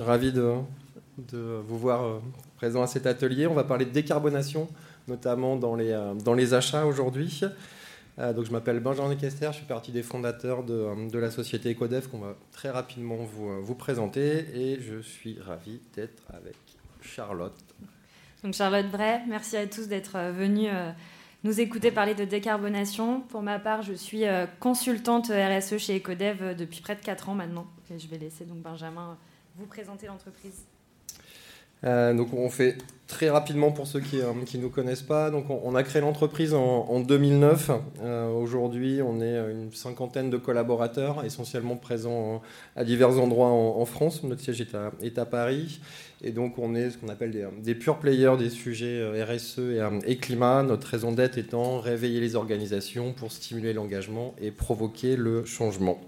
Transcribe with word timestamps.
Ravi 0.00 0.32
de, 0.32 1.60
vous 1.66 1.78
voir 1.78 2.02
euh, 2.02 2.20
présent 2.56 2.82
à 2.82 2.86
cet 2.86 3.06
atelier. 3.06 3.46
On 3.46 3.52
va 3.52 3.64
parler 3.64 3.84
de 3.84 3.90
décarbonation, 3.90 4.66
notamment 5.08 5.56
dans 5.56 5.74
les, 5.74 5.90
euh, 5.90 6.56
achats 6.56 6.86
aujourd'hui. 6.86 7.42
Euh, 8.18 8.32
donc 8.32 8.46
je 8.46 8.50
m'appelle 8.50 8.80
Benjamin 8.80 9.14
Kester, 9.14 9.48
je 9.52 9.58
suis 9.58 9.66
partie 9.66 9.92
des 9.92 10.02
fondateurs 10.02 10.64
de, 10.64 11.18
la 11.18 11.30
société 11.30 11.72
Ecodev 11.72 12.08
qu'on 12.08 12.18
va 12.18 12.34
très 12.50 12.70
rapidement 12.70 13.16
vous, 13.16 13.62
vous 13.62 13.74
présenter 13.74 14.46
et 14.54 14.80
je 14.80 15.02
suis 15.02 15.38
ravi 15.38 15.80
d'être 15.94 16.22
avec 16.30 16.56
Charlotte. 17.02 17.54
Donc 18.42 18.54
Charlotte 18.54 18.90
Bray, 18.90 19.20
merci 19.28 19.58
à 19.58 19.66
tous 19.66 19.86
d'être 19.86 20.18
venus 20.32 20.70
nous 21.44 21.60
écouter 21.60 21.90
parler 21.90 22.14
de 22.14 22.24
décarbonation. 22.24 23.20
Pour 23.20 23.42
ma 23.42 23.58
part, 23.58 23.82
je 23.82 23.92
suis 23.92 24.24
consultante 24.60 25.26
RSE 25.26 25.76
chez 25.76 25.98
Ecodev 25.98 26.56
depuis 26.56 26.80
près 26.80 26.96
de 26.96 27.00
4 27.00 27.28
ans 27.28 27.34
maintenant. 27.34 27.66
Et 27.94 27.98
je 27.98 28.08
vais 28.08 28.18
laisser 28.18 28.44
donc 28.44 28.58
Benjamin 28.58 29.18
vous 29.56 29.66
présenter 29.66 30.06
l'entreprise 30.06 30.64
euh, 31.84 32.12
donc 32.12 32.34
on 32.34 32.50
fait 32.50 32.76
très 33.06 33.30
rapidement 33.30 33.72
pour 33.72 33.86
ceux 33.86 34.00
qui 34.00 34.16
ne 34.16 34.22
euh, 34.22 34.58
nous 34.58 34.68
connaissent 34.68 35.02
pas. 35.02 35.30
Donc 35.30 35.46
on, 35.48 35.74
a 35.74 35.82
créé 35.82 36.02
l'entreprise 36.02 36.54
en, 36.54 37.00
2009. 37.00 37.70
Euh, 38.02 38.30
aujourd'hui, 38.30 39.00
on 39.02 39.20
est 39.20 39.36
une 39.50 39.72
cinquantaine 39.72 40.30
de 40.30 40.36
collaborateurs, 40.36 41.24
essentiellement 41.24 41.76
présents 41.76 42.42
à 42.76 42.84
divers 42.84 43.18
endroits 43.18 43.48
en, 43.48 43.84
France. 43.84 44.22
Notre 44.22 44.42
siège 44.42 44.60
est 44.60 45.18
à, 45.18 45.24
Paris. 45.24 45.80
Et 46.22 46.32
donc 46.32 46.58
on 46.58 46.74
est 46.74 46.90
ce 46.90 46.98
qu'on 46.98 47.08
appelle 47.08 47.30
des, 47.30 47.46
des 47.62 47.74
pure 47.74 47.98
players 47.98 48.36
des 48.38 48.50
sujets 48.50 49.02
RSE 49.24 49.60
et, 50.06 50.18
climat. 50.18 50.62
Notre 50.62 50.86
raison 50.86 51.12
d'être 51.12 51.38
étant 51.38 51.80
réveiller 51.80 52.20
les 52.20 52.36
organisations 52.36 53.14
pour 53.14 53.32
stimuler 53.32 53.72
l'engagement 53.72 54.34
et 54.40 54.50
provoquer 54.50 55.16
le 55.16 55.46
changement. 55.46 55.98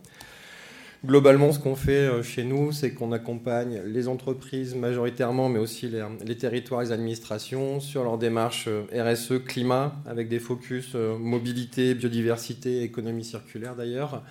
Globalement, 1.05 1.51
ce 1.51 1.59
qu'on 1.59 1.75
fait 1.75 2.07
euh, 2.07 2.23
chez 2.23 2.45
nous, 2.45 2.71
c'est 2.71 2.93
qu'on 2.93 3.11
accompagne 3.11 3.83
les 3.87 4.07
entreprises 4.07 4.77
majoritairement, 4.77 5.49
mais 5.49 5.59
aussi 5.59 5.91
les, 6.25 6.37
territoires 6.37 6.83
et 6.83 6.85
les 6.85 6.93
administrations 6.93 7.81
sur 7.81 8.05
leur 8.05 8.19
démarche 8.19 8.69
euh, 8.69 8.85
RSE, 8.95 9.43
climat, 9.45 9.97
avec 10.07 10.29
des 10.29 10.39
focus 10.39 10.93
euh, 10.95 11.19
mobilité, 11.19 11.95
biodiversité, 11.95 12.83
économie 12.83 13.25
circulaire 13.25 13.75
d'ailleurs, 13.75 14.23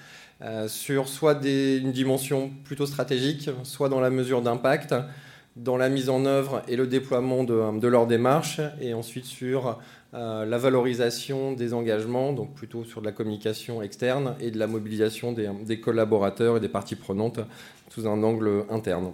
sur 0.67 1.07
soit 1.07 1.45
une 1.45 1.91
dimension 1.91 2.49
plutôt 2.63 2.87
stratégique, 2.87 3.51
soit 3.61 3.89
dans 3.89 3.99
la 3.99 4.09
mesure 4.09 4.41
d'impact, 4.41 4.95
dans 5.55 5.77
la 5.77 5.87
mise 5.87 6.09
en 6.09 6.25
œuvre 6.25 6.63
et 6.67 6.75
le 6.75 6.87
déploiement 6.87 7.43
de, 7.43 7.79
de 7.79 7.87
leur 7.87 8.07
démarche, 8.07 8.59
et 8.81 8.95
ensuite 8.95 9.25
sur 9.25 9.77
euh, 10.13 10.45
la 10.45 10.57
valorisation 10.57 11.53
des 11.53 11.73
engagements, 11.73 12.33
donc 12.33 12.53
plutôt 12.53 12.83
sur 12.83 12.99
de 12.99 13.05
la 13.05 13.13
communication 13.13 13.81
externe, 13.81 14.35
et 14.41 14.51
de 14.51 14.59
la 14.59 14.67
mobilisation 14.67 15.31
des, 15.31 15.79
collaborateurs 15.79 16.57
et 16.57 16.59
des 16.59 16.67
parties 16.67 16.97
prenantes 16.97 17.39
sous 17.89 18.07
un 18.07 18.21
angle 18.21 18.65
interne. 18.69 19.13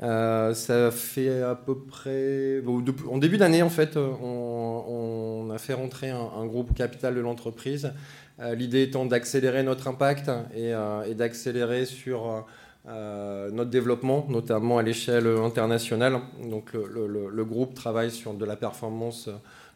Euh, 0.00 0.54
ça 0.54 0.92
fait 0.92 1.42
à 1.42 1.56
peu 1.56 1.76
près. 1.78 2.62
en 3.10 3.18
début 3.18 3.38
d'année, 3.38 3.62
en 3.62 3.70
fait, 3.70 3.96
on, 3.96 5.50
a 5.52 5.58
fait 5.58 5.74
rentrer 5.74 6.10
un, 6.10 6.46
groupe 6.46 6.74
capital 6.74 7.16
de 7.16 7.20
l'entreprise. 7.20 7.92
Euh, 8.40 8.54
l'idée 8.54 8.82
étant 8.82 9.04
d'accélérer 9.04 9.64
notre 9.64 9.88
impact 9.88 10.30
et, 10.54 10.72
d'accélérer 11.14 11.86
sur 11.86 12.46
notre 12.86 13.70
développement, 13.70 14.26
notamment 14.28 14.78
à 14.78 14.82
l'échelle 14.84 15.26
internationale. 15.26 16.20
Donc, 16.48 16.72
le, 16.74 17.44
groupe 17.44 17.74
travaille 17.74 18.12
sur 18.12 18.32
de 18.32 18.44
la 18.44 18.54
performance 18.54 19.28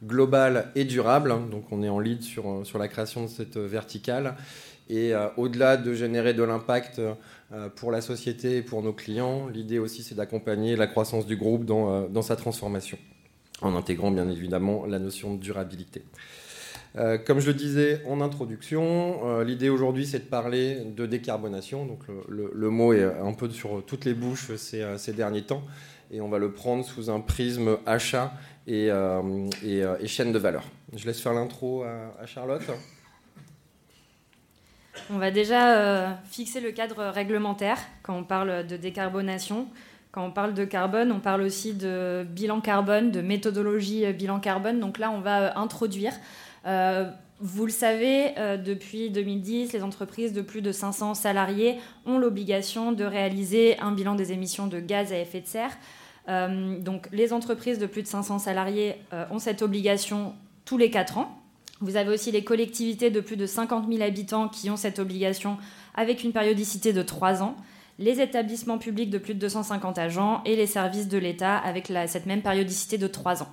global 0.05 0.71
et 0.75 0.85
durable. 0.85 1.35
Donc 1.51 1.65
on 1.71 1.83
est 1.83 1.89
en 1.89 1.99
lead 1.99 2.23
sur, 2.23 2.49
euh, 2.49 2.65
sur 2.65 2.79
la 2.79 2.89
création 2.89 3.25
de 3.25 3.29
cette 3.29 3.57
verticale. 3.57 4.37
Et 4.89 5.15
euh, 5.15 5.29
au-delà 5.37 5.77
de 5.77 5.95
générer 5.95 6.33
de 6.33 6.43
l'impact 6.43 7.01
euh, 7.01 7.69
pour 7.75 7.91
la 7.91 8.01
société 8.01 8.59
et 8.59 8.63
pour 8.63 8.83
nos 8.83 8.93
clients, 8.93 9.49
l'idée 9.49 9.79
aussi 9.79 10.03
c'est 10.03 10.15
d'accompagner 10.15 10.77
la 10.77 10.87
croissance 10.87 11.27
du 11.27 11.37
groupe 11.37 11.65
dans, 11.65 12.09
dans, 12.09 12.23
sa 12.23 12.37
transformation, 12.37 12.99
en 13.63 13.75
intégrant 13.75 14.11
bien 14.11 14.29
évidemment 14.31 14.87
la 14.87 14.99
notion 14.99 15.35
de 15.35 15.41
durabilité. 15.41 16.05
comme 17.27 17.41
je 17.41 17.49
le 17.49 17.55
disais 17.55 18.01
en 18.07 18.21
introduction, 18.21 19.41
l'idée 19.43 19.69
aujourd'hui 19.69 20.07
c'est 20.07 20.21
de 20.21 20.25
parler 20.25 20.79
de 20.85 21.07
décarbonation. 21.07 21.85
Donc 21.85 22.01
le, 22.29 22.51
le, 22.53 22.71
mot 22.71 22.93
est 22.93 23.05
un 23.05 23.33
peu 23.33 23.51
sur 23.51 23.85
toutes 23.85 24.05
les 24.05 24.15
bouches 24.15 24.55
ces, 24.57 24.85
ces 24.99 25.13
derniers 25.13 25.43
temps 25.43 25.63
et 26.11 26.21
on 26.21 26.29
va 26.29 26.39
le 26.39 26.53
prendre 26.53 26.85
sous 26.85 27.11
un 27.11 27.21
prisme 27.21 27.79
achat 27.87 28.33
euh, 28.69 29.49
euh, 29.65 29.97
et, 30.01 30.07
chaîne 30.09 30.33
de 30.33 30.39
valeur. 30.39 30.65
Je 30.95 31.07
laisse 31.07 31.21
faire 31.21 31.35
l'intro 31.35 31.85
à, 31.85 32.27
Charlotte. 32.27 32.63
On 35.11 35.19
va 35.19 35.31
déjà 35.31 35.77
euh, 35.77 36.13
fixer 36.25 36.61
le 36.61 36.73
cadre 36.73 37.05
réglementaire 37.05 37.79
quand 38.03 38.17
on 38.17 38.25
parle 38.25 38.67
de 38.67 38.77
décarbonation. 38.77 39.69
Quand 40.11 40.25
on 40.25 40.33
parle 40.33 40.55
de 40.55 40.65
carbone, 40.65 41.13
on 41.13 41.21
parle 41.21 41.43
aussi 41.43 41.75
de 41.75 42.27
bilan 42.29 42.61
carbone, 42.61 43.13
de 43.13 43.21
méthodologie 43.21 44.11
bilan 44.13 44.41
carbone. 44.41 44.81
Donc 44.81 44.99
là, 44.99 45.11
on 45.11 45.21
va 45.21 45.59
introduire. 45.59 46.15
vous 46.65 47.67
le 47.67 47.71
savez, 47.71 48.33
depuis 48.65 49.11
2010, 49.11 49.75
les 49.75 49.83
entreprises 49.83 50.33
de 50.33 50.41
plus 50.41 50.63
de 50.63 50.73
500 50.73 51.15
salariés 51.15 51.77
ont 52.07 52.19
l'obligation 52.19 52.93
de 52.93 53.05
réaliser 53.05 53.79
un 53.79 53.93
bilan 53.93 54.15
des 54.15 54.33
émissions 54.33 54.67
de 54.67 54.81
gaz 54.81 55.13
à 55.13 55.19
effet 55.19 55.43
de 55.43 55.47
serre. 55.47 55.77
Euh, 56.29 56.79
donc 56.81 57.09
les 57.13 57.33
entreprises 57.33 57.79
de 57.79 57.87
plus 57.87 58.03
de 58.03 58.09
500 58.09 58.41
salariés 58.41 58.97
euh, 59.13 59.25
ont 59.31 59.39
cette 59.39 59.63
obligation 59.63 60.35
tous 60.65 60.79
les 60.79 60.91
4 60.91 61.19
ans. 61.19 61.41
Vous 61.81 61.97
avez 61.97 62.13
aussi 62.13 62.33
les 62.33 62.43
collectivités 62.43 63.11
de 63.11 63.21
plus 63.21 63.37
de 63.37 63.47
50 63.47 63.87
000 63.91 64.03
habitants 64.03 64.49
qui 64.49 64.71
ont 64.71 64.77
cette 64.77 64.99
obligation 64.99 65.59
avec 65.95 66.25
une 66.25 66.33
périodicité 66.33 66.93
de 66.93 67.03
3 67.03 67.43
ans, 67.43 67.57
les 67.99 68.21
établissements 68.21 68.79
publics 68.79 69.11
de 69.11 69.19
plus 69.19 69.35
de 69.35 69.41
250 69.41 69.99
agents 69.99 70.43
et 70.45 70.57
les 70.57 70.67
services 70.67 71.09
de 71.09 71.19
l'État 71.19 71.57
avec 71.57 71.93
cette 72.07 72.27
même 72.27 72.43
périodicité 72.43 72.99
de 72.99 73.07
3 73.07 73.43
ans. 73.43 73.49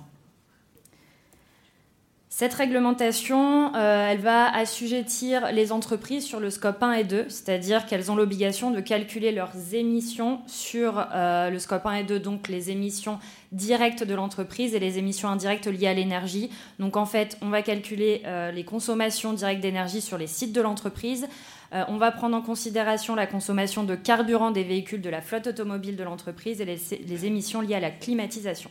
Cette 2.36 2.54
réglementation, 2.54 3.76
euh, 3.76 4.08
elle 4.10 4.18
va 4.18 4.52
assujettir 4.52 5.52
les 5.52 5.70
entreprises 5.70 6.24
sur 6.24 6.40
le 6.40 6.50
scope 6.50 6.82
1 6.82 6.94
et 6.94 7.04
2, 7.04 7.26
c'est-à-dire 7.28 7.86
qu'elles 7.86 8.10
ont 8.10 8.16
l'obligation 8.16 8.72
de 8.72 8.80
calculer 8.80 9.30
leurs 9.30 9.52
émissions 9.72 10.40
sur 10.48 11.06
euh, 11.14 11.48
le 11.50 11.60
scope 11.60 11.86
1 11.86 11.92
et 11.92 12.02
2, 12.02 12.18
donc 12.18 12.48
les 12.48 12.72
émissions 12.72 13.20
directes 13.52 14.02
de 14.02 14.16
l'entreprise 14.16 14.74
et 14.74 14.80
les 14.80 14.98
émissions 14.98 15.28
indirectes 15.28 15.68
liées 15.68 15.86
à 15.86 15.94
l'énergie. 15.94 16.50
Donc 16.80 16.96
en 16.96 17.06
fait, 17.06 17.38
on 17.40 17.50
va 17.50 17.62
calculer 17.62 18.22
euh, 18.26 18.50
les 18.50 18.64
consommations 18.64 19.32
directes 19.32 19.60
d'énergie 19.60 20.00
sur 20.00 20.18
les 20.18 20.26
sites 20.26 20.52
de 20.52 20.60
l'entreprise. 20.60 21.28
on 21.86 21.98
va 21.98 22.10
prendre 22.10 22.36
en 22.36 22.42
considération 22.42 23.14
la 23.14 23.28
consommation 23.28 23.84
de 23.84 23.94
carburant 23.94 24.50
des 24.50 24.64
véhicules 24.64 25.02
de 25.02 25.10
la 25.10 25.20
flotte 25.20 25.46
automobile 25.46 25.94
de 25.94 26.02
l'entreprise 26.02 26.60
et 26.60 26.64
les 26.64 27.26
émissions 27.26 27.60
liées 27.60 27.76
à 27.76 27.80
la 27.80 27.92
climatisation. 27.92 28.70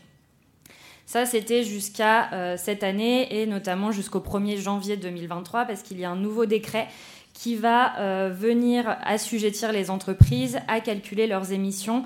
Ça, 1.06 1.26
c'était 1.26 1.64
jusqu'à 1.64 2.32
euh, 2.34 2.56
cette 2.58 2.84
année 2.84 3.42
et 3.42 3.46
notamment 3.46 3.92
jusqu'au 3.92 4.20
1er 4.20 4.58
janvier 4.58 4.98
2023 4.98 5.66
parce 5.66 5.82
qu'il 5.84 6.00
y 6.00 6.06
a 6.06 6.10
un 6.10 6.16
nouveau 6.16 6.46
décret 6.46 6.88
qui 7.34 7.56
va 7.56 8.00
euh, 8.00 8.30
venir 8.34 8.98
assujettir 9.04 9.72
les 9.72 9.90
entreprises 9.90 10.60
à 10.68 10.80
calculer 10.80 11.28
leurs 11.28 11.52
émissions 11.52 12.04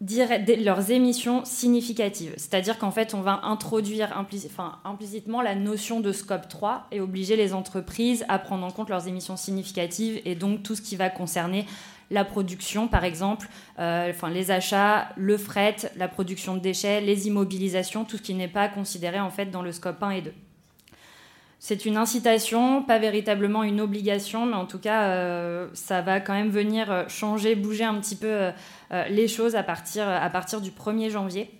leurs 0.00 0.92
émissions 0.92 1.44
significatives. 1.44 2.32
C'est-à-dire 2.36 2.78
qu'en 2.78 2.92
fait, 2.92 3.14
on 3.14 3.20
va 3.20 3.40
introduire 3.42 4.16
implicitement 4.16 5.42
la 5.42 5.56
notion 5.56 5.98
de 5.98 6.12
scope 6.12 6.48
3 6.48 6.86
et 6.92 7.00
obliger 7.00 7.34
les 7.34 7.52
entreprises 7.52 8.24
à 8.28 8.38
prendre 8.38 8.64
en 8.64 8.70
compte 8.70 8.90
leurs 8.90 9.08
émissions 9.08 9.36
significatives 9.36 10.20
et 10.24 10.36
donc 10.36 10.62
tout 10.62 10.76
ce 10.76 10.82
qui 10.82 10.94
va 10.94 11.10
concerner 11.10 11.66
la 12.10 12.24
production, 12.24 12.88
par 12.88 13.04
exemple, 13.04 13.48
euh, 13.78 14.12
les 14.32 14.50
achats, 14.50 15.08
le 15.16 15.36
fret, 15.36 15.76
la 15.96 16.08
production 16.08 16.54
de 16.54 16.60
déchets, 16.60 17.00
les 17.00 17.26
immobilisations, 17.26 18.04
tout 18.04 18.16
ce 18.16 18.22
qui 18.22 18.34
n'est 18.34 18.48
pas 18.48 18.68
considéré 18.68 19.20
en 19.20 19.30
fait 19.30 19.46
dans 19.46 19.62
le 19.62 19.72
scope 19.72 20.02
1 20.02 20.10
et 20.10 20.22
2. 20.22 20.32
C'est 21.60 21.84
une 21.86 21.96
incitation, 21.96 22.84
pas 22.84 22.98
véritablement 22.98 23.64
une 23.64 23.80
obligation, 23.80 24.46
mais 24.46 24.54
en 24.54 24.66
tout 24.66 24.78
cas, 24.78 25.08
euh, 25.08 25.68
ça 25.74 26.02
va 26.02 26.20
quand 26.20 26.34
même 26.34 26.50
venir 26.50 26.90
euh, 26.90 27.04
changer, 27.08 27.56
bouger 27.56 27.84
un 27.84 27.96
petit 28.00 28.16
peu 28.16 28.50
les 29.10 29.28
choses 29.28 29.54
à 29.54 29.62
partir, 29.62 30.08
à 30.08 30.30
partir 30.30 30.60
du 30.60 30.70
1er 30.70 31.10
janvier. 31.10 31.50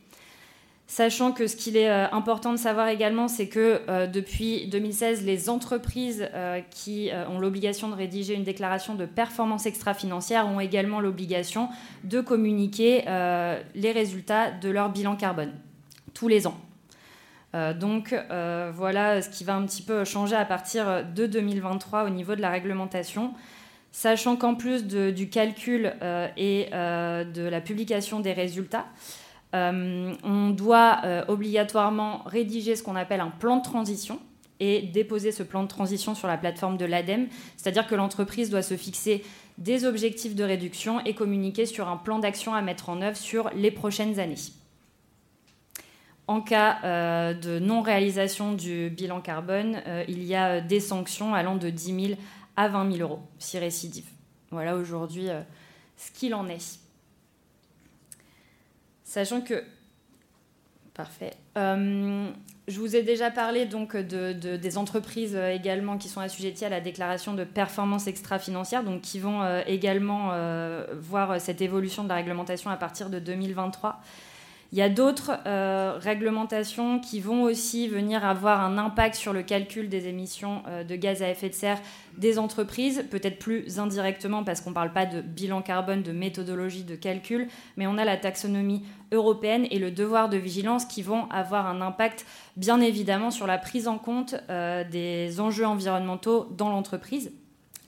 Sachant 0.90 1.32
que 1.32 1.46
ce 1.46 1.54
qu'il 1.54 1.76
est 1.76 1.90
euh, 1.90 2.06
important 2.12 2.50
de 2.50 2.56
savoir 2.56 2.88
également, 2.88 3.28
c'est 3.28 3.46
que 3.46 3.82
euh, 3.90 4.06
depuis 4.06 4.68
2016, 4.68 5.22
les 5.22 5.50
entreprises 5.50 6.26
euh, 6.32 6.62
qui 6.70 7.10
ont 7.28 7.38
l'obligation 7.38 7.90
de 7.90 7.94
rédiger 7.94 8.32
une 8.32 8.42
déclaration 8.42 8.94
de 8.94 9.04
performance 9.04 9.66
extra-financière 9.66 10.48
ont 10.48 10.60
également 10.60 11.00
l'obligation 11.00 11.68
de 12.04 12.22
communiquer 12.22 13.04
les 13.74 13.92
résultats 13.92 14.50
de 14.50 14.70
leur 14.70 14.90
bilan 14.90 15.16
carbone 15.16 15.52
tous 16.14 16.28
les 16.28 16.46
ans. 16.46 16.58
donc 17.52 18.14
voilà 18.74 19.22
ce 19.22 19.28
qui 19.28 19.44
va 19.44 19.54
un 19.56 19.64
petit 19.66 19.82
peu 19.82 20.04
changer 20.04 20.36
à 20.36 20.44
partir 20.44 21.04
de 21.04 21.26
2023 21.26 22.04
au 22.04 22.10
niveau 22.10 22.34
de 22.34 22.40
la 22.40 22.50
réglementation 22.50 23.34
sachant 23.92 24.36
qu'en 24.36 24.54
plus 24.54 24.86
du 24.86 25.28
calcul 25.28 25.92
et 26.36 26.68
de 26.70 27.48
la 27.48 27.60
publication 27.60 28.20
des 28.20 28.32
résultats, 28.32 28.86
euh, 29.54 30.14
on 30.24 30.50
doit 30.50 31.00
euh, 31.04 31.24
obligatoirement 31.28 32.22
rédiger 32.26 32.76
ce 32.76 32.82
qu'on 32.82 32.96
appelle 32.96 33.20
un 33.20 33.30
plan 33.30 33.56
de 33.56 33.62
transition 33.62 34.20
et 34.60 34.82
déposer 34.82 35.32
ce 35.32 35.42
plan 35.42 35.62
de 35.62 35.68
transition 35.68 36.14
sur 36.14 36.28
la 36.28 36.36
plateforme 36.36 36.76
de 36.76 36.84
l'ADEME. 36.84 37.28
C'est-à-dire 37.56 37.86
que 37.86 37.94
l'entreprise 37.94 38.50
doit 38.50 38.62
se 38.62 38.76
fixer 38.76 39.24
des 39.56 39.84
objectifs 39.84 40.34
de 40.34 40.44
réduction 40.44 41.00
et 41.04 41.14
communiquer 41.14 41.64
sur 41.64 41.88
un 41.88 41.96
plan 41.96 42.18
d'action 42.18 42.54
à 42.54 42.60
mettre 42.60 42.90
en 42.90 43.00
œuvre 43.00 43.16
sur 43.16 43.50
les 43.54 43.70
prochaines 43.70 44.20
années. 44.20 44.34
En 46.26 46.42
cas 46.42 46.78
euh, 46.84 47.32
de 47.32 47.58
non-réalisation 47.58 48.52
du 48.52 48.90
bilan 48.90 49.20
carbone, 49.20 49.80
il 50.08 50.24
y 50.24 50.34
a 50.34 50.60
des 50.60 50.80
sanctions 50.80 51.34
allant 51.34 51.56
de 51.56 51.70
10 51.70 52.06
000 52.08 52.20
à 52.56 52.68
20 52.68 52.92
000 52.92 53.08
euros, 53.08 53.22
si 53.38 53.58
récidive. 53.58 54.06
Voilà 54.50 54.76
aujourd'hui 54.76 55.28
ce 55.96 56.10
qu'il 56.12 56.34
en 56.34 56.48
est. 56.48 56.80
Sachant 59.08 59.40
que. 59.40 59.64
Parfait. 60.92 61.32
je 61.56 62.78
vous 62.78 62.94
ai 62.94 63.02
déjà 63.02 63.30
parlé 63.30 63.64
donc 63.64 63.96
de, 63.96 64.32
des 64.32 64.78
entreprises 64.78 65.34
également 65.36 65.96
qui 65.96 66.08
sont 66.08 66.20
assujetties 66.20 66.64
à 66.64 66.68
la 66.68 66.80
déclaration 66.80 67.34
de 67.34 67.44
performance 67.44 68.06
extra-financière, 68.06 68.82
donc 68.82 69.00
qui 69.00 69.18
vont 69.18 69.40
également 69.66 70.32
voir 71.00 71.40
cette 71.40 71.62
évolution 71.62 72.02
de 72.02 72.08
la 72.08 72.16
réglementation 72.16 72.68
à 72.68 72.76
partir 72.76 73.10
de 73.10 73.20
2023. 73.20 74.00
Il 74.70 74.76
y 74.76 74.82
a 74.82 74.90
d'autres 74.90 75.32
euh, 75.46 75.96
réglementations 75.98 77.00
qui 77.00 77.20
vont 77.20 77.44
aussi 77.44 77.88
venir 77.88 78.22
avoir 78.26 78.62
un 78.62 78.76
impact 78.76 79.14
sur 79.14 79.32
le 79.32 79.42
calcul 79.42 79.88
des 79.88 80.08
émissions 80.08 80.62
euh, 80.68 80.84
de 80.84 80.94
gaz 80.94 81.22
à 81.22 81.30
effet 81.30 81.48
de 81.48 81.54
serre 81.54 81.80
des 82.18 82.38
entreprises, 82.38 83.06
peut-être 83.10 83.38
plus 83.38 83.78
indirectement 83.78 84.44
parce 84.44 84.60
qu'on 84.60 84.70
ne 84.70 84.74
parle 84.74 84.92
pas 84.92 85.06
de 85.06 85.22
bilan 85.22 85.62
carbone, 85.62 86.02
de 86.02 86.12
méthodologie 86.12 86.84
de 86.84 86.96
calcul, 86.96 87.48
mais 87.78 87.86
on 87.86 87.96
a 87.96 88.04
la 88.04 88.18
taxonomie 88.18 88.84
européenne 89.10 89.66
et 89.70 89.78
le 89.78 89.90
devoir 89.90 90.28
de 90.28 90.36
vigilance 90.36 90.84
qui 90.84 91.00
vont 91.00 91.30
avoir 91.30 91.66
un 91.66 91.80
impact 91.80 92.26
bien 92.58 92.82
évidemment 92.82 93.30
sur 93.30 93.46
la 93.46 93.56
prise 93.56 93.88
en 93.88 93.96
compte 93.96 94.34
euh, 94.50 94.84
des 94.84 95.40
enjeux 95.40 95.66
environnementaux 95.66 96.46
dans 96.58 96.68
l'entreprise. 96.68 97.32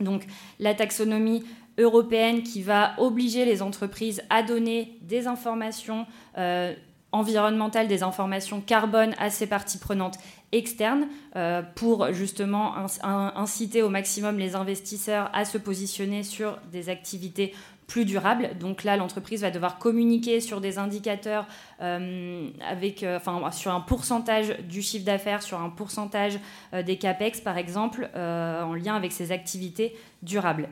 Donc 0.00 0.27
la 0.59 0.75
taxonomie 0.75 1.44
européenne 1.81 2.43
qui 2.43 2.62
va 2.62 2.93
obliger 2.99 3.44
les 3.44 3.62
entreprises 3.62 4.23
à 4.31 4.43
donner 4.43 4.99
des 5.03 5.27
informations 5.27 6.06
euh, 6.38 6.75
environnementales, 7.12 7.88
des 7.88 8.03
informations 8.03 8.61
carbone 8.61 9.15
à 9.19 9.31
ces 9.31 9.49
parties 9.49 9.79
prenantes 9.79 10.19
externes 10.53 11.06
euh, 11.37 11.62
pour 11.75 12.12
justement 12.12 12.75
inciter 13.03 13.82
au 13.82 13.88
maximum 13.88 14.38
les 14.38 14.55
investisseurs 14.55 15.31
à 15.32 15.44
se 15.44 15.59
positionner 15.59 16.23
sur 16.23 16.59
des 16.71 16.88
activités 16.88 17.53
plus 17.88 18.05
durables. 18.05 18.50
Donc 18.61 18.85
là, 18.85 18.97
l'entreprise 18.97 19.41
va 19.41 19.50
devoir 19.50 19.79
communiquer 19.79 20.41
sur 20.41 20.61
des 20.61 20.79
indicateurs 20.79 21.47
euh, 21.81 22.49
avec, 22.69 23.05
enfin, 23.05 23.50
sur 23.50 23.73
un 23.73 23.81
pourcentage 23.81 24.56
du 24.69 24.82
chiffre 24.82 25.05
d'affaires, 25.05 25.43
sur 25.43 25.61
un 25.61 25.71
pourcentage 25.71 26.38
des 26.73 26.97
CAPEX, 26.97 27.41
par 27.41 27.59
exemple, 27.59 28.09
en 28.15 28.75
lien 28.75 28.94
avec 28.94 29.11
ses 29.11 29.32
activités 29.32 29.97
durables. 30.23 30.69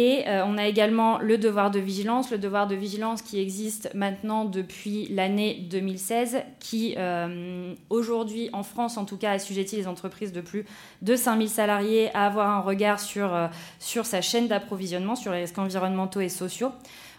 Et 0.00 0.28
euh, 0.28 0.44
on 0.46 0.56
a 0.58 0.68
également 0.68 1.18
le 1.18 1.38
devoir 1.38 1.72
de 1.72 1.80
vigilance, 1.80 2.30
le 2.30 2.38
devoir 2.38 2.68
de 2.68 2.76
vigilance 2.76 3.20
qui 3.20 3.40
existe 3.40 3.90
maintenant 3.94 4.44
depuis 4.44 5.08
l'année 5.08 5.66
2016, 5.68 6.38
qui 6.60 6.94
euh, 6.96 7.74
aujourd'hui 7.90 8.48
en 8.52 8.62
France 8.62 8.96
en 8.96 9.04
tout 9.04 9.16
cas 9.16 9.32
assujettit 9.32 9.74
les 9.74 9.88
entreprises 9.88 10.30
de 10.30 10.40
plus 10.40 10.64
de 11.02 11.16
5000 11.16 11.48
salariés 11.48 12.14
à 12.14 12.26
avoir 12.26 12.48
un 12.48 12.60
regard 12.60 13.00
sur, 13.00 13.34
euh, 13.34 13.48
sur 13.80 14.06
sa 14.06 14.20
chaîne 14.20 14.46
d'approvisionnement, 14.46 15.16
sur 15.16 15.32
les 15.32 15.40
risques 15.40 15.58
environnementaux 15.58 16.20
et 16.20 16.28
sociaux. 16.28 16.70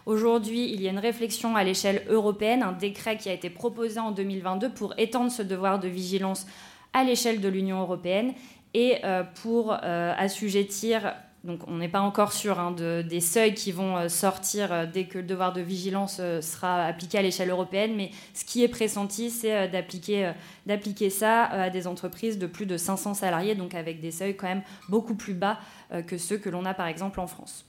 Aujourd'hui, 0.06 0.72
il 0.72 0.80
y 0.80 0.88
a 0.88 0.90
une 0.90 0.98
réflexion 0.98 1.56
à 1.56 1.64
l'échelle 1.64 2.02
européenne, 2.08 2.62
un 2.62 2.72
décret 2.72 3.18
qui 3.18 3.28
a 3.28 3.34
été 3.34 3.50
proposé 3.50 4.00
en 4.00 4.10
2022 4.10 4.70
pour 4.70 4.94
étendre 4.96 5.30
ce 5.30 5.42
devoir 5.42 5.80
de 5.80 5.88
vigilance 5.88 6.46
à 6.94 7.04
l'échelle 7.04 7.42
de 7.42 7.48
l'Union 7.50 7.82
européenne 7.82 8.32
et 8.72 9.02
pour 9.42 9.72
assujettir 9.72 11.12
donc 11.42 11.60
on 11.68 11.78
n'est 11.78 11.88
pas 11.88 12.00
encore 12.00 12.32
sûr 12.32 12.58
hein, 12.58 12.72
des 12.72 13.20
seuils 13.20 13.54
qui 13.54 13.72
vont 13.72 13.96
euh, 13.96 14.08
sortir 14.08 14.72
euh, 14.72 14.86
dès 14.86 15.04
que 15.04 15.18
le 15.18 15.24
devoir 15.24 15.54
de 15.54 15.62
vigilance 15.62 16.18
euh, 16.20 16.42
sera 16.42 16.84
appliqué 16.84 17.16
à 17.16 17.22
l'échelle 17.22 17.48
européenne, 17.48 17.94
mais 17.96 18.10
ce 18.34 18.44
qui 18.44 18.62
est 18.62 18.68
pressenti, 18.68 19.30
c'est 19.30 19.68
d'appliquer, 19.68 21.10
ça 21.10 21.44
à 21.44 21.70
des 21.70 21.86
entreprises 21.86 22.38
de 22.38 22.46
plus 22.46 22.66
de 22.66 22.76
500 22.76 23.14
salariés, 23.14 23.54
donc 23.54 23.74
avec 23.74 24.00
des 24.00 24.10
seuils 24.10 24.36
quand 24.36 24.48
même 24.48 24.62
beaucoup 24.88 25.14
plus 25.14 25.34
bas 25.34 25.58
que 26.06 26.18
ceux 26.18 26.36
que 26.36 26.50
l'on 26.50 26.64
a 26.64 26.74
par 26.74 26.86
exemple 26.86 27.20
en 27.20 27.26
France. 27.26 27.64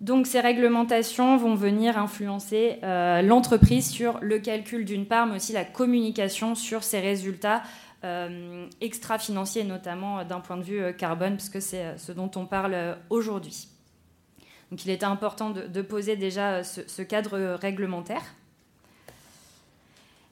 Donc 0.00 0.26
ces 0.26 0.40
réglementations 0.40 1.36
vont 1.36 1.54
venir 1.54 1.98
influencer 1.98 2.78
l'entreprise 2.82 3.88
sur 3.88 4.18
le 4.20 4.38
calcul 4.38 4.84
d'une 4.84 5.06
part, 5.06 5.26
mais 5.26 5.36
aussi 5.36 5.52
la 5.52 5.64
communication 5.64 6.54
sur 6.54 6.84
ses 6.84 7.00
résultats 7.00 7.62
euh, 8.04 8.68
extra-financier, 8.80 9.64
notamment 9.64 10.20
euh, 10.20 10.24
d'un 10.24 10.38
point 10.38 10.56
de 10.56 10.62
vue 10.62 10.80
euh, 10.80 10.92
carbone, 10.92 11.36
parce 11.36 11.48
que 11.48 11.58
c'est 11.58 11.98
ce 11.98 12.12
dont 12.12 12.30
on 12.36 12.46
parle 12.46 12.96
aujourd'hui. 13.10 13.68
Donc 14.70 14.84
il 14.84 14.90
était 14.90 15.04
important 15.04 15.50
de, 15.50 15.82
poser 15.82 16.14
déjà 16.14 16.62
ce, 16.62 17.02
cadre 17.02 17.54
réglementaire. 17.54 18.22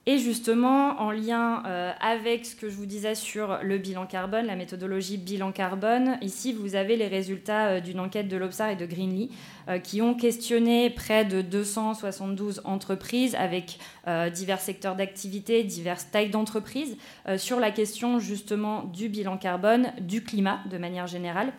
Et 0.08 0.18
justement, 0.18 1.00
en 1.00 1.10
lien 1.10 1.64
avec 2.00 2.46
ce 2.46 2.54
que 2.54 2.70
je 2.70 2.76
vous 2.76 2.86
disais 2.86 3.16
sur 3.16 3.58
le 3.62 3.76
bilan 3.76 4.06
carbone, 4.06 4.46
la 4.46 4.54
méthodologie 4.54 5.16
bilan 5.16 5.50
carbone, 5.50 6.16
ici 6.22 6.52
vous 6.52 6.76
avez 6.76 6.96
les 6.96 7.08
résultats 7.08 7.80
d'une 7.80 7.98
enquête 7.98 8.28
de 8.28 8.36
l'Obsar 8.36 8.70
et 8.70 8.76
de 8.76 8.86
Greenly 8.86 9.30
euh, 9.68 9.80
qui 9.80 10.00
ont 10.00 10.14
questionné 10.14 10.90
près 10.90 11.24
de 11.24 11.42
272 11.42 12.60
entreprises 12.64 13.34
avec 13.34 13.80
euh, 14.06 14.30
divers 14.30 14.60
secteurs 14.60 14.94
d'activité, 14.94 15.64
diverses 15.64 16.08
tailles 16.08 16.30
d'entreprises 16.30 16.96
euh, 17.26 17.36
sur 17.36 17.58
la 17.58 17.72
question 17.72 18.20
justement 18.20 18.84
du 18.84 19.08
bilan 19.08 19.38
carbone, 19.38 19.92
du 20.00 20.22
climat 20.22 20.60
de 20.70 20.78
manière 20.78 21.08
générale. 21.08 21.52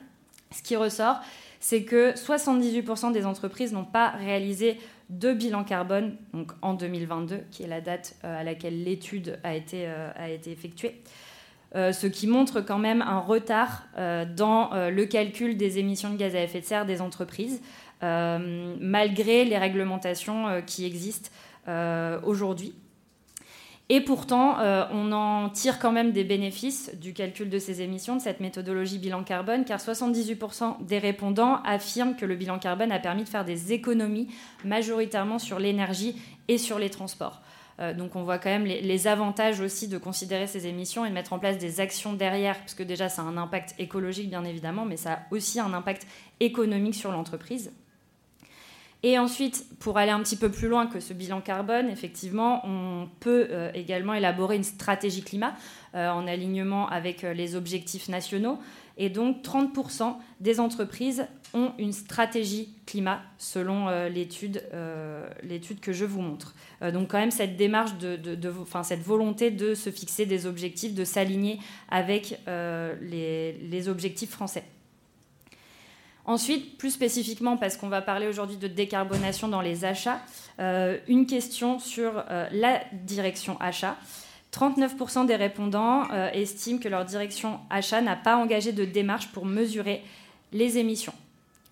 Ce 0.51 0.61
qui 0.61 0.77
ressort, 0.77 1.19
c'est 1.59 1.83
que 1.83 2.13
78% 2.13 3.11
des 3.11 3.25
entreprises 3.25 3.73
n'ont 3.73 3.83
pas 3.83 4.11
réalisé 4.11 4.77
de 5.09 5.33
bilan 5.33 5.63
carbone 5.63 6.15
donc 6.33 6.51
en 6.61 6.73
2022, 6.73 7.41
qui 7.51 7.63
est 7.63 7.67
la 7.67 7.81
date 7.81 8.15
à 8.23 8.43
laquelle 8.43 8.83
l'étude 8.83 9.39
a, 9.43 9.55
été, 9.55 9.89
été 10.27 10.51
effectuée. 10.51 11.01
ce 11.73 12.07
qui 12.07 12.27
montre 12.27 12.61
quand 12.61 12.77
même 12.77 13.01
un 13.01 13.19
retard 13.19 13.87
dans 13.95 14.71
le 14.73 15.05
calcul 15.05 15.55
des 15.55 15.79
émissions 15.79 16.11
de 16.11 16.17
gaz 16.17 16.35
à 16.35 16.41
effet 16.41 16.59
de 16.59 16.65
serre 16.65 16.85
des 16.85 17.01
entreprises. 17.01 17.61
Euh, 18.03 18.75
malgré 18.79 19.43
les 19.43 19.57
réglementations 19.57 20.47
euh, 20.47 20.61
qui 20.61 20.85
existent 20.85 21.31
euh, 21.67 22.19
aujourd'hui. 22.23 22.75
Et 23.89 24.01
pourtant, 24.01 24.57
on 24.91 25.13
en 25.13 25.49
tire 25.49 25.79
quand 25.79 25.93
même 25.93 26.11
des 26.11 26.25
bénéfices 26.25 26.91
du 26.99 27.13
calcul 27.13 27.49
de 27.49 27.57
ces 27.57 27.81
émissions, 27.81 28.17
de 28.17 28.21
cette 28.21 28.41
méthodologie 28.41 28.99
bilan 28.99 29.23
carbone, 29.23 29.63
car 29.63 29.79
78% 29.79 30.85
des 30.85 30.99
répondants 30.99 31.61
affirment 31.63 32.17
que 32.17 32.25
le 32.25 32.35
bilan 32.35 32.59
carbone 32.59 32.91
a 32.91 32.99
permis 32.99 33.23
de 33.23 33.29
faire 33.29 33.45
des 33.45 33.71
économies 33.71 34.27
majoritairement 34.65 35.39
sur 35.39 35.57
l'énergie 35.57 36.21
et 36.49 36.57
sur 36.57 36.79
les 36.79 36.89
transports. 36.89 37.41
donc 37.97 38.17
on 38.17 38.23
voit 38.23 38.39
quand 38.39 38.49
même 38.49 38.65
les, 38.65 38.81
les, 38.81 39.07
avantages 39.07 39.61
aussi 39.61 39.87
de 39.87 39.97
considérer 39.97 40.47
ces 40.47 40.67
émissions 40.67 41.05
et 41.05 41.09
de 41.09 41.13
mettre 41.13 41.31
en 41.31 41.39
place 41.39 41.57
des 41.57 41.79
actions 41.79 42.11
derrière, 42.11 42.57
parce 42.57 42.73
que 42.73 42.83
déjà 42.83 43.07
ça 43.07 43.21
a 43.21 43.25
un 43.25 43.37
impact 43.37 43.73
écologique 43.79 44.29
bien 44.29 44.43
évidemment, 44.43 44.83
mais 44.83 44.97
ça 44.97 45.13
a 45.13 45.19
aussi 45.31 45.61
un 45.61 45.73
impact 45.73 46.07
économique 46.41 46.95
sur 46.95 47.11
l'entreprise. 47.11 47.71
Et 49.03 49.19
ensuite, 49.19 49.65
pour 49.79 49.97
aller 49.97 50.11
un 50.11 50.21
petit 50.21 50.35
peu 50.35 50.49
plus 50.49 50.67
loin 50.67 50.87
que 50.87 50.99
ce 50.99 51.13
bilan 51.13 51.39
carbone, 51.41 51.89
effectivement, 51.89 52.61
on 52.65 53.07
peut 53.19 53.47
euh, 53.51 53.71
également 53.75 54.15
élaborer 54.15 54.55
une 54.55 54.63
stratégie 54.63 55.21
climat 55.21 55.55
euh, 55.93 56.09
en 56.09 56.25
alignement 56.25 56.89
avec 56.89 57.23
euh, 57.23 57.33
les 57.33 57.55
objectifs 57.55 58.09
nationaux. 58.09 58.57
Et 58.97 59.09
donc, 59.09 59.43
30% 59.43 60.15
des 60.39 60.59
entreprises 60.59 61.27
ont 61.53 61.73
une 61.77 61.93
stratégie 61.93 62.73
climat 62.87 63.21
selon 63.37 63.89
l'étude 64.09 64.59
que 65.79 65.93
je 65.93 66.03
vous 66.03 66.21
montre. 66.21 66.55
donc, 66.81 67.11
quand 67.11 67.19
même, 67.19 67.29
cette 67.29 67.57
démarche, 67.57 67.95
de, 67.99 68.19
cette 68.81 69.03
volonté 69.03 69.51
de 69.51 69.75
se 69.75 69.91
fixer 69.91 70.25
des 70.25 70.47
objectifs, 70.47 70.95
de 70.95 71.05
s'aligner 71.05 71.59
avec 71.89 72.39
les 72.47 73.87
objectifs 73.87 74.31
français. 74.31 74.63
Ensuite, 76.27 76.77
plus 76.77 76.91
spécifiquement, 76.91 77.55
parce 77.55 77.77
qu'on 77.77 77.87
va 77.87 78.01
parler 78.01 78.27
aujourd'hui 78.27 78.57
de 78.57 78.67
décarbonation 78.67 79.47
dans 79.47 79.61
les 79.61 79.85
achats, 79.85 80.19
euh, 80.59 80.97
une 81.07 81.25
question 81.25 81.79
sur 81.79 82.21
euh, 82.29 82.47
la 82.51 82.81
direction 82.91 83.59
achat. 83.61 83.95
39% 84.51 85.25
des 85.25 85.37
répondants 85.37 86.03
euh, 86.11 86.29
estiment 86.31 86.79
que 86.79 86.89
leur 86.89 87.05
direction 87.05 87.61
achat 87.69 88.01
n'a 88.01 88.17
pas 88.17 88.35
engagé 88.35 88.73
de 88.73 88.83
démarche 88.83 89.29
pour 89.29 89.45
mesurer 89.45 90.03
les 90.51 90.77
émissions. 90.77 91.13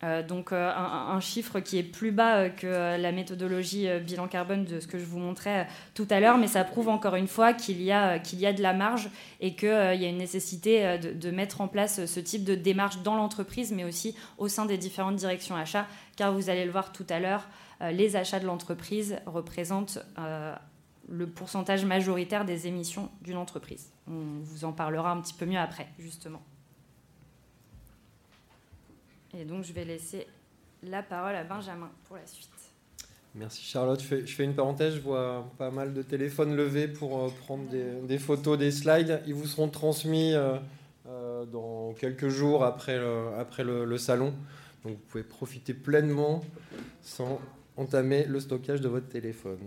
Euh, 0.06 0.22
donc 0.22 0.52
euh, 0.52 0.72
un, 0.72 1.20
chiffre 1.20 1.60
qui 1.60 1.80
est 1.80 1.84
plus 1.84 2.12
bas 2.12 2.36
euh, 2.36 2.50
que 2.50 2.68
la 2.68 3.12
méthodologie 3.12 3.88
bilan 4.02 4.28
carbone 4.28 4.64
de 4.64 4.80
ce 4.80 4.88
que 4.88 5.00
je 5.00 5.06
vous 5.06 5.18
montrais 5.18 5.68
tout 5.96 6.08
à 6.10 6.20
l'heure, 6.20 6.38
mais 6.38 6.48
ça 6.48 6.64
prouve 6.64 6.90
encore 6.90 7.16
une 7.16 7.28
fois 7.28 7.54
qu'il 7.54 7.82
y, 7.82 7.92
a, 7.92 8.20
qu'il 8.20 8.40
y 8.40 8.46
a 8.46 8.54
de 8.54 8.62
la 8.62 8.74
marge 8.74 9.10
et 9.40 9.56
qu'il 9.56 9.70
y 9.70 10.06
a 10.06 10.08
une 10.08 10.18
nécessité 10.18 10.98
de, 11.00 11.32
mettre 11.32 11.62
en 11.62 11.68
place 11.68 12.06
ce 12.06 12.20
type 12.20 12.44
de 12.44 12.56
démarche 12.56 13.02
dans 13.02 13.16
l'entreprise, 13.16 13.72
mais 13.72 13.84
aussi 13.84 14.16
au 14.38 14.48
sein 14.48 14.66
des 14.66 14.78
différentes 14.78 15.16
directions 15.16 15.56
achats, 15.56 15.88
car 16.16 16.34
vous 16.34 16.50
allez 16.50 16.66
le 16.66 16.72
voir 16.72 16.92
tout 16.92 17.06
à 17.10 17.20
l'heure, 17.20 17.48
les 17.82 18.16
achats 18.16 18.40
de 18.40 18.46
l'entreprise 18.46 19.18
représentent 19.26 20.00
le 21.10 21.28
pourcentage 21.28 21.84
majoritaire 21.86 22.46
des 22.46 22.68
émissions 22.68 23.10
d'une 23.22 23.38
entreprise. 23.38 23.92
On 24.08 24.40
vous 24.42 24.66
en 24.66 24.72
parlera 24.72 25.12
un 25.12 25.20
petit 25.20 25.34
peu 25.34 25.46
mieux 25.46 25.60
après, 25.60 25.88
justement. 26.00 26.42
Et 29.38 29.44
donc, 29.44 29.64
je 29.64 29.74
vais 29.74 29.86
laisser 29.86 30.28
la 30.84 31.04
parole 31.04 31.36
à 31.36 31.44
Benjamin 31.44 31.90
pour 32.08 32.16
la 32.16 32.26
suite. 32.26 32.50
Merci 33.34 33.64
Charlotte. 33.64 34.02
Je 34.02 34.34
fais, 34.34 34.44
une 34.46 34.54
parenthèse, 34.54 34.96
je 34.96 35.02
vois 35.02 35.46
pas 35.58 35.70
mal 35.70 35.94
de 35.94 36.02
téléphones 36.02 36.56
levés 36.56 36.88
pour 36.88 37.20
euh, 37.20 37.28
prendre 37.42 37.66
des, 38.08 38.18
photos, 38.18 38.58
des 38.58 38.72
slides. 38.72 39.22
Ils 39.28 39.34
vous 39.34 39.46
seront 39.46 39.68
transmis 39.68 40.34
euh, 40.34 40.56
euh, 41.10 41.44
dans 41.46 41.94
quelques 42.00 42.30
jours 42.30 42.64
après 42.64 42.98
le, 42.98 43.28
après 43.38 43.66
le, 43.66 43.98
salon. 43.98 44.34
Donc 44.86 44.94
vous 44.94 45.04
pouvez 45.10 45.24
profiter 45.24 45.74
pleinement 45.74 46.42
sans 47.02 47.42
entamer 47.76 48.24
le 48.24 48.40
stockage 48.40 48.80
de 48.80 48.88
votre 48.88 49.10
téléphone. 49.10 49.60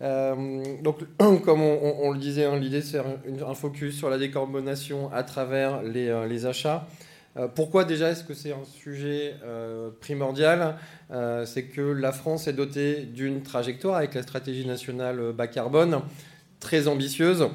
Donc, 0.00 0.98
comme 1.44 1.60
on, 1.60 2.10
le 2.10 2.18
disait, 2.18 2.46
hein, 2.46 2.58
l'idée 2.58 2.82
c'est 2.82 2.98
un, 2.98 3.18
un, 3.46 3.54
focus 3.54 3.96
sur 3.96 4.10
la 4.10 4.18
décarbonation 4.18 5.12
à 5.12 5.22
travers 5.22 5.82
les 5.82 6.46
achats. 6.46 6.88
Euh, 7.36 7.46
pourquoi 7.46 7.84
déjà 7.84 8.10
est-ce 8.10 8.24
que 8.24 8.34
c'est 8.34 8.52
un 8.52 8.64
sujet 8.64 9.36
euh, 9.44 9.90
primordial? 10.00 10.76
Euh, 11.12 11.46
C'est 11.46 11.64
que 11.64 11.80
la 11.80 12.12
France 12.12 12.48
est 12.48 12.52
dotée 12.52 13.02
d'une 13.02 13.42
trajectoire 13.42 13.96
avec 13.96 14.14
la 14.14 14.22
stratégie 14.22 14.66
nationale 14.66 15.32
bas 15.32 15.46
carbone 15.46 16.00
très 16.58 16.88
ambitieuse, 16.88 17.48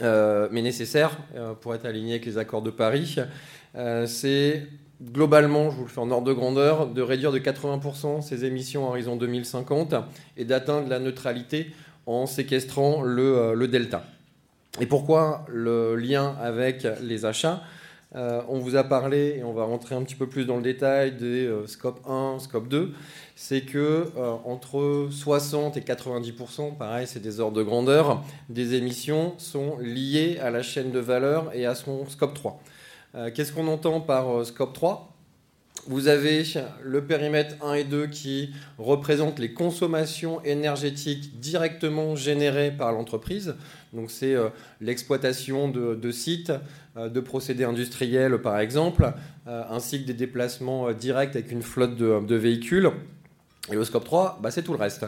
mais 0.00 0.62
nécessaire 0.62 1.18
pour 1.60 1.74
être 1.74 1.84
alignée 1.84 2.12
avec 2.12 2.24
les 2.24 2.38
accords 2.38 2.62
de 2.62 2.70
Paris. 2.70 3.18
c'est 4.06 4.66
globalement, 5.02 5.70
je 5.70 5.76
vous 5.76 5.82
le 5.82 5.88
fais 5.88 6.00
en 6.00 6.10
ordre 6.10 6.26
de 6.26 6.32
grandeur, 6.32 6.86
de 6.86 7.02
réduire 7.02 7.30
de 7.30 7.38
80% 7.38 8.22
ses 8.22 8.46
émissions 8.46 8.86
à 8.86 8.88
horizon 8.88 9.16
2050 9.16 9.94
et 10.38 10.46
d'atteindre 10.46 10.88
la 10.88 10.98
neutralité 10.98 11.72
en 12.06 12.24
séquestrant 12.24 13.02
le, 13.02 13.54
le 13.54 13.68
delta. 13.68 14.04
Et 14.80 14.86
pourquoi 14.86 15.44
le 15.48 15.94
lien 15.96 16.34
avec 16.40 16.86
les 17.02 17.26
achats? 17.26 17.62
Euh, 18.14 18.42
on 18.48 18.58
vous 18.58 18.76
a 18.76 18.84
parlé, 18.84 19.36
et 19.38 19.44
on 19.44 19.52
va 19.52 19.64
rentrer 19.64 19.94
un 19.94 20.02
petit 20.02 20.14
peu 20.14 20.28
plus 20.28 20.44
dans 20.44 20.56
le 20.56 20.62
détail, 20.62 21.12
des 21.12 21.46
euh, 21.46 21.66
scope 21.66 22.00
1, 22.06 22.38
scope 22.40 22.68
2. 22.68 22.92
C'est 23.36 23.62
que 23.62 24.08
euh, 24.16 24.34
entre 24.44 25.08
60 25.10 25.76
et 25.76 25.80
90%, 25.80 26.76
pareil, 26.76 27.06
c'est 27.06 27.20
des 27.20 27.40
ordres 27.40 27.56
de 27.56 27.62
grandeur, 27.62 28.22
des 28.50 28.74
émissions 28.74 29.34
sont 29.38 29.78
liées 29.78 30.38
à 30.42 30.50
la 30.50 30.62
chaîne 30.62 30.92
de 30.92 30.98
valeur 30.98 31.50
et 31.54 31.64
à 31.64 31.74
son 31.74 32.06
scope 32.06 32.34
3. 32.34 32.60
Euh, 33.14 33.30
Qu'est-ce 33.34 33.52
qu'on 33.52 33.68
entend 33.68 34.00
par 34.00 34.44
scope 34.44 34.74
3 34.74 35.08
vous 35.88 36.06
avez 36.06 36.44
le 36.82 37.04
périmètre 37.04 37.56
1 37.60 37.74
et 37.74 37.84
2 37.84 38.06
qui 38.06 38.52
représente 38.78 39.40
les 39.40 39.52
consommations 39.52 40.40
énergétiques 40.44 41.40
directement 41.40 42.14
générées 42.14 42.70
par 42.70 42.92
l'entreprise. 42.92 43.56
Donc 43.92 44.10
c'est 44.10 44.34
euh, 44.34 44.48
l'exploitation 44.80 45.68
de, 45.68 46.10
sites, 46.10 46.52
euh, 46.96 47.08
de 47.08 47.20
procédés 47.20 47.64
industriels 47.64 48.38
par 48.40 48.58
exemple, 48.58 49.12
euh, 49.46 49.62
ainsi 49.70 50.02
que 50.02 50.06
des 50.06 50.14
déplacements 50.14 50.88
euh, 50.88 50.92
directs 50.92 51.36
avec 51.36 51.50
une 51.50 51.62
flotte 51.62 51.96
de, 51.96 52.34
véhicules. 52.34 52.90
Et 53.70 53.74
le 53.74 53.84
scope 53.84 54.04
3, 54.04 54.40
bah, 54.42 54.50
c'est 54.50 54.62
tout 54.62 54.72
le 54.72 54.78
reste. 54.78 55.06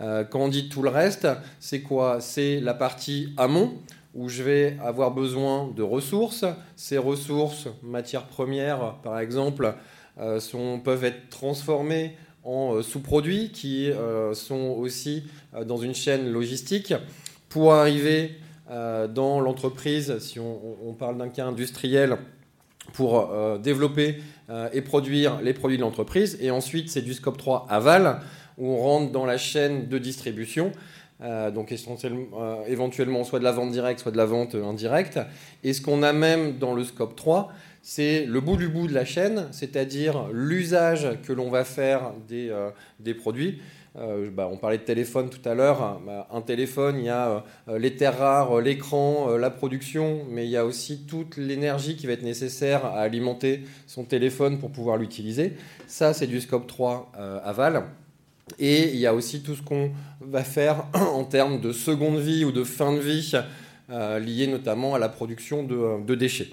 Euh, 0.00 0.24
quand 0.24 0.40
on 0.40 0.48
dit 0.48 0.68
tout 0.68 0.82
le 0.82 0.90
reste, 0.90 1.28
c'est 1.58 1.80
quoi? 1.80 2.20
C'est 2.20 2.60
la 2.60 2.74
partie 2.74 3.34
amont 3.36 3.74
où 4.14 4.28
je 4.28 4.42
vais 4.42 4.78
avoir 4.82 5.12
besoin 5.12 5.70
de 5.74 5.82
ressources. 5.82 6.44
Ces 6.76 6.98
ressources, 6.98 7.68
matières 7.82 8.26
premières 8.26 8.96
par 9.02 9.18
exemple, 9.18 9.74
euh, 10.18 10.40
peuvent 10.84 11.04
être 11.04 11.28
transformés 11.30 12.16
en 12.42 12.74
euh, 12.74 12.82
sous-produits 12.82 13.50
qui 13.52 13.90
euh, 13.90 14.34
sont 14.34 14.74
aussi 14.78 15.24
dans 15.66 15.76
une 15.76 15.94
chaîne 15.94 16.30
logistique 16.30 16.94
pour 17.50 17.74
arriver 17.74 18.36
dans 18.68 19.40
l'entreprise, 19.40 20.18
si 20.20 20.38
on, 20.38 20.94
parle 20.96 21.18
d'un 21.18 21.28
cas 21.28 21.44
industriel, 21.44 22.16
pour 22.92 23.30
euh, 23.30 23.58
développer 23.58 24.22
euh, 24.48 24.68
et 24.72 24.80
produire 24.80 25.40
les 25.42 25.52
produits 25.52 25.76
de 25.76 25.82
l'entreprise. 25.82 26.38
Et 26.40 26.50
ensuite, 26.50 26.90
c'est 26.90 27.02
du 27.02 27.14
scope 27.14 27.38
3 27.38 27.66
aval, 27.68 28.20
où 28.58 28.68
on 28.68 28.76
rentre 28.76 29.12
dans 29.12 29.26
la 29.26 29.38
chaîne 29.38 29.88
de 29.88 29.98
distribution. 29.98 30.72
Euh, 31.22 31.50
donc 31.50 31.70
euh, 31.70 32.64
éventuellement 32.66 33.24
soit 33.24 33.40
de 33.40 33.44
la 33.44 33.52
vente 33.52 33.72
directe, 33.72 34.00
soit 34.00 34.12
de 34.12 34.16
la 34.16 34.24
vente 34.24 34.54
indirecte. 34.54 35.20
Et 35.62 35.72
ce 35.72 35.82
qu'on 35.82 36.02
a 36.02 36.12
même 36.12 36.58
dans 36.58 36.74
le 36.74 36.84
scope 36.84 37.14
3, 37.14 37.52
c'est 37.82 38.24
le 38.26 38.40
bout 38.40 38.56
du 38.56 38.68
bout 38.68 38.86
de 38.86 38.94
la 38.94 39.04
chaîne, 39.04 39.48
c'est-à-dire 39.52 40.28
l'usage 40.32 41.08
que 41.22 41.32
l'on 41.32 41.50
va 41.50 41.64
faire 41.64 42.12
euh, 42.32 42.70
des 43.00 43.14
produits. 43.14 43.60
Euh, 43.96 44.30
bah, 44.30 44.48
on 44.50 44.56
parlait 44.56 44.78
de 44.78 44.84
téléphone 44.84 45.30
tout 45.30 45.46
à 45.48 45.54
l'heure. 45.54 46.00
Bah, 46.06 46.28
un 46.30 46.40
téléphone, 46.42 46.96
il 46.98 47.06
y 47.06 47.08
a 47.08 47.44
euh, 47.68 47.78
les 47.78 47.96
terres 47.96 48.18
rares, 48.18 48.60
l'écran, 48.60 49.30
euh, 49.30 49.38
la 49.38 49.50
production, 49.50 50.24
mais 50.30 50.44
il 50.44 50.50
y 50.50 50.56
a 50.56 50.64
aussi 50.64 51.00
toute 51.06 51.36
l'énergie 51.36 51.96
qui 51.96 52.06
va 52.06 52.12
être 52.12 52.22
nécessaire 52.22 52.84
à 52.84 53.00
alimenter 53.00 53.64
son 53.86 54.04
téléphone 54.04 54.58
pour 54.58 54.70
pouvoir 54.70 54.96
l'utiliser. 54.96 55.54
Ça, 55.86 56.14
c'est 56.14 56.28
du 56.28 56.40
scope 56.40 56.66
3 56.66 57.12
aval. 57.44 57.84
Et 58.58 58.88
il 58.90 58.96
y 58.96 59.06
a 59.06 59.14
aussi 59.14 59.42
tout 59.42 59.54
ce 59.54 59.62
qu'on 59.62 59.90
va 60.20 60.44
faire 60.44 60.84
en 60.94 61.24
termes 61.24 61.60
de 61.60 61.72
seconde 61.72 62.18
vie 62.18 62.44
ou 62.44 62.52
de 62.52 62.64
fin 62.64 62.92
de 62.92 63.00
vie, 63.00 63.32
lié 64.20 64.46
notamment 64.46 64.94
à 64.94 65.00
la 65.00 65.08
production 65.08 65.64
de, 65.64 66.14
déchets. 66.14 66.50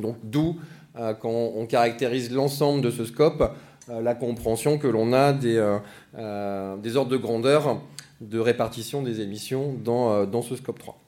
Donc 0.00 0.16
d'où, 0.22 0.58
quand 0.94 1.52
on 1.54 1.66
caractérise 1.66 2.32
l'ensemble 2.32 2.80
de 2.80 2.90
ce 2.90 3.04
scope, 3.04 3.54
la 3.88 4.14
compréhension 4.14 4.78
que 4.78 4.86
l'on 4.86 5.12
a 5.12 5.32
des, 5.32 5.56
euh, 5.56 5.78
euh, 6.16 6.76
des, 6.76 6.96
ordres 6.96 7.10
de 7.10 7.16
grandeur 7.16 7.80
de 8.20 8.38
répartition 8.38 9.02
des 9.02 9.20
émissions 9.20 9.74
dans, 9.84 10.12
euh, 10.12 10.42
ce 10.42 10.56
scope 10.56 10.78
3. 10.78 10.98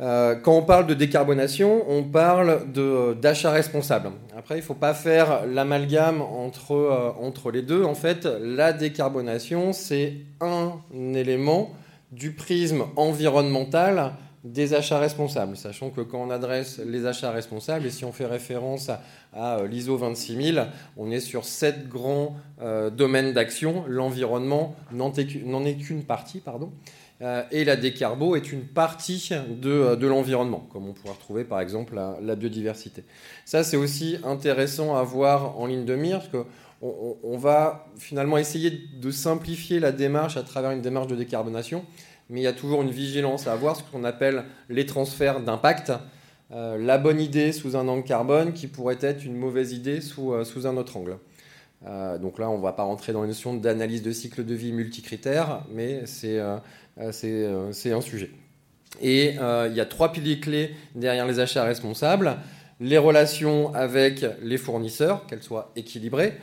Euh, 0.00 0.34
quand 0.34 0.56
on 0.56 0.62
parle 0.62 0.86
de 0.86 0.94
décarbonation, 0.94 1.84
on 1.88 2.02
parle 2.02 2.64
d'achat 3.20 3.50
responsable. 3.50 4.10
Après, 4.36 4.54
il 4.54 4.60
ne 4.60 4.64
faut 4.64 4.74
pas 4.74 4.94
faire 4.94 5.46
l'amalgame 5.46 6.22
euh, 6.22 7.10
entre 7.20 7.50
les 7.50 7.60
deux. 7.60 7.84
En 7.84 7.94
fait, 7.94 8.24
la 8.24 8.72
décarbonation, 8.72 9.74
c'est 9.74 10.14
un 10.40 10.78
élément 11.14 11.74
du 12.12 12.32
prisme 12.32 12.84
environnemental 12.96 14.14
des 14.44 14.72
achats 14.72 14.98
responsables, 14.98 15.56
sachant 15.56 15.90
que 15.90 16.00
quand 16.00 16.22
on 16.22 16.30
adresse 16.30 16.78
les 16.78 17.04
achats 17.04 17.30
responsables, 17.30 17.86
et 17.86 17.90
si 17.90 18.04
on 18.04 18.12
fait 18.12 18.26
référence 18.26 18.90
à, 19.34 19.58
euh, 19.58 19.68
l'ISO 19.68 19.96
26000, 19.96 20.66
on 20.96 21.10
est 21.10 21.20
sur 21.20 21.44
sept 21.44 21.88
grands 21.88 22.36
euh, 22.62 22.88
domaines 22.88 23.32
d'action. 23.32 23.84
L'environnement 23.86 24.74
n'en 24.92 25.12
est 25.12 25.76
qu'une 25.76 26.04
partie, 26.04 26.40
pardon, 26.40 26.72
euh, 27.20 27.42
et 27.50 27.64
la 27.64 27.76
décarbo 27.76 28.34
est 28.34 28.50
une 28.50 28.62
partie 28.62 29.30
de, 29.46 29.94
de 29.94 30.06
l'environnement, 30.06 30.66
comme 30.72 30.88
on 30.88 30.94
pourrait 30.94 31.12
retrouver 31.12 31.44
par 31.44 31.60
exemple 31.60 31.94
la, 31.94 32.34
biodiversité. 32.34 33.04
Ça, 33.44 33.62
c'est 33.62 33.76
aussi 33.76 34.16
intéressant 34.24 34.96
à 34.96 35.02
voir 35.02 35.58
en 35.58 35.66
ligne 35.66 35.84
de 35.84 35.94
mire, 35.96 36.20
parce 36.20 36.30
que 36.30 36.44
on, 36.80 37.18
on 37.22 37.36
va 37.36 37.88
finalement 37.98 38.38
essayer 38.38 38.70
de 38.70 39.10
simplifier 39.10 39.80
la 39.80 39.92
démarche 39.92 40.38
à 40.38 40.42
travers 40.42 40.70
une 40.70 40.80
démarche 40.80 41.08
de 41.08 41.16
décarbonation 41.16 41.84
mais 42.30 42.40
il 42.40 42.44
y 42.44 42.46
a 42.46 42.52
toujours 42.52 42.80
une 42.82 42.90
vigilance 42.90 43.46
à 43.46 43.52
avoir, 43.52 43.76
ce 43.76 43.82
qu'on 43.82 44.04
appelle 44.04 44.44
les 44.68 44.86
transferts 44.86 45.40
d'impact. 45.40 45.92
Euh, 46.52 46.78
la 46.78 46.96
bonne 46.96 47.20
idée 47.20 47.52
sous 47.52 47.76
un 47.76 47.86
angle 47.88 48.04
carbone 48.04 48.52
qui 48.52 48.66
pourrait 48.68 48.98
être 49.00 49.24
une 49.24 49.36
mauvaise 49.36 49.72
idée 49.72 50.00
sous, 50.00 50.32
euh, 50.32 50.44
un 50.64 50.76
autre 50.76 50.96
angle. 50.96 51.18
Euh, 51.86 52.18
donc 52.18 52.38
là, 52.38 52.48
on 52.48 52.58
ne 52.58 52.62
va 52.62 52.72
pas 52.72 52.84
rentrer 52.84 53.12
dans 53.12 53.22
les 53.22 53.28
notions 53.28 53.54
d'analyse 53.54 54.02
de 54.02 54.12
cycle 54.12 54.44
de 54.44 54.54
vie 54.54 54.72
multicritères, 54.72 55.64
mais 55.72 56.02
c'est 56.06 56.38
un 56.38 58.00
sujet. 58.00 58.30
Et 59.00 59.34
il 59.34 59.74
y 59.74 59.80
a 59.80 59.86
trois 59.86 60.12
piliers 60.12 60.40
clés 60.40 60.74
derrière 60.94 61.26
les 61.26 61.40
achats 61.40 61.64
responsables. 61.64 62.36
Les 62.80 62.98
relations 62.98 63.74
avec 63.74 64.24
les 64.42 64.56
fournisseurs, 64.56 65.26
qu'elles 65.26 65.42
soient 65.42 65.70
équilibrées, 65.76 66.34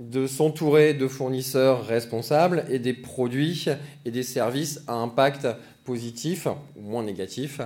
de 0.00 0.26
s'entourer 0.26 0.94
de 0.94 1.06
fournisseurs 1.06 1.86
responsables 1.86 2.64
et 2.70 2.78
des 2.78 2.94
produits 2.94 3.66
et 4.04 4.10
des 4.10 4.22
services 4.22 4.82
à 4.86 4.94
impact 4.94 5.46
positif 5.84 6.48
ou 6.76 6.80
moins 6.80 7.02
négatif. 7.02 7.60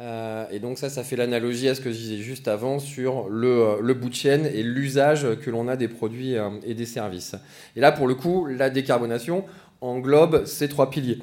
Euh, 0.00 0.46
et 0.50 0.58
donc 0.58 0.78
ça, 0.78 0.88
ça 0.88 1.04
fait 1.04 1.14
l'analogie 1.14 1.68
à 1.68 1.74
ce 1.74 1.80
que 1.80 1.92
je 1.92 1.96
disais 1.96 2.16
juste 2.16 2.48
avant 2.48 2.78
sur 2.78 3.28
le, 3.28 3.80
le 3.80 3.94
bout 3.94 4.08
de 4.08 4.14
chaîne 4.14 4.46
et 4.46 4.62
l'usage 4.62 5.26
que 5.40 5.50
l'on 5.50 5.68
a 5.68 5.76
des 5.76 5.88
produits 5.88 6.36
euh, 6.36 6.50
et 6.64 6.74
des 6.74 6.86
services. 6.86 7.36
Et 7.76 7.80
là, 7.80 7.92
pour 7.92 8.08
le 8.08 8.14
coup, 8.14 8.46
la 8.46 8.70
décarbonation 8.70 9.44
englobe 9.80 10.46
ces 10.46 10.68
trois 10.68 10.90
piliers. 10.90 11.18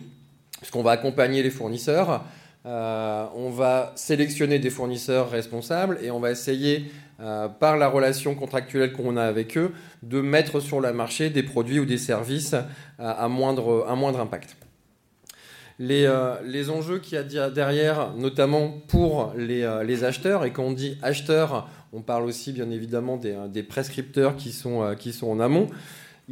Puisqu'on 0.60 0.84
va 0.84 0.91
accompagner 0.91 1.41
les 1.41 1.50
fournisseurs, 1.50 2.24
euh, 2.65 3.25
on 3.36 3.50
va 3.50 3.91
sélectionner 3.96 4.60
des 4.60 4.70
fournisseurs 4.70 5.32
responsables 5.32 5.98
et 6.03 6.12
on 6.12 6.20
va 6.20 6.30
essayer 6.30 6.91
euh, 7.20 7.48
par 7.48 7.75
la 7.75 7.88
relation 7.88 8.36
contractuelle 8.36 8.94
qu'on 8.94 9.18
a 9.18 9.24
avec 9.24 9.58
eux, 9.58 9.72
de 10.03 10.22
mettre 10.22 10.60
sur 10.60 10.80
le 10.80 10.94
marché 10.94 11.32
des 11.32 11.41
produits 11.41 11.80
ou 11.80 11.86
des 11.86 11.98
services 11.98 12.53
euh, 12.53 12.63
à, 13.00 13.27
moindre, 13.27 14.20
impact. 14.20 14.58
Les, 15.80 16.08
enjeux 16.70 17.00
qu'il 17.00 17.15
y 17.15 17.39
a 17.39 17.50
derrière, 17.50 18.13
notamment 18.15 18.70
pour 18.88 19.34
les, 19.36 20.03
acheteurs, 20.03 20.46
et 20.46 20.51
quand 20.51 20.63
on 20.63 20.72
dit 20.74 21.00
acheteurs, 21.01 21.68
on 21.91 22.01
parle 22.01 22.25
aussi 22.25 22.51
bien 22.51 22.70
évidemment 22.70 23.18
des, 23.18 23.63
prescripteurs 23.63 24.36
qui 24.36 24.51
sont 24.51 24.84
en 25.24 25.39
amont, 25.39 25.68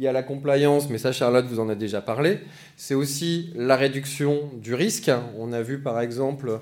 il 0.00 0.04
y 0.04 0.08
a 0.08 0.12
la 0.12 0.22
compliance, 0.22 0.88
mais 0.88 0.96
ça 0.96 1.12
Charlotte 1.12 1.44
vous 1.44 1.60
en 1.60 1.68
a 1.68 1.74
déjà 1.74 2.00
parlé. 2.00 2.38
C'est 2.74 2.94
aussi 2.94 3.52
la 3.54 3.76
réduction 3.76 4.50
du 4.54 4.72
risque. 4.72 5.10
On 5.38 5.52
a 5.52 5.60
vu 5.60 5.82
par 5.82 6.00
exemple, 6.00 6.60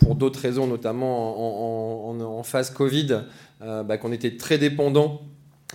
pour 0.00 0.16
d'autres 0.16 0.40
raisons, 0.40 0.66
notamment 0.66 2.08
en, 2.08 2.42
phase 2.42 2.70
Covid, 2.70 3.20
euh, 3.62 3.84
bah, 3.84 3.96
qu'on 3.96 4.10
était 4.10 4.36
très 4.36 4.58
dépendant 4.58 5.22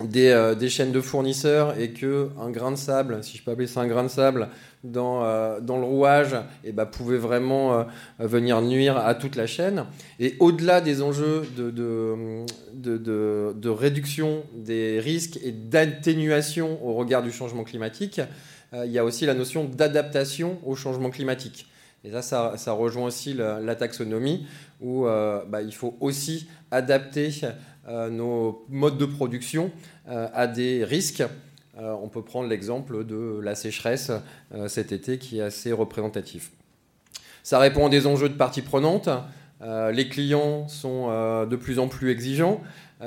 euh, 0.01 0.55
des, 0.55 0.67
chaînes 0.67 0.91
de 0.91 0.99
fournisseurs 0.99 1.79
et 1.79 1.91
que 1.91 2.29
un 2.37 2.49
grain 2.49 2.71
de 2.71 2.75
sable, 2.75 3.23
si 3.23 3.37
je 3.37 3.43
peux 3.43 3.51
appeler 3.51 3.67
ça 3.67 3.79
un 3.79 3.87
grain 3.87 4.03
de 4.03 4.09
sable, 4.09 4.49
dans, 4.83 5.23
euh, 5.23 5.61
dans 5.61 5.77
le 5.77 5.85
rouage, 5.85 6.33
et 6.33 6.69
eh 6.69 6.71
ben, 6.73 6.85
pouvait 6.85 7.17
vraiment 7.17 7.79
euh, 7.79 7.83
venir 8.19 8.61
nuire 8.61 8.97
à 8.97 9.15
toute 9.15 9.37
la 9.37 9.47
chaîne. 9.47 9.85
Et 10.19 10.35
au-delà 10.39 10.81
des 10.81 11.01
enjeux 11.01 11.43
de, 11.55 11.71
de, 11.71 12.45
de, 12.73 13.53
de, 13.55 13.69
réduction 13.69 14.43
des 14.53 14.99
risques 14.99 15.39
et 15.41 15.53
d'atténuation 15.53 16.85
au 16.85 16.93
regard 16.93 17.23
du 17.23 17.31
changement 17.31 17.63
climatique, 17.63 18.19
il 18.73 18.91
y 18.91 18.99
a 18.99 19.05
aussi 19.05 19.25
la 19.25 19.33
notion 19.33 19.63
d'adaptation 19.63 20.59
au 20.65 20.75
changement 20.75 21.09
climatique. 21.09 21.67
Et 22.03 22.11
ça, 22.11 22.21
ça, 22.21 22.53
ça 22.57 22.73
rejoint 22.73 23.05
aussi 23.05 23.33
la, 23.33 23.75
taxonomie, 23.75 24.45
où 24.81 25.05
bah, 25.05 25.61
il 25.61 25.73
faut 25.73 25.95
aussi 26.01 26.49
adapter 26.71 27.31
nos 27.87 28.65
modes 28.69 28.97
de 28.97 29.05
production 29.05 29.71
euh, 30.07 30.27
à 30.33 30.47
des 30.47 30.83
risques. 30.83 31.23
Euh, 31.77 31.95
on 32.01 32.07
peut 32.07 32.23
prendre 32.23 32.47
l'exemple 32.47 33.05
de 33.05 33.39
la 33.41 33.55
sécheresse 33.55 34.11
cet 34.67 34.91
été 34.91 35.17
qui 35.17 35.39
est 35.39 35.43
assez 35.43 35.71
représentatif. 35.71 36.51
Ça 37.43 37.59
répond 37.59 37.87
à 37.87 37.89
des 37.89 38.07
enjeux 38.07 38.29
de 38.29 38.35
parties 38.35 38.61
prenantes. 38.61 39.09
les 39.61 40.07
clients 40.09 40.67
sont 40.67 41.09
de 41.45 41.55
plus 41.55 41.79
en 41.79 41.87
plus 41.87 42.11
exigeants. 42.11 42.61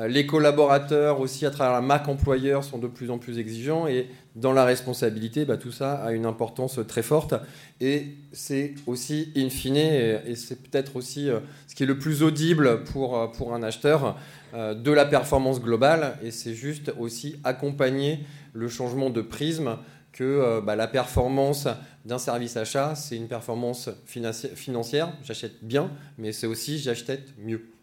Les 0.06 0.26
collaborateurs 0.26 1.20
aussi, 1.20 1.46
à 1.46 1.50
travers 1.50 1.72
la 1.72 1.80
marque 1.80 2.08
employeur, 2.08 2.62
sont 2.62 2.78
de 2.78 2.86
plus 2.86 3.10
en 3.10 3.18
plus 3.18 3.38
exigeants. 3.38 3.86
Et 3.86 4.08
dans 4.36 4.52
la 4.52 4.64
responsabilité, 4.64 5.44
bah, 5.44 5.56
tout 5.56 5.72
ça 5.72 5.94
a 5.94 6.12
une 6.12 6.26
importance 6.26 6.78
très 6.86 7.02
forte. 7.02 7.34
Et 7.80 8.14
c'est 8.32 8.74
aussi, 8.86 9.32
in 9.36 9.48
fine, 9.48 9.76
et 9.76 10.34
c'est 10.36 10.62
peut-être 10.62 10.96
aussi 10.96 11.28
ce 11.66 11.74
qui 11.74 11.82
est 11.82 11.86
le 11.86 11.98
plus 11.98 12.22
audible 12.22 12.84
pour, 12.84 13.32
pour 13.32 13.54
un 13.54 13.62
acheteur, 13.62 14.16
euh, 14.54 14.72
de 14.72 14.90
la 14.90 15.04
performance 15.04 15.60
globale 15.60 16.16
et 16.22 16.30
c'est 16.30 16.54
juste 16.54 16.90
aussi 16.98 17.36
accompagner 17.44 18.20
le 18.54 18.66
changement 18.68 19.10
de 19.10 19.20
prisme 19.20 19.76
que 20.12 20.24
euh, 20.24 20.62
bah, 20.62 20.74
la 20.74 20.88
performance 20.88 21.68
d'un 22.06 22.16
service 22.16 22.56
achat, 22.56 22.94
c'est 22.94 23.16
une 23.16 23.28
performance 23.28 23.90
financière, 24.06 25.12
j'achète 25.22 25.62
bien, 25.62 25.90
mais 26.16 26.32
c'est 26.32 26.46
aussi 26.46 26.78
j'achète 26.78 27.34
mieux. 27.38 27.77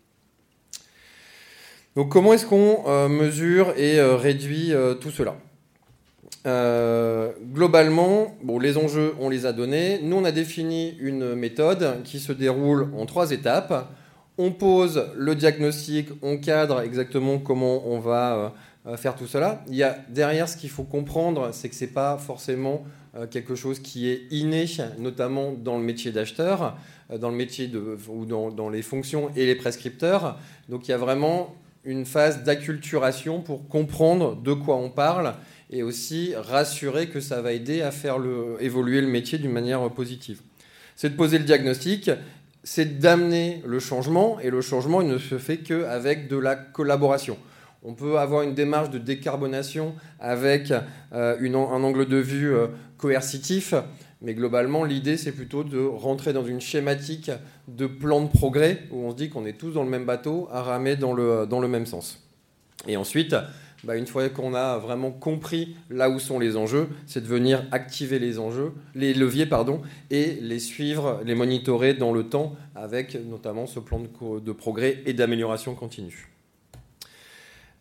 Donc 1.96 2.10
comment 2.10 2.34
est-ce 2.34 2.46
qu'on 2.46 2.84
euh, 2.88 3.08
mesure 3.08 3.74
et 3.78 4.02
réduit 4.02 4.74
tout 5.02 5.12
cela? 5.12 5.36
Globalement, 7.54 8.38
bon, 8.44 8.60
les 8.60 8.78
enjeux, 8.78 9.16
on 9.20 9.30
les 9.30 9.46
a 9.46 9.54
donnés. 9.54 10.00
Nous, 10.04 10.16
on 10.16 10.26
a 10.26 10.32
défini 10.32 10.96
une 11.00 11.34
méthode 11.34 12.04
qui 12.04 12.20
se 12.20 12.32
déroule 12.32 12.90
en 12.96 13.08
trois 13.08 13.32
étapes 13.32 13.90
on 14.38 14.52
pose 14.52 15.12
le 15.16 15.36
diagnostic, 15.36 16.10
on 16.22 16.38
cadre 16.38 16.82
exactement 16.82 17.40
comment 17.40 17.88
on 17.88 18.00
va 18.00 18.54
euh, 18.86 18.98
faire 18.98 19.16
tout 19.16 19.28
cela. 19.28 19.64
Il 19.68 19.76
y 19.76 19.84
a 19.84 19.98
derrière 20.10 20.50
ce 20.50 20.58
qu'il 20.58 20.70
faut 20.70 20.84
comprendre, 20.84 21.50
c'est 21.54 21.70
que 21.70 21.76
ce 21.76 21.86
n'est 21.86 21.92
pas 21.92 22.18
forcément 22.18 22.84
euh, 23.16 23.28
quelque 23.28 23.56
chose 23.56 23.80
qui 23.80 24.10
est 24.10 24.24
inné, 24.32 24.66
notamment 25.00 25.54
dans 25.54 25.78
le 25.78 25.84
métier 25.84 26.12
d'acheteur, 26.12 26.78
euh, 27.12 27.18
dans 27.18 27.30
le 27.30 27.36
métier 27.36 27.68
de, 27.68 27.98
ou 28.10 28.26
dans, 28.26 28.70
les 28.70 28.82
fonctions 28.82 29.32
et 29.36 29.46
les 29.46 29.56
prescripteurs. 29.56 30.38
Donc 30.70 30.88
il 30.88 30.92
y 30.92 30.94
a 30.94 30.98
vraiment 30.98 31.56
une 31.86 32.06
phase 32.06 32.44
d'acculturation 32.44 33.42
pour 33.42 33.68
comprendre 33.68 34.36
de 34.36 34.54
quoi 34.54 34.76
on 34.76 34.90
parle 34.90 35.36
et 35.70 35.84
aussi 35.84 36.34
rassurer 36.36 37.08
que 37.08 37.20
ça 37.20 37.42
va 37.42 37.54
aider 37.54 37.82
à 37.82 37.92
faire 37.92 38.18
évoluer 38.60 39.02
le 39.02 39.08
métier 39.08 39.38
d'une 39.38 39.52
manière 39.52 39.88
positive. 39.92 40.42
C'est 40.96 41.10
de 41.10 41.16
poser 41.16 41.38
le 41.38 41.44
diagnostic 41.44 42.10
c'est 42.66 42.98
d'amener 42.98 43.62
le 43.66 43.80
changement, 43.80 44.40
et 44.40 44.50
le 44.50 44.60
changement, 44.60 45.02
il 45.02 45.08
ne 45.08 45.20
se 45.20 45.38
fait 45.38 45.58
qu'avec 45.58 46.28
de 46.28 46.36
la 46.36 46.56
collaboration. 46.56 47.38
On 47.84 47.94
peut 47.94 48.18
avoir 48.18 48.42
une 48.42 48.56
démarche 48.56 48.90
de 48.90 48.98
décarbonation 48.98 49.94
avec 50.20 50.74
euh, 51.14 51.38
un 51.40 51.84
angle 51.84 52.08
de 52.08 52.18
vue 52.18 52.52
euh, 52.52 52.68
coercitif, 52.98 53.76
mais 54.22 54.34
globalement, 54.34 54.84
l'idée, 54.84 55.18
c'est 55.18 55.32
plutôt 55.32 55.64
de 55.64 55.80
rentrer 55.80 56.34
dans 56.34 56.46
une 56.46 56.62
schématique 56.62 57.32
de 57.68 57.86
plan 57.86 58.22
de 58.22 58.30
progrès, 58.30 58.84
où 58.92 59.06
on 59.06 59.12
se 59.12 59.16
dit 59.16 59.30
qu'on 59.30 59.46
est 59.46 59.58
tous 59.58 59.72
dans 59.72 59.84
le 59.84 59.90
même 59.90 60.06
bateau, 60.06 60.48
à 60.52 60.62
ramer 60.62 60.96
dans 60.96 61.14
le, 61.14 61.68
même 61.68 61.86
sens. 61.86 62.24
Et 62.88 62.98
ensuite, 62.98 63.36
bah, 63.84 63.96
une 63.96 64.08
fois 64.08 64.30
qu'on 64.30 64.56
a 64.56 64.78
vraiment 64.78 65.12
compris 65.12 65.76
là 65.90 66.10
où 66.10 66.20
sont 66.20 66.40
les 66.40 66.56
enjeux, 66.58 66.88
c'est 67.06 67.22
de 67.22 67.28
venir 67.28 67.66
activer 67.72 68.20
les 68.20 68.40
enjeux, 68.40 68.72
les 68.96 69.14
leviers, 69.14 69.46
pardon, 69.46 69.82
et 70.10 70.38
les 70.42 70.60
suivre, 70.60 71.22
les 71.26 71.36
monitorer 71.36 71.94
dans 71.94 72.14
le 72.14 72.24
temps, 72.24 72.56
avec 72.74 73.18
notamment 73.30 73.68
ce 73.68 73.80
plan 73.80 74.00
de, 74.00 74.52
progrès 74.54 75.04
et 75.06 75.14
d'amélioration 75.14 75.76
continue. 75.76 76.35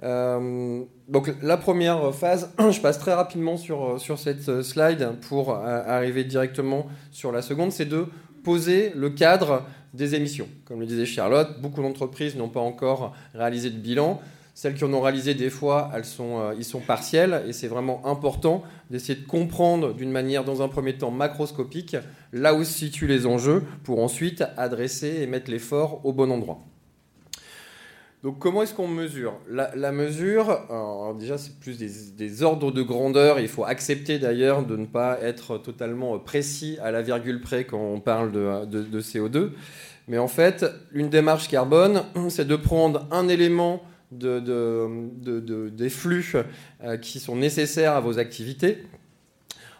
Euh, 0.04 0.82
donc 1.08 1.32
la 1.42 1.56
première 1.56 2.14
phase, 2.14 2.52
je 2.70 2.80
passe 2.80 2.98
très 2.98 3.14
rapidement 3.14 3.56
sur, 3.56 4.00
sur 4.00 4.18
cette 4.18 4.62
slide 4.62 5.12
pour 5.28 5.54
arriver 5.54 6.24
directement 6.24 6.86
sur 7.10 7.32
la 7.32 7.42
seconde, 7.42 7.72
c'est 7.72 7.86
de 7.86 8.06
poser 8.42 8.92
le 8.94 9.10
cadre 9.10 9.64
des 9.94 10.14
émissions. 10.14 10.48
Comme 10.66 10.80
le 10.80 10.86
disait 10.86 11.06
Charlotte, 11.06 11.60
beaucoup 11.60 11.82
d'entreprises 11.82 12.36
n'ont 12.36 12.48
pas 12.48 12.60
encore 12.60 13.14
réalisé 13.32 13.70
de 13.70 13.78
bilan. 13.78 14.20
Celles 14.56 14.74
qui 14.74 14.84
en 14.84 14.92
ont 14.92 15.00
réalisé 15.00 15.34
des 15.34 15.50
fois, 15.50 15.90
elles 15.94 16.04
sont, 16.04 16.38
euh, 16.38 16.54
ils 16.56 16.64
sont 16.64 16.78
partiels 16.78 17.42
et 17.48 17.52
c'est 17.52 17.66
vraiment 17.66 18.06
important 18.06 18.62
d'essayer 18.88 19.18
de 19.18 19.26
comprendre 19.26 19.94
d'une 19.94 20.12
manière, 20.12 20.44
dans 20.44 20.62
un 20.62 20.68
premier 20.68 20.96
temps, 20.96 21.10
macroscopique, 21.10 21.96
là 22.32 22.54
où 22.54 22.62
se 22.62 22.72
situent 22.72 23.08
les 23.08 23.26
enjeux 23.26 23.64
pour 23.82 24.00
ensuite 24.00 24.44
adresser 24.56 25.22
et 25.22 25.26
mettre 25.26 25.50
l'effort 25.50 26.00
au 26.04 26.12
bon 26.12 26.30
endroit. 26.30 26.60
Donc 28.24 28.38
comment 28.38 28.62
est-ce 28.62 28.72
qu'on 28.72 28.88
mesure? 28.88 29.34
La, 29.50 29.92
mesure, 29.92 30.58
déjà 31.18 31.36
c'est 31.36 31.60
plus 31.60 31.76
des, 31.76 32.42
ordres 32.42 32.72
de 32.72 32.80
grandeur, 32.80 33.38
il 33.38 33.48
faut 33.48 33.66
accepter 33.66 34.18
d'ailleurs 34.18 34.64
de 34.64 34.76
ne 34.76 34.86
pas 34.86 35.18
être 35.20 35.58
totalement 35.58 36.18
précis 36.18 36.78
à 36.82 36.90
la 36.90 37.02
virgule 37.02 37.42
près 37.42 37.64
quand 37.64 37.78
on 37.78 38.00
parle 38.00 38.32
de, 38.32 38.64
de 38.64 39.00
CO2. 39.02 39.50
Mais 40.08 40.16
en 40.16 40.26
fait, 40.26 40.64
une 40.92 41.10
démarche 41.10 41.48
carbone, 41.48 42.02
c'est 42.30 42.46
de 42.46 42.56
prendre 42.56 43.06
un 43.10 43.28
élément 43.28 43.82
de, 44.10 45.68
des 45.68 45.90
flux 45.90 46.34
euh, 46.82 46.96
qui 46.96 47.20
sont 47.20 47.36
nécessaires 47.36 47.92
à 47.92 48.00
vos 48.00 48.18
activités, 48.18 48.86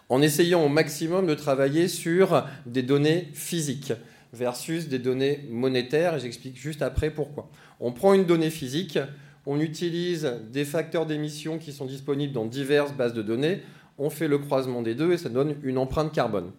en 0.07 0.21
essayant 0.21 0.63
au 0.63 0.69
maximum 0.69 1.25
de 1.25 1.33
travailler 1.33 1.87
sur 1.87 2.45
des 2.67 2.83
données 2.83 3.27
physiques 3.33 3.93
versus 4.33 4.87
des 4.87 4.99
données 4.99 5.47
monétaires, 5.49 6.15
et 6.15 6.19
j'explique 6.19 6.57
juste 6.57 6.83
après 6.83 7.09
pourquoi. 7.09 7.49
On 7.79 7.91
prend 7.91 8.13
une 8.13 8.25
donnée 8.25 8.49
physique, 8.49 8.99
on 9.45 9.59
utilise 9.59 10.31
des 10.51 10.65
facteurs 10.65 11.05
d'émission 11.05 11.57
qui 11.57 11.71
sont 11.71 11.85
disponibles 11.85 12.33
dans 12.33 12.45
diverses 12.45 12.93
bases 12.93 13.13
de 13.13 13.21
données, 13.21 13.61
on 13.97 14.09
fait 14.09 14.27
le 14.27 14.37
croisement 14.37 14.81
des 14.81 14.95
deux 14.95 15.13
et 15.13 15.17
ça 15.17 15.29
donne 15.29 15.55
une 15.63 15.77
empreinte 15.77 16.11
carbone. 16.11 16.51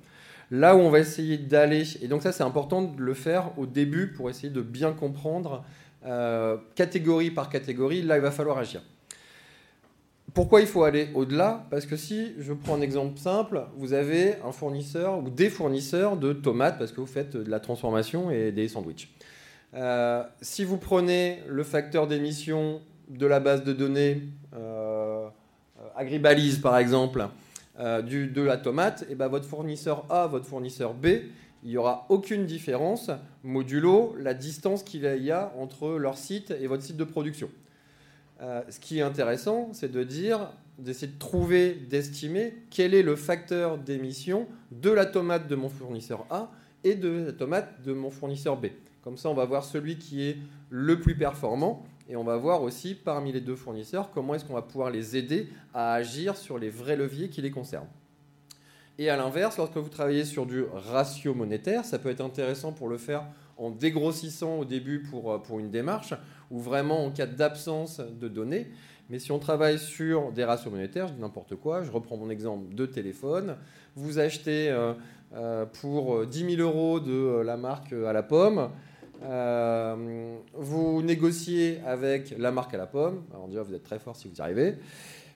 Là 0.51 0.77
où 0.77 0.79
on 0.79 0.91
va 0.91 1.01
essayer 1.01 1.39
d'aller, 1.39 1.85
et 2.01 2.09
donc 2.09 2.23
ça 2.23 2.33
c'est 2.33 2.45
important 2.45 2.83
de 2.83 3.01
le 3.03 3.15
faire 3.15 3.51
au 3.59 3.67
début 3.67 4.13
pour 4.13 4.31
essayer 4.31 4.51
de 4.51 4.63
bien 4.63 4.93
comprendre 4.93 5.65
euh, 6.07 6.57
catégorie 6.77 7.31
par 7.33 7.49
catégorie, 7.49 8.03
là, 8.03 8.17
il 8.17 8.23
va 8.23 8.31
falloir 8.31 8.59
agir. 8.59 8.81
Pourquoi 10.35 10.61
il 10.61 10.67
faut 10.67 10.85
aller 10.85 11.09
au-delà? 11.15 11.67
Parce 11.71 11.87
que 11.87 11.97
si 11.97 12.35
je 12.39 12.53
prends 12.53 12.77
un 12.77 12.81
exemple 12.81 13.19
simple, 13.19 13.63
vous 13.77 13.93
avez 13.93 14.35
un 14.45 14.53
fournisseur 14.53 15.19
ou 15.19 15.31
des 15.31 15.49
fournisseurs 15.49 16.17
de 16.17 16.33
tomates 16.33 16.79
parce 16.79 16.93
que 16.93 17.01
vous 17.01 17.07
faites 17.07 17.37
de 17.37 17.51
la 17.51 17.59
transformation 17.59 18.31
et 18.31 18.53
des 18.53 18.69
sandwichs. 18.69 19.16
Euh, 19.77 20.25
si 20.41 20.65
vous 20.65 20.79
prenez 20.79 21.43
le 21.49 21.63
facteur 21.63 22.07
d'émission 22.07 22.81
de 23.09 23.27
la 23.27 23.41
base 23.41 23.63
de 23.63 23.73
données 23.73 24.23
euh, 24.55 25.29
Agribalise 25.95 26.59
par 26.59 26.79
exemple, 26.79 27.29
du, 28.05 28.27
de 28.27 28.41
la 28.41 28.57
tomate, 28.57 29.05
et 29.11 29.15
ben 29.15 29.29
votre 29.29 29.47
fournisseur 29.47 30.07
A, 30.09 30.27
votre 30.27 30.47
fournisseur 30.47 30.95
B, 30.95 31.07
il 31.63 31.71
n'y 31.71 31.77
aura 31.77 32.07
aucune 32.09 32.47
différence 32.47 33.11
modulo 33.43 34.15
la 34.19 34.35
distance 34.35 34.83
qu'il 34.83 35.03
y 35.03 35.31
a 35.31 35.53
entre 35.59 35.97
leur 35.99 36.17
site 36.17 36.53
et 36.53 36.67
votre 36.67 36.83
site 36.83 36.97
de 36.97 37.05
production. 37.05 37.51
Euh, 38.43 38.63
ce 38.69 38.79
qui 38.79 38.99
est 38.99 39.03
intéressant, 39.03 39.71
c'est 39.73 39.91
de 39.91 40.05
dire, 40.05 40.51
d'essayer 40.79 41.11
de 41.11 41.19
trouver, 41.19 41.73
d'estimer 41.73 42.55
quel 42.71 42.95
est 42.95 43.03
le 43.03 43.17
facteur 43.17 43.79
d'émission 43.79 44.47
de 44.71 44.91
la 44.91 45.07
tomate 45.07 45.49
de 45.49 45.57
mon 45.57 45.69
fournisseur 45.69 46.27
A 46.31 46.51
et 46.85 46.95
de 46.95 47.09
la 47.09 47.33
tomate 47.33 47.83
de 47.83 47.93
mon 47.93 48.11
fournisseur 48.11 48.57
B. 48.57 48.67
Comme 49.07 49.17
ça, 49.17 49.29
on 49.29 49.35
va 49.35 49.45
voir 49.45 49.63
celui 49.63 49.99
qui 49.99 50.25
est 50.25 50.37
le 50.69 50.99
plus 50.99 51.17
performant 51.17 51.85
et 52.09 52.17
on 52.17 52.25
va 52.25 52.37
voir 52.37 52.63
aussi 52.63 52.97
parmi 52.97 53.31
les 53.31 53.41
deux 53.41 53.55
fournisseurs 53.55 54.11
comment 54.11 54.35
est-ce 54.35 54.45
qu'on 54.45 54.55
va 54.55 54.63
pouvoir 54.63 54.91
les 54.91 55.17
aider 55.17 55.49
à 55.73 55.93
agir 55.93 56.37
sur 56.37 56.59
les 56.59 56.71
vrais 56.71 56.97
leviers 56.97 57.29
qui 57.29 57.41
les 57.41 57.53
concernent. 57.53 57.87
Et 58.99 59.09
à 59.09 59.17
l'inverse, 59.17 59.59
lorsque 59.59 59.77
vous 59.77 59.91
travaillez 59.91 60.25
sur 60.25 60.45
du 60.45 60.65
ratio 60.65 61.35
monétaire, 61.35 61.85
ça 61.85 62.01
peut 62.01 62.09
être 62.09 62.21
intéressant 62.21 62.73
pour 62.73 62.89
le 62.89 62.99
faire 62.99 63.23
en 63.57 63.71
dégrossissant 63.71 64.59
au 64.59 64.65
début 64.65 65.05
pour, 65.05 65.31
euh, 65.31 65.39
pour 65.39 65.61
une 65.61 65.71
démarche, 65.71 66.13
ou 66.51 66.59
vraiment 66.59 67.05
en 67.05 67.13
cas 67.13 67.27
d'absence 67.27 68.01
de 68.01 68.27
données. 68.27 68.73
Mais 69.09 69.21
si 69.21 69.31
on 69.31 69.39
travaille 69.39 69.79
sur 69.79 70.33
des 70.33 70.43
ratios 70.43 70.75
monétaires, 70.75 71.07
je 71.07 71.13
dis 71.13 71.21
n'importe 71.21 71.55
quoi, 71.55 71.85
je 71.85 71.93
reprends 71.93 72.17
mon 72.17 72.29
exemple 72.29 72.75
de 72.75 72.87
téléphone, 72.87 73.55
vous 73.95 74.19
achetez 74.19 74.69
euh, 74.69 74.95
euh, 75.37 75.65
pour 75.65 76.27
10 76.27 76.57
000 76.57 76.69
euros 76.69 76.99
de 76.99 77.41
la 77.45 77.57
marque 77.57 77.93
à 77.93 78.13
la 78.13 78.25
pomme, 78.25 78.71
vous 80.55 81.03
négociez 81.03 81.81
avec 81.87 82.35
la 82.39 82.51
marque 82.53 82.75
à 82.75 82.79
la 82.79 82.87
pomme, 82.87 83.23
alors 83.33 83.49
déjà 83.49 83.63
vous 83.63 83.75
êtes 83.75 83.85
très 83.85 83.99
fort 83.99 84.17
si 84.17 84.29
vous 84.29 84.37
y 84.37 84.41
arrivez, 84.41 84.75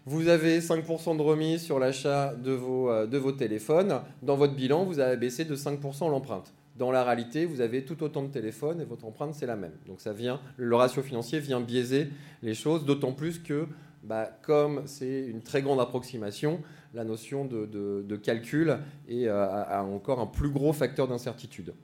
vous 0.07 0.29
avez 0.29 0.61
5% 0.61 1.17
de 1.17 1.23
remise 1.23 1.63
sur 1.63 1.79
l'achat 1.79 2.35
de 2.35 2.53
vos, 2.53 3.07
de 3.07 3.19
vos 3.19 3.33
téléphones, 3.33 4.01
dans 4.23 4.37
votre 4.37 4.55
bilan 4.55 4.85
vous 4.85 4.99
avez 4.99 5.17
baissé 5.17 5.45
de 5.45 5.55
5% 5.55 6.11
l'empreinte. 6.11 6.53
Dans 6.81 6.91
la 6.91 7.05
réalité, 7.05 7.45
vous 7.45 7.61
avez 7.61 7.85
tout 7.85 8.03
autant 8.03 8.23
de 8.23 8.29
téléphones 8.29 8.81
et 8.81 8.87
votre 8.87 9.05
empreinte, 9.05 9.35
c'est 9.35 9.45
la 9.45 9.57
même. 9.57 9.75
Donc 9.87 10.01
ça 10.01 10.15
vient, 10.15 10.41
le 10.57 10.75
ratio 10.75 11.03
financier 11.03 11.39
vient 11.39 11.61
biaiser 11.61 12.09
les 12.43 12.55
choses, 12.55 12.87
d'autant 12.87 13.13
plus 13.13 13.39
que, 13.39 13.67
bah, 14.03 14.31
comme 14.43 14.83
c'est 14.87 15.27
une 15.27 15.43
très 15.43 15.61
grande 15.61 15.79
approximation, 15.79 16.61
la 16.95 17.05
notion 17.05 17.45
de, 17.45 18.17
calcul 18.17 18.79
est, 19.09 19.27
euh, 19.27 19.47
a, 19.47 19.83
encore 19.83 20.21
un 20.21 20.27
plus 20.27 20.49
gros 20.49 20.73
facteur 20.73 21.07
d'incertitude. 21.07 21.75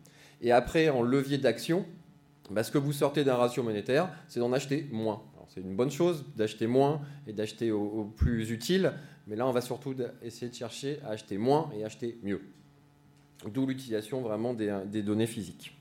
Et 0.40 0.52
après, 0.52 0.88
en 0.88 1.02
levier 1.02 1.38
d'action, 1.38 1.86
bah, 2.50 2.62
ce 2.62 2.70
que 2.70 2.78
vous 2.78 2.92
sortez 2.92 3.24
d'un 3.24 3.36
ratio 3.36 3.62
monétaire, 3.62 4.10
c'est 4.28 4.40
d'en 4.40 4.52
acheter 4.52 4.86
moins. 4.90 5.22
C'est 5.48 5.60
une 5.60 5.76
bonne 5.76 5.90
chose 5.90 6.24
d'acheter 6.36 6.66
moins 6.66 7.00
et 7.26 7.32
d'acheter 7.32 7.70
au 7.70 8.04
plus 8.04 8.50
utile, 8.50 8.92
mais 9.26 9.36
là, 9.36 9.46
on 9.46 9.52
va 9.52 9.60
surtout 9.60 9.94
essayer 10.22 10.50
de 10.50 10.54
chercher 10.54 11.00
à 11.04 11.10
acheter 11.10 11.38
moins 11.38 11.70
et 11.74 11.84
acheter 11.84 12.18
mieux. 12.22 12.42
D'où 13.46 13.66
l'utilisation 13.66 14.20
vraiment 14.20 14.54
des, 14.54 15.02
données 15.02 15.26
physiques. 15.26 15.76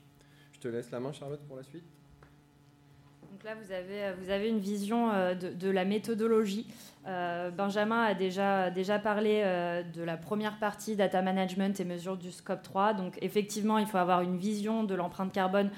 Je 0.52 0.60
te 0.60 0.68
laisse 0.68 0.90
la 0.90 1.00
main, 1.00 1.12
Charlotte, 1.12 1.40
pour 1.46 1.56
la 1.56 1.62
suite. 1.62 1.84
Donc 3.36 3.44
là, 3.44 3.54
vous 3.62 3.70
avez, 3.70 4.14
vous 4.18 4.30
avez 4.30 4.48
une 4.48 4.60
vision 4.60 5.10
euh, 5.12 5.34
de, 5.34 5.68
la 5.68 5.84
méthodologie. 5.84 6.66
Euh, 7.06 7.50
Benjamin 7.50 8.02
a 8.02 8.14
déjà, 8.14 8.70
déjà 8.70 8.98
parlé 8.98 9.42
euh, 9.44 9.82
de 9.82 10.02
la 10.02 10.16
première 10.16 10.58
partie, 10.58 10.96
data 10.96 11.20
management 11.20 11.78
et 11.78 11.84
mesures 11.84 12.16
du 12.16 12.32
scope 12.32 12.62
3. 12.62 12.94
Donc 12.94 13.18
effectivement, 13.20 13.76
il 13.76 13.86
faut 13.86 13.98
avoir 13.98 14.22
une 14.22 14.38
vision 14.38 14.84
de 14.84 14.94
l'empreinte 14.94 15.34
carbone 15.34 15.68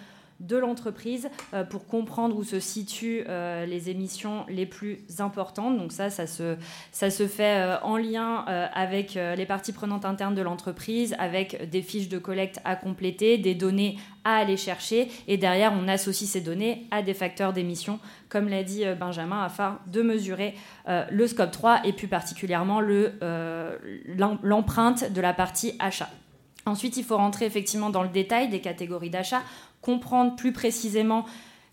de 0.40 0.57
l'entreprise 0.57 1.29
euh, 1.53 1.64
pour 1.64 1.87
comprendre 1.87 2.37
où 2.37 2.44
se 2.44 2.61
situent 2.61 3.24
euh, 3.29 3.66
les 3.66 3.90
émissions 3.90 4.44
les 4.48 4.66
plus 4.66 5.01
importantes. 5.18 5.77
Donc 5.77 5.92
ça, 5.92 6.11
ça 6.11 6.27
se, 6.27 6.57
ça 6.92 7.11
se 7.11 7.27
fait 7.27 7.57
euh, 7.57 7.81
en 7.83 7.96
lien 7.96 8.44
avec 8.74 9.14
les 9.14 9.46
parties 9.46 9.72
prenantes 9.72 10.05
internes 10.05 10.35
de 10.35 10.42
l'entreprise, 10.42 11.14
avec 11.18 11.70
des 11.70 11.83
fiches 11.83 12.09
de 12.09 12.18
collecte 12.18 12.61
à 12.64 12.77
compléter, 12.77 13.38
des 13.38 13.55
données 13.55 13.98
à 14.24 14.37
aller 14.37 14.57
chercher, 14.57 15.09
et 15.27 15.37
derrière, 15.37 15.72
on 15.72 15.88
associe 15.88 16.29
ces 16.29 16.40
données 16.40 16.87
à 16.90 17.03
des 17.03 17.14
facteurs 17.14 17.53
d'émission, 17.53 17.98
comme 18.29 18.48
l'a 18.48 18.62
dit 18.62 18.85
Benjamin, 18.98 19.42
afin 19.42 19.79
de 19.87 20.03
mesurer 20.03 20.55
le 20.87 21.27
scope 21.27 21.51
3 21.51 21.81
et 21.85 21.92
plus 21.92 22.09
particulièrement 22.09 22.81
l'empreinte 24.42 25.12
de 25.12 25.20
la 25.20 25.33
partie 25.33 25.74
achat. 25.79 26.11
Ensuite, 26.68 26.98
il 26.98 27.05
faut 27.05 27.16
rentrer 27.16 27.46
effectivement 27.46 27.88
dans 27.88 28.03
le 28.03 28.11
détail 28.11 28.51
des 28.51 28.61
catégories 28.61 29.09
d'achat 29.09 29.42
comprendre 29.81 30.37
plus 30.37 30.53
précisément 30.53 31.25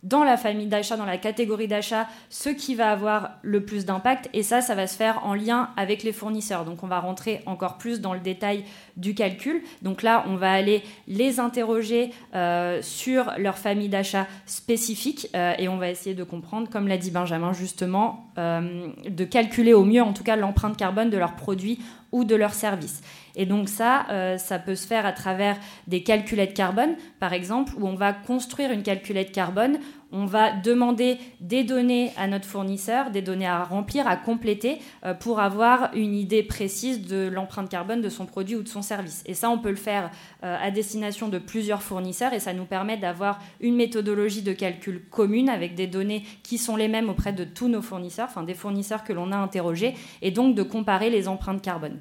dans 0.06 0.24
la 0.24 0.38
famille 0.38 0.68
d'achat, 0.68 0.98
dans 0.98 1.06
la 1.06 1.18
catégorie 1.18 1.68
d'achat, 1.68 2.08
ce 2.30 2.50
qui 2.50 2.76
va 2.76 2.91
avoir 2.91 3.32
le 3.41 3.65
plus 3.65 3.86
d'impact. 3.86 4.30
Et 4.34 4.44
ça, 4.44 4.62
ça 4.62 4.76
va 4.76 4.86
se 4.86 4.96
faire 4.96 5.26
en 5.26 5.34
lien 5.34 5.70
avec 5.78 6.04
les 6.04 6.13
fournisseurs. 6.13 6.63
Donc 6.63 6.84
on 6.84 6.88
va 6.88 7.00
rentrer 7.00 7.41
encore 7.48 7.78
plus 7.78 8.02
dans 8.02 8.13
le 8.13 8.20
détail 8.20 8.63
du 8.98 9.15
calcul. 9.15 9.63
Donc 9.82 10.04
là, 10.04 10.24
on 10.28 10.36
va 10.36 10.52
aller 10.52 10.84
les 11.08 11.39
interroger 11.39 12.12
euh, 12.36 12.82
sur 12.84 13.34
leur 13.39 13.58
famille 13.58 13.89
d'achat 13.89 14.28
spécifique 14.46 15.28
euh, 15.36 15.54
et 15.58 15.68
on 15.68 15.78
va 15.78 15.89
essayer 15.89 16.15
de 16.15 16.24
comprendre, 16.24 16.70
comme 16.70 16.88
l'a 16.88 16.98
dit 16.98 17.10
Benjamin 17.10 17.52
justement, 17.52 18.32
euh, 18.38 18.88
de 19.10 19.26
calculer 19.26 19.74
au 19.74 19.86
mieux 19.86 20.04
en 20.04 20.13
tout 20.13 20.24
cas 20.24 20.36
l'empreinte 20.36 20.78
carbone 20.78 21.10
de 21.10 21.18
leurs 21.18 21.36
produits 21.36 21.80
ou 22.15 22.23
de 22.23 22.34
leurs 22.34 22.54
services. 22.54 23.01
Et 23.36 23.45
donc 23.45 23.67
ça, 23.67 24.06
euh, 24.10 24.38
ça 24.38 24.58
peut 24.58 24.75
se 24.75 24.88
faire 24.88 25.06
à 25.06 25.12
travers 25.12 25.58
des 25.88 26.01
calculettes 26.01 26.54
carbone, 26.54 26.95
par 27.19 27.34
exemple, 27.34 27.73
où 27.78 27.86
on 27.86 27.95
va 27.95 28.13
construire 28.13 28.71
une 28.71 28.84
calculette 28.84 29.34
carbone, 29.34 29.80
on 30.15 30.25
va 30.25 30.51
demander 30.51 31.17
des 31.41 31.65
données 31.65 32.13
à 32.15 32.28
notre 32.28 32.45
fournisseur, 32.45 33.12
des 33.12 33.21
données 33.21 33.47
à 33.47 33.63
remplir, 33.63 34.08
à 34.08 34.15
compléter, 34.15 34.80
euh, 35.04 35.13
pour 35.13 35.41
avoir 35.41 35.89
une 35.93 36.15
idée 36.15 36.41
précise 36.41 37.06
de 37.06 37.28
l'empreinte 37.28 37.69
carbone 37.69 38.01
de 38.01 38.08
son 38.08 38.25
produit 38.25 38.56
ou 38.56 38.63
de 38.63 38.69
son 38.69 38.82
service. 38.82 39.23
Et 39.25 39.34
ça, 39.34 39.49
on 39.49 39.60
peut 39.60 39.69
le 39.69 39.75
faire 39.75 40.10
euh, 40.43 40.58
à 40.60 40.71
destination 40.71 41.28
de 41.28 41.38
plusieurs 41.38 41.84
fournisseurs, 41.84 42.32
et 42.32 42.39
ça 42.39 42.54
nous 42.54 42.63
permet 42.63 42.95
d'avoir 42.95 43.39
une 43.60 43.75
méthodologie 43.75 44.41
de 44.41 44.54
calcul 44.54 45.04
commune 45.12 45.49
avec 45.49 45.75
des 45.75 45.88
données 45.88 46.23
qui 46.43 46.58
sont 46.58 46.78
les 46.78 46.88
mêmes 46.88 47.10
auprès 47.10 47.34
de 47.34 47.43
tous 47.43 47.67
nos 47.67 47.82
fournisseurs, 47.82 48.30
enfin 48.30 48.43
des 48.43 48.54
fournisseurs 48.54 49.04
que 49.04 49.12
l'on 49.12 49.34
a 49.34 49.38
interrogés, 49.38 49.95
et 50.21 50.32
donc 50.32 50.56
de 50.56 50.63
comparer 50.63 51.10
les 51.10 51.28
empreintes 51.28 51.62
carbone. 51.62 51.99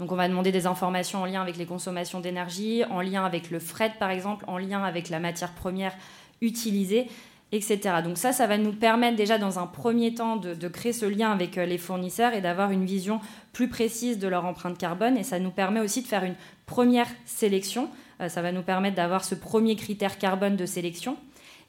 Donc 0.00 0.10
on 0.10 0.16
va 0.16 0.28
demander 0.28 0.50
des 0.50 0.66
informations 0.66 1.22
en 1.22 1.24
lien 1.24 1.40
avec 1.40 1.56
les 1.56 1.66
consommations 1.66 2.18
d'énergie, 2.18 2.82
en 2.90 3.00
lien 3.00 3.24
avec 3.24 3.50
le 3.50 3.60
fret 3.60 3.92
par 4.00 4.10
exemple, 4.10 4.44
en 4.48 4.58
lien 4.58 4.82
avec 4.82 5.08
la 5.08 5.20
matière 5.20 5.52
première 5.52 5.94
utilisée, 6.40 7.06
etc. 7.52 7.78
Donc 8.02 8.18
ça, 8.18 8.32
ça 8.32 8.46
va 8.46 8.58
nous 8.58 8.72
permettre 8.72 9.16
déjà 9.16 9.38
dans 9.38 9.58
un 9.58 9.66
premier 9.66 10.14
temps 10.14 10.36
de, 10.36 10.68
créer 10.68 10.92
ce 10.92 11.06
lien 11.06 11.30
avec 11.30 11.56
euh, 11.56 11.66
les 11.66 11.78
fournisseurs 11.78 12.34
et 12.34 12.40
d'avoir 12.40 12.70
une 12.70 12.84
vision 12.84 13.20
plus 13.52 13.68
précise 13.68 14.18
de 14.18 14.28
leur 14.28 14.44
empreinte 14.44 14.78
carbone. 14.78 15.16
Et 15.16 15.22
ça 15.22 15.38
nous 15.38 15.50
permet 15.50 15.80
aussi 15.80 16.02
de 16.02 16.06
faire 16.06 16.24
une 16.24 16.36
première 16.66 17.08
sélection. 17.24 17.88
Euh, 18.20 18.28
ça 18.28 18.42
va 18.42 18.52
nous 18.52 18.62
permettre 18.62 18.96
d'avoir 18.96 19.24
ce 19.24 19.34
premier 19.34 19.76
critère 19.76 20.18
carbone 20.18 20.56
de 20.56 20.66
sélection. 20.66 21.16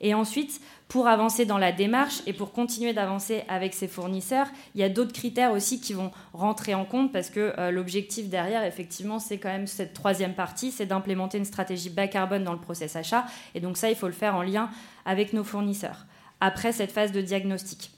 Et 0.02 0.14
ensuite, 0.14 0.60
pour 0.88 1.08
avancer 1.08 1.46
dans 1.46 1.58
la 1.58 1.72
démarche 1.72 2.22
et 2.28 2.34
pour 2.34 2.52
continuer 2.52 2.94
d'avancer 2.94 3.44
avec 3.48 3.74
ses 3.74 3.88
fournisseurs, 3.88 4.48
il 4.76 4.82
y 4.82 4.84
a 4.84 4.90
d'autres 4.90 5.14
critères 5.14 5.52
aussi 5.52 5.82
qui 5.82 5.94
vont 5.94 6.12
rentrer 6.34 6.76
en 6.76 6.86
compte 6.86 7.12
parce 7.12 7.30
que 7.30 7.54
euh, 7.58 7.72
l'objectif 7.72 8.30
derrière, 8.30 8.64
effectivement, 8.64 9.20
c'est 9.20 9.38
quand 9.40 9.50
même 9.50 9.68
cette 9.68 9.94
troisième 9.94 10.34
partie, 10.34 10.72
c'est 10.72 10.86
d'implémenter 10.86 11.38
une 11.38 11.46
stratégie 11.46 11.90
bas 11.90 12.08
carbone 12.08 12.44
dans 12.44 12.54
le 12.54 12.60
process 12.60 12.96
achat. 12.96 13.26
Et 13.56 13.60
donc 13.60 13.78
ça, 13.78 13.90
il 13.90 13.96
faut 13.96 14.08
le 14.08 14.14
faire 14.14 14.36
en 14.36 14.44
lien 14.44 14.70
avec 15.06 15.34
nos 15.34 15.44
fournisseurs. 15.44 16.06
Après 16.40 16.72
cette 16.72 16.92
phase 16.92 17.12
de 17.12 17.22
diagnostic. 17.22 17.95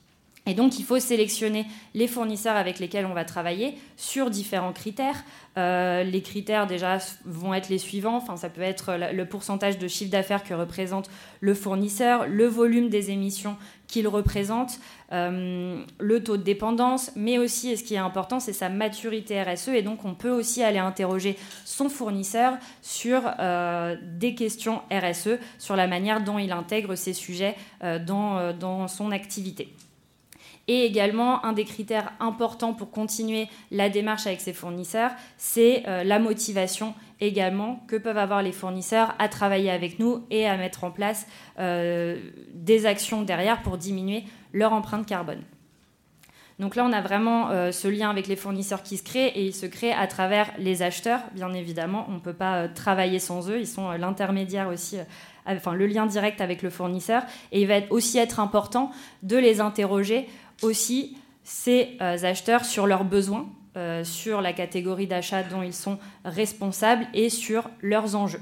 Et 0.47 0.53
donc, 0.53 0.79
il 0.79 0.85
faut 0.85 0.97
sélectionner 0.97 1.65
les 1.93 2.07
fournisseurs 2.07 2.55
avec 2.55 2.79
lesquels 2.79 3.05
on 3.05 3.13
va 3.13 3.25
travailler 3.25 3.77
sur 3.97 4.29
différents 4.29 4.71
critères. 4.71 5.25
Euh, 5.57 6.03
les 6.03 6.21
critères, 6.21 6.67
déjà, 6.67 6.99
vont 7.25 7.53
être 7.53 7.67
les 7.67 7.77
suivants. 7.77 8.15
Enfin, 8.15 8.37
ça 8.37 8.49
peut 8.49 8.61
être 8.61 8.97
le 9.13 9.25
pourcentage 9.25 9.77
de 9.77 9.89
chiffre 9.89 10.09
d'affaires 10.09 10.45
que 10.45 10.53
représente 10.53 11.09
le 11.41 11.53
fournisseur, 11.53 12.27
le 12.27 12.45
volume 12.45 12.87
des 12.87 13.11
émissions 13.11 13.57
qu'il 13.87 14.07
représente, 14.07 14.79
euh, 15.11 15.83
le 15.99 16.23
taux 16.23 16.37
de 16.37 16.43
dépendance, 16.43 17.11
mais 17.15 17.37
aussi, 17.37 17.71
et 17.71 17.75
ce 17.75 17.83
qui 17.83 17.95
est 17.95 17.99
important, 17.99 18.39
c'est 18.39 18.53
sa 18.53 18.69
maturité 18.69 19.41
RSE. 19.41 19.69
Et 19.69 19.81
donc, 19.81 20.05
on 20.05 20.13
peut 20.13 20.31
aussi 20.31 20.63
aller 20.63 20.79
interroger 20.79 21.37
son 21.65 21.89
fournisseur 21.89 22.53
sur 22.81 23.21
euh, 23.39 23.97
des 24.01 24.33
questions 24.33 24.81
RSE, 24.91 25.39
sur 25.59 25.75
la 25.75 25.87
manière 25.87 26.23
dont 26.23 26.37
il 26.37 26.53
intègre 26.53 26.95
ces 26.95 27.13
sujets 27.13 27.55
dans, 27.81 28.53
dans 28.53 28.87
son 28.87 29.11
activité. 29.11 29.73
Et 30.67 30.83
également, 30.83 31.45
un 31.45 31.53
des 31.53 31.63
critères 31.63 32.11
importants 32.19 32.73
pour 32.73 32.91
continuer 32.91 33.47
la 33.71 33.89
démarche 33.89 34.27
avec 34.27 34.41
ses 34.41 34.51
fournisseurs, 34.51 35.11
c'est 35.37 35.83
euh, 35.87 36.03
la 36.03 36.19
motivation 36.19 36.93
également 37.21 37.81
que 37.87 37.95
peuvent 37.95 38.17
avoir 38.17 38.43
les 38.43 38.51
fournisseurs 38.51 39.15
à 39.17 39.29
travailler 39.29 39.71
avec 39.71 39.97
nous 39.97 40.25
et 40.29 40.45
à 40.45 40.57
mettre 40.57 40.83
en 40.83 40.91
place 40.91 41.25
euh, 41.57 42.19
des 42.53 42.85
actions 42.85 43.21
derrière 43.23 43.61
pour 43.61 43.77
diminuer 43.77 44.25
leur 44.51 44.73
empreinte 44.73 45.05
carbone. 45.05 45.41
Donc 46.59 46.75
là, 46.75 46.85
on 46.85 46.91
a 46.91 47.01
vraiment 47.01 47.51
euh, 47.51 47.71
ce 47.71 47.87
lien 47.87 48.09
avec 48.09 48.27
les 48.27 48.35
fournisseurs 48.35 48.83
qui 48.83 48.97
se 48.97 49.03
crée 49.03 49.27
et 49.27 49.45
il 49.45 49.53
se 49.53 49.67
crée 49.67 49.93
à 49.93 50.07
travers 50.07 50.51
les 50.57 50.81
acheteurs, 50.81 51.21
bien 51.33 51.53
évidemment. 51.53 52.05
On 52.09 52.13
ne 52.13 52.19
peut 52.19 52.33
pas 52.33 52.67
travailler 52.67 53.19
sans 53.19 53.49
eux. 53.49 53.59
Ils 53.59 53.67
sont 53.67 53.91
l'intermédiaire 53.91 54.67
aussi 54.67 54.97
enfin 55.55 55.73
le 55.73 55.87
lien 55.87 56.05
direct 56.05 56.41
avec 56.41 56.61
le 56.61 56.69
fournisseur. 56.69 57.23
Et 57.51 57.61
il 57.61 57.67
va 57.67 57.75
aussi 57.89 58.17
être 58.17 58.39
important 58.39 58.91
de 59.23 59.37
les 59.37 59.61
interroger 59.61 60.27
aussi 60.61 61.17
ces 61.43 61.97
euh, 62.01 62.17
acheteurs 62.23 62.65
sur 62.65 62.87
leurs 62.87 63.03
besoins, 63.03 63.47
euh, 63.77 64.03
sur 64.03 64.41
la 64.41 64.53
catégorie 64.53 65.07
d'achat 65.07 65.43
dont 65.43 65.61
ils 65.61 65.73
sont 65.73 65.97
responsables 66.25 67.07
et 67.13 67.29
sur 67.29 67.69
leurs 67.81 68.15
enjeux. 68.15 68.41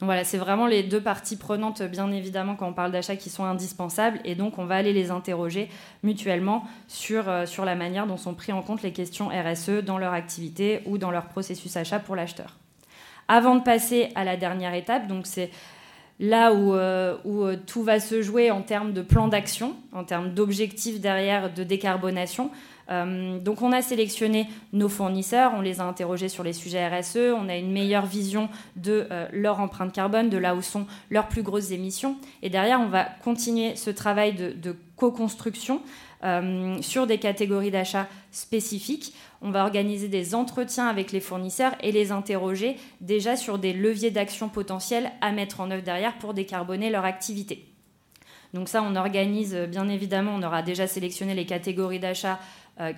Donc 0.00 0.08
voilà, 0.08 0.24
c'est 0.24 0.38
vraiment 0.38 0.66
les 0.66 0.82
deux 0.82 1.00
parties 1.00 1.36
prenantes, 1.36 1.82
bien 1.82 2.10
évidemment, 2.10 2.56
quand 2.56 2.66
on 2.66 2.72
parle 2.72 2.90
d'achat, 2.90 3.14
qui 3.14 3.30
sont 3.30 3.44
indispensables. 3.44 4.18
Et 4.24 4.34
donc, 4.34 4.58
on 4.58 4.64
va 4.64 4.74
aller 4.74 4.92
les 4.92 5.10
interroger 5.10 5.68
mutuellement 6.02 6.64
sur, 6.88 7.28
euh, 7.28 7.46
sur 7.46 7.64
la 7.64 7.76
manière 7.76 8.06
dont 8.06 8.16
sont 8.16 8.34
pris 8.34 8.52
en 8.52 8.60
compte 8.60 8.82
les 8.82 8.92
questions 8.92 9.28
RSE 9.28 9.84
dans 9.84 9.98
leur 9.98 10.12
activité 10.12 10.80
ou 10.86 10.98
dans 10.98 11.12
leur 11.12 11.26
processus 11.26 11.76
achat 11.76 12.00
pour 12.00 12.16
l'acheteur. 12.16 12.58
Avant 13.28 13.54
de 13.54 13.62
passer 13.62 14.10
à 14.16 14.24
la 14.24 14.36
dernière 14.36 14.74
étape, 14.74 15.06
donc 15.06 15.26
c'est 15.26 15.50
là 16.20 16.52
où, 16.52 16.74
euh, 16.74 17.16
euh, 17.26 17.56
tout 17.66 17.82
va 17.82 18.00
se 18.00 18.22
jouer 18.22 18.50
en 18.50 18.62
termes 18.62 18.92
de 18.92 19.02
plan 19.02 19.28
d'action, 19.28 19.74
en 19.92 20.04
termes 20.04 20.32
d'objectifs 20.32 21.00
derrière 21.00 21.52
de 21.52 21.64
décarbonation. 21.64 22.50
Euh, 22.90 23.38
donc 23.38 23.62
on 23.62 23.72
a 23.72 23.82
sélectionné 23.82 24.48
nos 24.72 24.88
fournisseurs, 24.88 25.52
on 25.54 25.60
les 25.60 25.80
a 25.80 25.84
interrogés 25.84 26.28
sur 26.28 26.44
les 26.44 26.52
sujets 26.52 26.86
RSE, 26.86 27.32
on 27.36 27.48
a 27.48 27.56
une 27.56 27.72
meilleure 27.72 28.06
vision 28.06 28.48
de 28.76 29.06
euh, 29.10 29.26
leur 29.32 29.60
empreinte 29.60 29.92
carbone, 29.92 30.28
de 30.28 30.36
là 30.36 30.54
où 30.54 30.62
sont 30.62 30.86
leurs 31.10 31.28
plus 31.28 31.42
grosses 31.42 31.70
émissions. 31.70 32.16
Et 32.42 32.50
derrière, 32.50 32.80
on 32.80 32.88
va 32.88 33.04
continuer 33.04 33.76
ce 33.76 33.90
travail 33.90 34.34
de, 34.34 34.76
co-construction 34.96 35.82
euh, 36.22 36.80
sur 36.80 37.08
des 37.08 37.18
catégories 37.18 37.72
d'achat 37.72 38.06
spécifiques. 38.30 39.12
On 39.42 39.50
va 39.50 39.64
organiser 39.64 40.06
des 40.06 40.36
entretiens 40.36 40.86
avec 40.86 41.10
les 41.10 41.18
fournisseurs 41.18 41.74
et 41.80 41.90
les 41.90 42.12
interroger 42.12 42.76
déjà 43.00 43.34
sur 43.34 43.58
des 43.58 43.72
leviers 43.72 44.12
d'action 44.12 44.48
potentiels 44.48 45.10
à 45.20 45.32
mettre 45.32 45.58
en 45.60 45.72
œuvre 45.72 45.82
derrière 45.82 46.16
pour 46.18 46.32
décarboner 46.32 46.90
leur 46.90 47.04
activité. 47.04 47.66
Donc 48.54 48.68
ça, 48.68 48.84
on 48.84 48.94
organise, 48.94 49.56
bien 49.68 49.88
évidemment, 49.88 50.36
on 50.36 50.42
aura 50.44 50.62
déjà 50.62 50.86
sélectionné 50.86 51.34
les 51.34 51.44
catégories 51.44 51.98
d'achat 51.98 52.38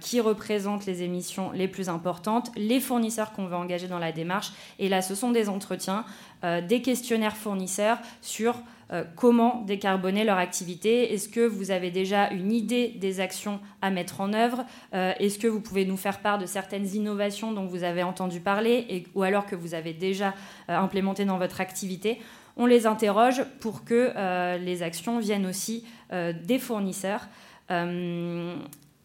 qui 0.00 0.20
représentent 0.20 0.86
les 0.86 1.02
émissions 1.02 1.50
les 1.52 1.68
plus 1.68 1.88
importantes, 1.88 2.50
les 2.56 2.80
fournisseurs 2.80 3.32
qu'on 3.32 3.46
veut 3.46 3.56
engager 3.56 3.88
dans 3.88 3.98
la 3.98 4.12
démarche. 4.12 4.52
Et 4.78 4.88
là, 4.88 5.02
ce 5.02 5.14
sont 5.14 5.32
des 5.32 5.48
entretiens, 5.48 6.04
euh, 6.44 6.60
des 6.60 6.80
questionnaires 6.80 7.36
fournisseurs 7.36 7.98
sur 8.22 8.54
euh, 8.92 9.04
comment 9.16 9.62
décarboner 9.66 10.24
leur 10.24 10.38
activité. 10.38 11.12
Est-ce 11.12 11.28
que 11.28 11.40
vous 11.46 11.70
avez 11.70 11.90
déjà 11.90 12.30
une 12.30 12.52
idée 12.52 12.88
des 12.88 13.20
actions 13.20 13.60
à 13.82 13.90
mettre 13.90 14.20
en 14.20 14.32
œuvre? 14.32 14.64
Est-ce 14.92 15.38
que 15.38 15.46
vous 15.46 15.60
pouvez 15.60 15.84
nous 15.84 15.96
faire 15.96 16.20
part 16.20 16.38
de 16.38 16.46
certaines 16.46 16.86
innovations 16.94 17.52
dont 17.52 17.66
vous 17.66 17.84
avez 17.84 18.02
entendu 18.02 18.40
parler 18.40 19.04
ou 19.14 19.22
alors 19.22 19.46
que 19.46 19.56
vous 19.56 19.74
avez 19.74 19.92
déjà 19.92 20.34
implémentées 20.68 21.24
dans 21.24 21.38
votre 21.38 21.60
activité? 21.60 22.20
On 22.56 22.64
les 22.64 22.86
interroge 22.86 23.44
pour 23.60 23.84
que 23.84 24.12
les 24.58 24.82
actions 24.82 25.18
viennent 25.18 25.46
aussi 25.46 25.84
des 26.10 26.58
fournisseurs. 26.58 27.28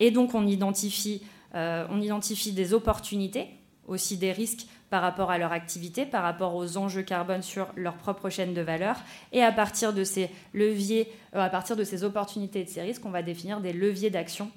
Et 0.02 0.10
donc 0.10 0.34
on 0.34 0.46
identifie, 0.48 1.22
euh, 1.56 1.86
on 1.90 2.02
identifie 2.02 2.52
des 2.52 2.74
opportunités, 2.74 3.48
aussi 3.88 4.18
des 4.18 4.32
risques 4.32 4.66
par 4.90 5.04
rapport 5.04 5.32
à 5.32 5.38
leur 5.38 5.54
activité, 5.54 6.06
par 6.06 6.24
rapport 6.24 6.56
aux 6.56 6.76
enjeux 6.76 7.04
carbone 7.04 7.44
sur 7.44 7.68
leur 7.78 7.96
propre 7.96 8.30
chaîne 8.30 8.54
de 8.54 8.62
valeur. 8.62 8.98
Et 9.32 9.44
à 9.44 9.52
partir 9.52 9.94
de 9.94 10.04
ces 10.04 10.30
euh, 10.56 11.06
à 11.34 11.50
partir 11.50 11.76
de 11.76 11.84
ces 11.84 12.04
opportunités 12.04 12.62
et 12.62 12.64
de 12.66 12.70
ces 12.70 12.82
risques, 12.82 13.06
on 13.06 13.12
va 13.12 13.22
définir 13.22 13.62
des 13.62 13.74
leviers 13.74 14.10
d'action 14.10 14.50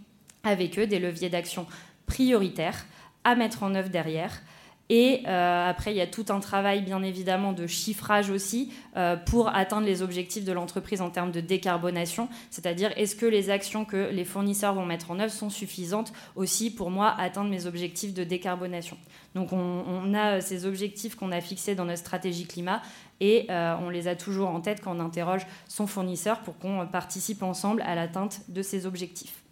avec 0.45 0.79
eux, 0.79 0.87
des 0.87 0.99
leviers 0.99 1.29
d'action 1.29 1.67
prioritaires 2.07 2.87
à 3.23 3.37
mettre 3.37 3.63
en 3.63 3.75
œuvre 3.75 3.91
derrière 3.91 4.43
et 4.91 5.23
euh, 5.27 5.69
après, 5.69 5.93
il 5.93 5.97
y 5.97 6.03
a 6.03 6.07
tout 6.07 6.27
un 6.29 6.41
travail, 6.41 6.83
bien 6.83 7.03
évidemment, 7.03 7.53
de 7.53 7.67
chiffrage 7.67 8.29
aussi 8.29 8.71
euh, 8.97 9.17
pour 9.17 9.49
atteindre 9.49 9.87
les 9.87 10.03
objectifs 10.03 10.45
de 10.45 10.53
l'entreprise 10.53 11.01
en 11.01 11.09
termes 11.09 11.33
de 11.33 11.41
décarbonation. 11.41 12.29
C'est-à-dire, 12.51 12.93
est-ce 12.97 13.17
que 13.17 13.25
les 13.25 13.49
actions 13.49 13.87
que 13.87 14.11
les 14.11 14.25
fournisseurs 14.25 14.75
vont 14.75 14.85
mettre 14.85 15.11
en 15.11 15.19
œuvre 15.21 15.33
sont 15.33 15.49
suffisantes 15.49 16.13
aussi 16.37 16.71
pour 16.71 16.91
moi 16.91 17.15
atteindre 17.19 17.49
mes 17.49 17.67
objectifs 17.67 18.13
de 18.13 18.25
décarbonation? 18.25 18.99
Donc, 19.35 19.53
on, 19.53 20.15
a 20.15 20.41
ces 20.41 20.67
objectifs 20.67 21.17
qu'on 21.17 21.33
a 21.33 21.41
fixés 21.41 21.75
dans 21.75 21.87
notre 21.87 21.99
stratégie 21.99 22.47
climat 22.47 22.83
et 23.21 23.47
euh, 23.51 23.75
on 23.81 23.89
les 23.89 24.07
a 24.07 24.15
toujours 24.15 24.49
en 24.49 24.61
tête 24.61 24.81
quand 24.83 24.97
on 24.97 25.01
interroge 25.01 25.47
son 25.67 25.87
fournisseur 25.87 26.41
pour 26.41 26.59
qu'on 26.59 26.87
participe 26.87 27.43
ensemble 27.43 27.83
à 27.83 27.95
l'atteinte 27.95 28.43
de 28.49 28.63
ces 28.63 28.87
objectifs. 28.87 29.44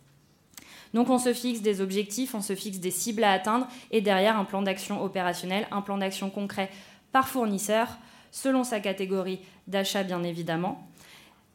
Donc 0.95 1.11
on 1.11 1.19
se 1.19 1.33
fixe 1.33 1.61
des 1.61 1.81
objectifs, 1.81 2.35
on 2.35 2.43
se 2.43 2.55
fixe 2.55 2.79
des 2.79 2.91
cibles 2.91 3.25
à 3.25 3.33
atteindre 3.33 3.67
et 3.91 4.01
derrière 4.01 4.39
un 4.39 4.45
plan 4.45 4.63
d'action 4.63 5.03
opérationnel, 5.03 5.67
un 5.71 5.81
plan 5.81 5.99
d'action 5.99 6.31
concret 6.31 6.71
par 7.13 7.29
fournisseur, 7.29 7.89
selon 8.31 8.65
sa 8.65 8.81
catégorie 8.81 9.41
d'achat 9.67 10.03
bien 10.03 10.23
évidemment, 10.23 10.87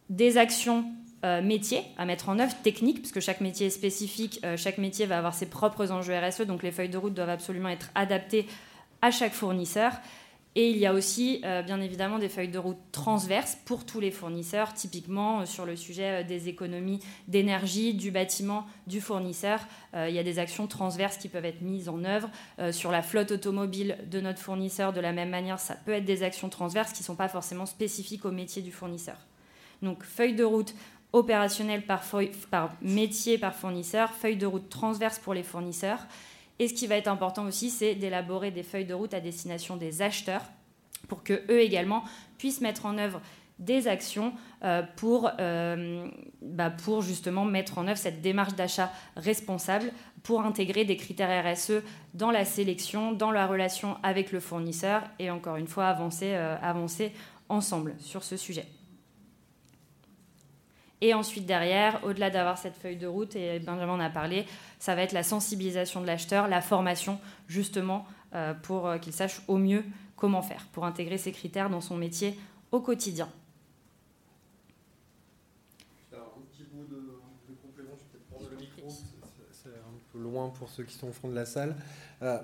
des 0.10 0.38
actions 0.38 0.86
euh, 1.26 1.42
métiers 1.42 1.82
à 1.98 2.06
mettre 2.06 2.30
en 2.30 2.40
œuvre, 2.40 2.54
techniques, 2.64 3.00
puisque 3.00 3.20
chaque 3.20 3.42
métier 3.42 3.68
est 3.68 3.72
spécifique, 3.72 4.40
euh, 4.46 4.56
chaque 4.56 4.78
métier 4.78 5.06
va 5.06 5.18
avoir 5.18 5.34
ses 5.34 5.48
propres 5.48 5.92
enjeux 5.92 6.14
RSE, 6.16 6.42
donc 6.42 6.64
les 6.64 6.72
feuilles 6.72 6.90
de 6.90 6.98
route 6.98 7.14
doivent 7.14 7.30
absolument 7.30 7.70
être 7.70 7.90
adaptées 7.96 8.46
à 9.02 9.12
chaque 9.12 9.34
fournisseur. 9.34 9.94
Et 10.56 10.72
il 10.72 10.78
y 10.78 10.88
a 10.88 10.94
aussi, 10.94 11.42
euh, 11.46 11.62
bien 11.62 11.80
évidemment, 11.82 12.18
des 12.18 12.30
feuilles 12.30 12.50
de 12.50 12.58
route 12.58 12.80
transverses 12.92 13.58
pour 13.66 13.86
tous 13.86 14.00
les 14.00 14.10
fournisseurs, 14.10 14.74
typiquement 14.74 15.42
euh, 15.42 15.46
sur 15.46 15.68
le 15.68 15.76
sujet 15.76 16.24
euh, 16.24 16.28
des 16.28 16.50
économies 16.50 17.00
d'énergie, 17.28 17.94
du 17.94 18.10
bâtiment, 18.10 18.66
du 18.88 19.00
fournisseur. 19.00 19.60
il 19.94 20.14
y 20.14 20.20
a 20.20 20.24
des 20.24 20.40
actions 20.40 20.66
transverses 20.66 21.18
qui 21.18 21.30
peuvent 21.30 21.46
être 21.46 21.62
mises 21.62 21.90
en 21.90 22.04
œuvre. 22.04 22.30
sur 22.72 22.92
la 22.92 23.02
flotte 23.02 23.32
automobile 23.32 23.98
de 24.10 24.22
notre 24.22 24.40
fournisseur, 24.40 24.94
de 24.94 25.00
la 25.00 25.12
même 25.12 25.30
manière, 25.30 25.60
ça 25.60 25.76
peut 25.76 25.92
être 25.92 26.06
des 26.06 26.24
actions 26.24 26.50
transverses 26.50 26.94
qui 26.94 27.02
ne 27.02 27.06
sont 27.06 27.16
pas 27.16 27.28
forcément 27.28 27.66
spécifiques 27.66 28.26
au 28.26 28.32
métier 28.32 28.62
du 28.62 28.72
fournisseur. 28.72 29.18
Donc, 29.82 30.04
feuille 30.04 30.36
de 30.36 30.44
route 30.44 30.74
opérationnelle 31.14 31.86
par, 31.86 32.04
par 32.50 32.74
métier, 32.82 33.38
par 33.38 33.56
fournisseur, 33.56 34.12
feuille 34.12 34.38
de 34.38 34.46
route 34.46 34.70
transverse 34.70 35.20
pour 35.20 35.34
les 35.34 35.44
fournisseurs. 35.44 36.08
Et 36.60 36.68
ce 36.68 36.74
qui 36.74 36.88
va 36.88 36.96
être 36.96 37.08
important 37.08 37.46
aussi, 37.46 37.70
c'est 37.70 37.96
d'élaborer 37.96 38.52
des 38.52 38.64
feuilles 38.64 38.86
de 38.86 38.94
route 38.94 39.14
à 39.14 39.20
destination 39.20 39.78
des 39.78 40.02
acheteurs 40.02 40.44
pour 41.08 41.24
que 41.24 41.42
eux 41.50 41.62
également 41.62 42.04
puissent 42.38 42.62
mettre 42.62 42.86
en 42.86 42.98
œuvre 42.98 43.22
des 43.60 43.88
actions 43.88 44.34
euh, 44.64 44.84
pour, 44.98 45.32
euh, 45.40 46.08
bah, 46.42 46.70
pour 46.70 47.02
justement 47.02 47.46
mettre 47.46 47.78
en 47.78 47.88
œuvre 47.88 47.98
cette 47.98 48.22
démarche 48.22 48.54
d'achat 48.54 48.92
responsable, 49.16 49.92
pour 50.24 50.42
intégrer 50.42 50.86
des 50.86 50.98
critères 50.98 51.44
RSE 51.44 51.84
dans 52.14 52.32
la 52.32 52.46
sélection, 52.46 53.14
dans 53.14 53.32
la 53.32 53.48
relation 53.48 53.98
avec 54.04 54.32
le 54.32 54.40
fournisseur 54.40 55.04
et 55.20 55.32
encore 55.32 55.56
une 55.56 55.68
fois 55.68 55.88
avancer, 55.88 56.34
euh, 56.34 56.56
avancer 56.62 57.14
ensemble 57.50 57.96
sur 58.00 58.24
ce 58.24 58.38
sujet. 58.38 58.66
Et 61.02 61.14
ensuite, 61.14 61.46
derrière, 61.46 62.04
au-delà 62.04 62.30
d'avoir 62.30 62.58
cette 62.58 62.76
feuille 62.76 62.98
de 62.98 63.06
route, 63.06 63.36
et 63.36 63.60
Benjamin 63.60 63.94
en 63.94 64.00
a 64.00 64.10
parlé, 64.10 64.46
ça 64.80 64.96
va 64.96 65.04
être 65.04 65.12
la 65.12 65.24
sensibilisation 65.24 66.02
de 66.02 66.08
l'acheteur, 66.08 66.48
la 66.48 66.62
formation, 66.62 67.20
justement, 67.48 68.06
euh, 68.34 68.54
pour 68.54 68.88
euh, 68.88 68.98
qu'il 68.98 69.14
sache 69.14 69.42
au 69.48 69.58
mieux 69.58 69.84
comment 70.16 70.42
faire, 70.42 70.66
pour 70.74 70.86
intégrer 70.86 71.20
ces 71.20 71.32
critères 71.32 71.70
dans 71.70 71.82
son 71.82 71.98
métier 71.98 72.38
au 72.72 72.82
quotidien. 72.82 73.30
Alors, 76.12 76.36
un 76.38 76.42
petit 76.52 76.64
bout 76.72 76.86
de, 76.86 77.14
complément, 77.62 77.92
je 77.96 78.04
vais 78.04 78.10
peut-être 78.12 78.30
prendre 78.30 78.50
le 78.50 78.58
micro, 78.58 78.90
c'est 79.52 79.70
un 79.70 80.00
peu 80.12 80.20
loin 80.20 80.50
pour 80.50 80.68
ceux 80.70 80.84
qui 80.84 80.96
sont 80.96 81.10
au 81.10 81.14
fond 81.14 81.30
de 81.30 81.36
la 81.36 81.46
salle. 81.46 81.76
Euh, 82.24 82.40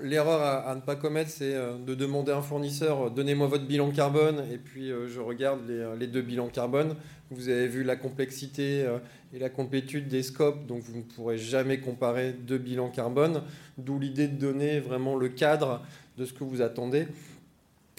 l'erreur 0.00 0.40
à, 0.66 0.74
ne 0.74 0.80
pas 0.80 0.96
commettre, 0.96 1.30
c'est 1.30 1.54
euh, 1.54 1.76
de 1.78 1.94
demander 1.94 2.32
à 2.32 2.36
un 2.36 2.42
fournisseur 2.42 3.06
euh, 3.06 3.10
donnez-moi 3.10 3.46
votre 3.46 3.66
bilan 3.66 3.90
carbone, 3.90 4.44
et 4.52 4.58
puis 4.58 4.90
euh, 4.90 5.08
je 5.08 5.20
regarde 5.20 5.60
les, 5.98 6.06
deux 6.06 6.22
bilans 6.22 6.48
carbone. 6.48 6.94
Vous 7.30 7.48
avez 7.48 7.66
vu 7.66 7.82
la 7.82 7.96
complexité 7.96 8.86
et 9.32 9.40
la 9.40 9.48
complétude 9.50 10.06
des 10.06 10.22
scopes, 10.22 10.64
donc 10.66 10.82
vous 10.82 10.98
ne 10.98 11.02
pourrez 11.02 11.38
jamais 11.38 11.80
comparer 11.80 12.32
deux 12.32 12.58
bilans 12.58 12.88
carbone, 12.88 13.42
d'où 13.78 13.98
l'idée 13.98 14.28
de 14.28 14.38
donner 14.38 14.78
vraiment 14.78 15.16
le 15.16 15.28
cadre 15.28 15.82
de 16.18 16.24
ce 16.24 16.32
que 16.32 16.44
vous 16.44 16.62
attendez 16.62 17.08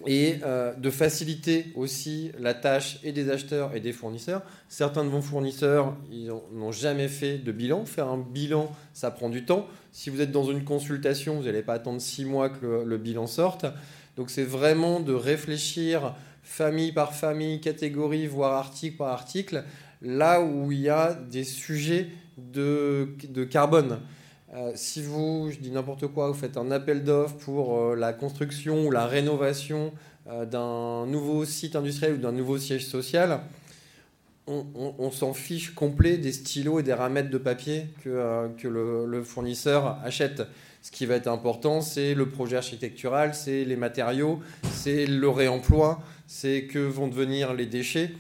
et 0.06 0.36
de 0.78 0.90
faciliter 0.90 1.72
aussi 1.76 2.32
la 2.40 2.54
tâche 2.54 3.00
et 3.04 3.12
des 3.12 3.30
acheteurs 3.32 3.76
et 3.76 3.80
des 3.80 3.94
fournisseurs. 3.94 4.44
Certains 4.70 5.04
de 5.04 5.10
vos 5.10 5.22
fournisseurs, 5.22 5.96
n'ont 6.54 6.72
jamais 6.72 7.08
fait 7.08 7.40
de 7.40 7.52
bilan. 7.52 7.86
Faire 7.86 8.08
un 8.08 8.20
bilan, 8.20 8.72
ça 8.94 9.10
prend 9.10 9.30
du 9.30 9.44
temps. 9.44 9.68
Si 9.92 10.10
vous 10.12 10.22
êtes 10.22 10.32
dans 10.32 10.44
une 10.44 10.64
consultation, 10.64 11.38
vous 11.38 11.44
n'allez 11.44 11.64
pas 11.64 11.74
attendre 11.74 12.00
six 12.00 12.26
mois 12.26 12.50
que 12.50 12.84
le, 12.86 12.98
bilan 12.98 13.26
sorte. 13.26 13.66
Donc 14.16 14.30
c'est 14.30 14.44
vraiment 14.44 15.00
de 15.00 15.14
réfléchir 15.14 16.16
famille 16.44 16.92
par 16.92 17.14
famille, 17.14 17.60
catégorie, 17.60 18.28
voire 18.28 18.54
article 18.54 18.98
par 18.98 19.10
article, 19.10 19.64
là 20.02 20.42
où 20.42 20.72
il 20.72 20.82
y 20.82 20.90
a 20.90 21.14
des 21.14 21.44
sujets 21.44 22.08
de, 22.38 23.10
carbone. 23.50 24.00
Euh, 24.58 24.72
si 24.74 25.04
vous, 25.04 25.50
je 25.52 25.60
dis 25.60 25.70
n'importe 25.70 26.08
quoi, 26.08 26.30
vous 26.30 26.34
faites 26.34 26.58
un 26.58 26.72
appel 26.72 27.04
d'offres 27.04 27.38
pour 27.38 27.78
euh, 27.78 27.96
la 27.96 28.12
construction 28.12 28.88
ou 28.88 28.92
la 28.92 29.06
rénovation 29.06 29.94
euh, 30.28 30.46
d'un 30.46 31.06
nouveau 31.06 31.46
site 31.46 31.76
industriel 31.76 32.16
ou 32.16 32.18
d'un 32.18 32.32
nouveau 32.32 32.58
siège 32.58 32.86
social, 32.86 33.42
on, 34.48 35.12
s'en 35.12 35.34
fiche 35.34 35.76
complet 35.76 36.18
des 36.18 36.32
stylos 36.32 36.80
et 36.80 36.84
des 36.84 36.94
ramettes 36.94 37.30
de 37.30 37.38
papier 37.38 37.88
que, 38.04 38.10
euh, 38.10 39.06
le, 39.06 39.24
fournisseur 39.24 40.00
achète. 40.04 40.44
Ce 40.82 40.92
qui 40.92 41.06
va 41.06 41.16
être 41.16 41.28
important, 41.28 41.82
c'est 41.82 42.14
le 42.14 42.30
projet 42.30 42.56
architectural, 42.56 43.36
c'est 43.36 43.66
les 43.66 43.76
matériaux, 43.76 44.40
c'est 44.72 45.06
le 45.06 45.30
réemploi, 45.30 46.02
c'est 46.28 46.64
que 46.64 46.80
vont 46.80 47.10
devenir 47.10 47.54
les 47.54 47.66
déchets. 47.66 48.12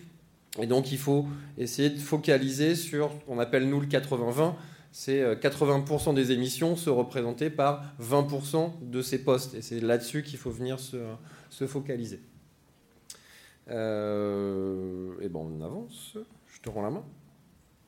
Et 0.60 0.66
donc, 0.66 0.92
il 0.92 0.98
faut 0.98 1.28
essayer 1.58 1.90
de 1.90 2.00
focaliser 2.00 2.76
sur 2.76 3.12
ce 3.12 3.26
qu'on 3.26 3.40
appelle, 3.40 3.70
nous, 3.70 3.80
le 3.80 3.88
80-20. 3.88 4.54
C'est 5.00 5.22
80% 5.22 6.10
euh, 6.10 6.14
des 6.14 6.32
émissions 6.32 6.76
se 6.76 6.90
représenter 6.90 7.52
par 7.52 7.84
20% 8.02 8.80
de 8.82 9.04
ces 9.04 9.24
postes. 9.24 9.54
Et 9.54 9.62
c'est 9.62 9.80
là-dessus 9.80 10.24
qu'il 10.24 10.40
faut 10.40 10.50
venir 10.50 10.80
se 10.80 11.68
focaliser. 11.68 12.20
Euh, 13.70 15.14
et 15.22 15.30
bon, 15.30 15.52
on 15.56 15.64
avance. 15.64 16.18
Je 16.48 16.60
te 16.62 16.70
rends 16.72 16.82
la 16.82 16.90
main 16.90 17.04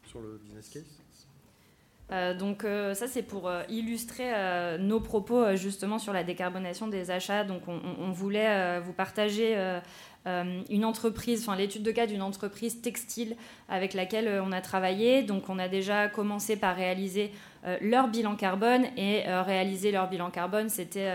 sur 0.06 0.22
le 0.22 0.40
business 0.44 0.70
case. 0.70 2.38
donc 2.38 2.62
ça 2.62 3.08
c'est 3.08 3.24
pour 3.24 3.52
illustrer 3.70 4.78
nos 4.78 5.00
propos 5.00 5.56
justement 5.56 5.98
sur 5.98 6.14
la 6.14 6.24
décarbonation 6.24 6.88
des 6.88 7.10
achats. 7.10 7.44
Donc 7.44 7.64
on 7.68 8.12
voulait 8.12 8.80
vous 8.82 8.94
partager 8.94 9.58
euh, 9.58 9.80
une 10.26 10.86
entreprise, 10.86 11.42
enfin 11.42 11.56
l'étude 11.56 11.82
de 11.82 11.92
cas 11.92 12.06
d'une 12.06 12.22
entreprise 12.22 12.82
textile 12.82 13.36
avec 13.68 13.94
laquelle 13.94 14.28
euh, 14.28 14.44
on 14.44 14.52
a 14.52 14.62
travaillé. 14.62 15.24
Donc 15.24 15.50
on 15.50 15.58
a 15.58 15.68
déjà 15.68 16.08
commencé 16.08 16.56
par 16.56 16.76
réaliser 16.76 17.32
euh, 17.66 17.78
leur 17.82 18.10
bilan 18.10 18.36
carbone 18.36 18.86
et 18.98 19.24
réaliser 19.28 19.92
leur 19.92 20.10
bilan 20.10 20.30
carbone, 20.30 20.70
c'était 20.70 21.12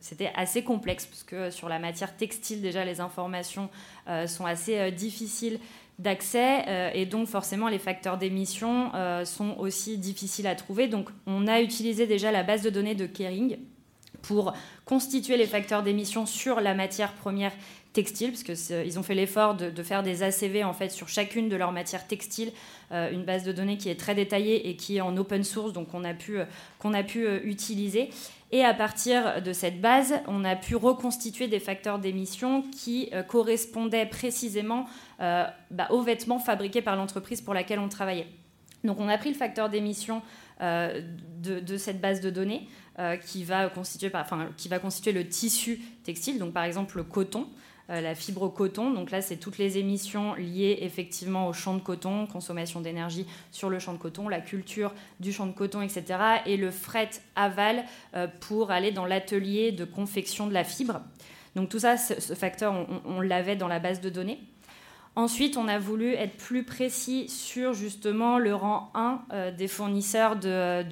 c'était 0.00 0.32
assez 0.34 0.62
complexe 0.62 1.06
parce 1.06 1.22
que 1.22 1.50
sur 1.50 1.68
la 1.68 1.78
matière 1.78 2.16
textile 2.16 2.62
déjà 2.62 2.84
les 2.84 3.00
informations 3.00 3.68
sont 4.26 4.46
assez 4.46 4.90
difficiles 4.90 5.58
d'accès 5.98 6.92
et 6.94 7.06
donc 7.06 7.28
forcément 7.28 7.68
les 7.68 7.78
facteurs 7.78 8.18
d'émission 8.18 8.90
sont 9.24 9.56
aussi 9.58 9.98
difficiles 9.98 10.46
à 10.46 10.54
trouver. 10.54 10.88
Donc 10.88 11.10
on 11.26 11.46
a 11.46 11.60
utilisé 11.60 12.06
déjà 12.06 12.32
la 12.32 12.42
base 12.42 12.62
de 12.62 12.70
données 12.70 12.94
de 12.94 13.06
Kering 13.06 13.58
pour 14.22 14.52
constituer 14.84 15.36
les 15.36 15.46
facteurs 15.46 15.82
d'émission 15.82 16.26
sur 16.26 16.60
la 16.60 16.74
matière 16.74 17.12
première 17.12 17.52
textile, 17.96 18.30
parce 18.30 18.42
qu'ils 18.42 18.98
ont 18.98 19.02
fait 19.02 19.14
l'effort 19.14 19.54
de, 19.54 19.82
faire 19.82 20.02
des 20.02 20.22
ACV 20.22 20.64
en 20.64 20.74
fait 20.74 20.90
sur 20.90 21.08
chacune 21.08 21.48
de 21.48 21.56
leurs 21.56 21.72
matières 21.72 22.06
textiles, 22.06 22.52
euh, 22.92 23.10
une 23.10 23.24
base 23.24 23.42
de 23.42 23.52
données 23.52 23.78
qui 23.78 23.88
est 23.88 23.98
très 23.98 24.14
détaillée 24.14 24.68
et 24.68 24.76
qui 24.76 24.98
est 24.98 25.00
en 25.00 25.16
open 25.16 25.42
source, 25.42 25.72
donc 25.72 25.94
on 25.94 26.04
a 26.04 26.12
pu, 26.12 26.38
euh, 26.38 26.44
qu'on 26.78 26.92
a 26.92 27.02
pu 27.02 27.26
euh, 27.26 27.40
utiliser. 27.44 28.10
Et 28.52 28.62
à 28.62 28.74
partir 28.74 29.42
de 29.42 29.52
cette 29.54 29.80
base, 29.80 30.14
on 30.26 30.44
a 30.44 30.56
pu 30.56 30.76
reconstituer 30.76 31.48
des 31.48 31.58
facteurs 31.58 31.98
d'émission 31.98 32.62
qui 32.62 33.10
correspondaient 33.26 34.06
précisément 34.06 34.86
bah, 35.18 35.88
aux 35.90 36.00
vêtements 36.00 36.38
fabriqués 36.38 36.80
par 36.80 36.94
l'entreprise 36.94 37.40
pour 37.40 37.54
laquelle 37.54 37.80
on 37.80 37.88
travaillait. 37.88 38.28
Donc 38.84 39.00
on 39.00 39.08
a 39.08 39.18
pris 39.18 39.30
le 39.30 39.34
facteur 39.34 39.68
d'émission 39.68 40.22
de, 40.60 41.58
de, 41.58 41.76
cette 41.76 42.00
base 42.00 42.20
de 42.20 42.30
données 42.30 42.68
qui, 43.26 43.42
va 43.42 43.68
constituer, 43.68 44.12
enfin, 44.14 44.50
qui 44.56 44.68
va 44.68 44.78
constituer 44.78 45.10
le 45.10 45.28
tissu 45.28 45.80
textile, 46.04 46.38
donc 46.38 46.52
par 46.52 46.62
exemple 46.62 46.98
le 46.98 47.02
coton. 47.02 47.48
Euh, 47.88 48.00
la 48.00 48.16
fibre 48.16 48.48
coton. 48.48 48.90
Donc 48.90 49.12
là, 49.12 49.22
c'est 49.22 49.36
toutes 49.36 49.58
les 49.58 49.78
émissions 49.78 50.34
liées 50.34 50.78
effectivement 50.80 51.46
au 51.46 51.52
champ 51.52 51.74
de 51.74 51.80
coton, 51.80 52.26
consommation 52.26 52.80
d'énergie 52.80 53.26
sur 53.52 53.70
le 53.70 53.78
champ 53.78 53.92
de 53.92 53.98
coton, 53.98 54.28
la 54.28 54.40
culture 54.40 54.92
du 55.20 55.32
champ 55.32 55.46
de 55.46 55.52
coton, 55.52 55.82
etc. 55.82 56.04
Et 56.46 56.56
le 56.56 56.72
fret 56.72 57.10
aval 57.36 57.84
euh, 58.14 58.26
pour 58.40 58.72
aller 58.72 58.90
dans 58.90 59.04
l'atelier 59.06 59.70
de 59.70 59.84
confection 59.84 60.48
de 60.48 60.52
la 60.52 60.64
fibre. 60.64 61.00
Donc 61.54 61.68
tout 61.68 61.78
ça, 61.78 61.96
ce, 61.96 62.34
facteur, 62.34 62.74
on, 63.04 63.20
l'avait 63.20 63.54
dans 63.54 63.68
la 63.68 63.78
base 63.78 64.00
de 64.00 64.10
données. 64.10 64.40
Ensuite, 65.16 65.56
on 65.56 65.66
a 65.66 65.78
voulu 65.78 66.12
être 66.12 66.36
plus 66.36 66.62
précis 66.62 67.28
sur 67.28 67.72
justement 67.72 68.38
le 68.38 68.54
rang 68.54 68.90
1 68.94 69.22
euh, 69.32 69.50
des 69.50 69.66
fournisseurs 69.66 70.36
de, 70.36 70.82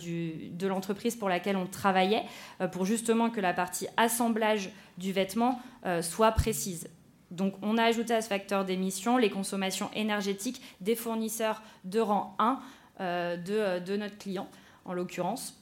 de 0.50 0.66
l'entreprise 0.66 1.14
pour 1.14 1.28
laquelle 1.28 1.56
on 1.56 1.66
travaillait, 1.66 2.24
pour 2.72 2.87
justement 2.87 3.30
que 3.30 3.40
la 3.40 3.52
partie 3.52 3.87
assemblage 3.96 4.70
du 4.98 5.12
vêtement 5.12 5.60
euh, 5.87 6.02
soit 6.02 6.32
précise. 6.32 6.88
Donc 7.30 7.54
on 7.62 7.78
a 7.78 7.84
ajouté 7.84 8.14
à 8.14 8.22
ce 8.22 8.28
facteur 8.28 8.64
d'émission 8.64 9.16
les 9.16 9.30
consommations 9.30 9.90
énergétiques 9.94 10.62
des 10.80 10.94
fournisseurs 10.94 11.62
de 11.84 12.00
rang 12.00 12.37
1 12.38 12.60
euh, 13.00 13.37
euh, 13.48 13.80
de, 13.80 13.96
notre 13.96 14.16
client, 14.18 14.48
en 14.84 14.92
l'occurrence. 14.92 15.60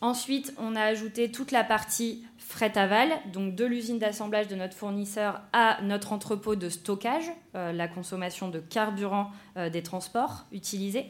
Ensuite, 0.00 0.54
on 0.58 0.76
a 0.76 0.82
ajouté 0.82 1.30
toute 1.30 1.52
la 1.52 1.64
partie 1.64 2.24
fret 2.38 2.76
aval, 2.76 3.10
donc 3.32 3.54
de 3.54 3.64
l'usine 3.64 3.98
d'assemblage 3.98 4.46
de 4.46 4.54
notre 4.54 4.74
fournisseur 4.74 5.40
à 5.52 5.78
notre 5.82 6.12
entrepôt 6.12 6.54
de 6.54 6.68
stockage, 6.68 7.30
la 7.54 7.88
consommation 7.88 8.48
de 8.48 8.60
carburant 8.60 9.30
des 9.56 9.82
transports 9.82 10.44
utilisés, 10.52 11.06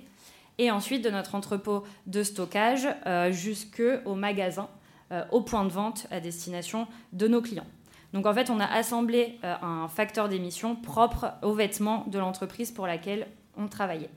et 0.58 0.70
ensuite 0.70 1.04
de 1.04 1.10
notre 1.10 1.34
entrepôt 1.34 1.84
de 2.06 2.22
stockage 2.22 2.86
jusqu'au 3.32 4.14
magasin 4.14 4.68
euh, 5.12 5.22
au 5.30 5.40
point 5.40 5.64
de 5.64 5.70
vente 5.70 6.08
à 6.10 6.18
destination 6.18 6.88
de 7.12 7.28
nos 7.28 7.40
clients. 7.40 7.66
Donc 8.12 8.26
en 8.26 8.34
fait, 8.34 8.50
on 8.50 8.58
a 8.58 8.66
assemblé 8.66 9.38
euh, 9.44 9.54
un 9.62 9.86
facteur 9.86 10.28
d'émission 10.28 10.74
propre 10.74 11.34
aux 11.42 11.52
vêtements 11.52 12.04
de 12.08 12.18
l'entreprise 12.18 12.72
pour 12.72 12.88
laquelle 12.88 13.28
on 13.56 13.68
travaillait. 13.68 14.10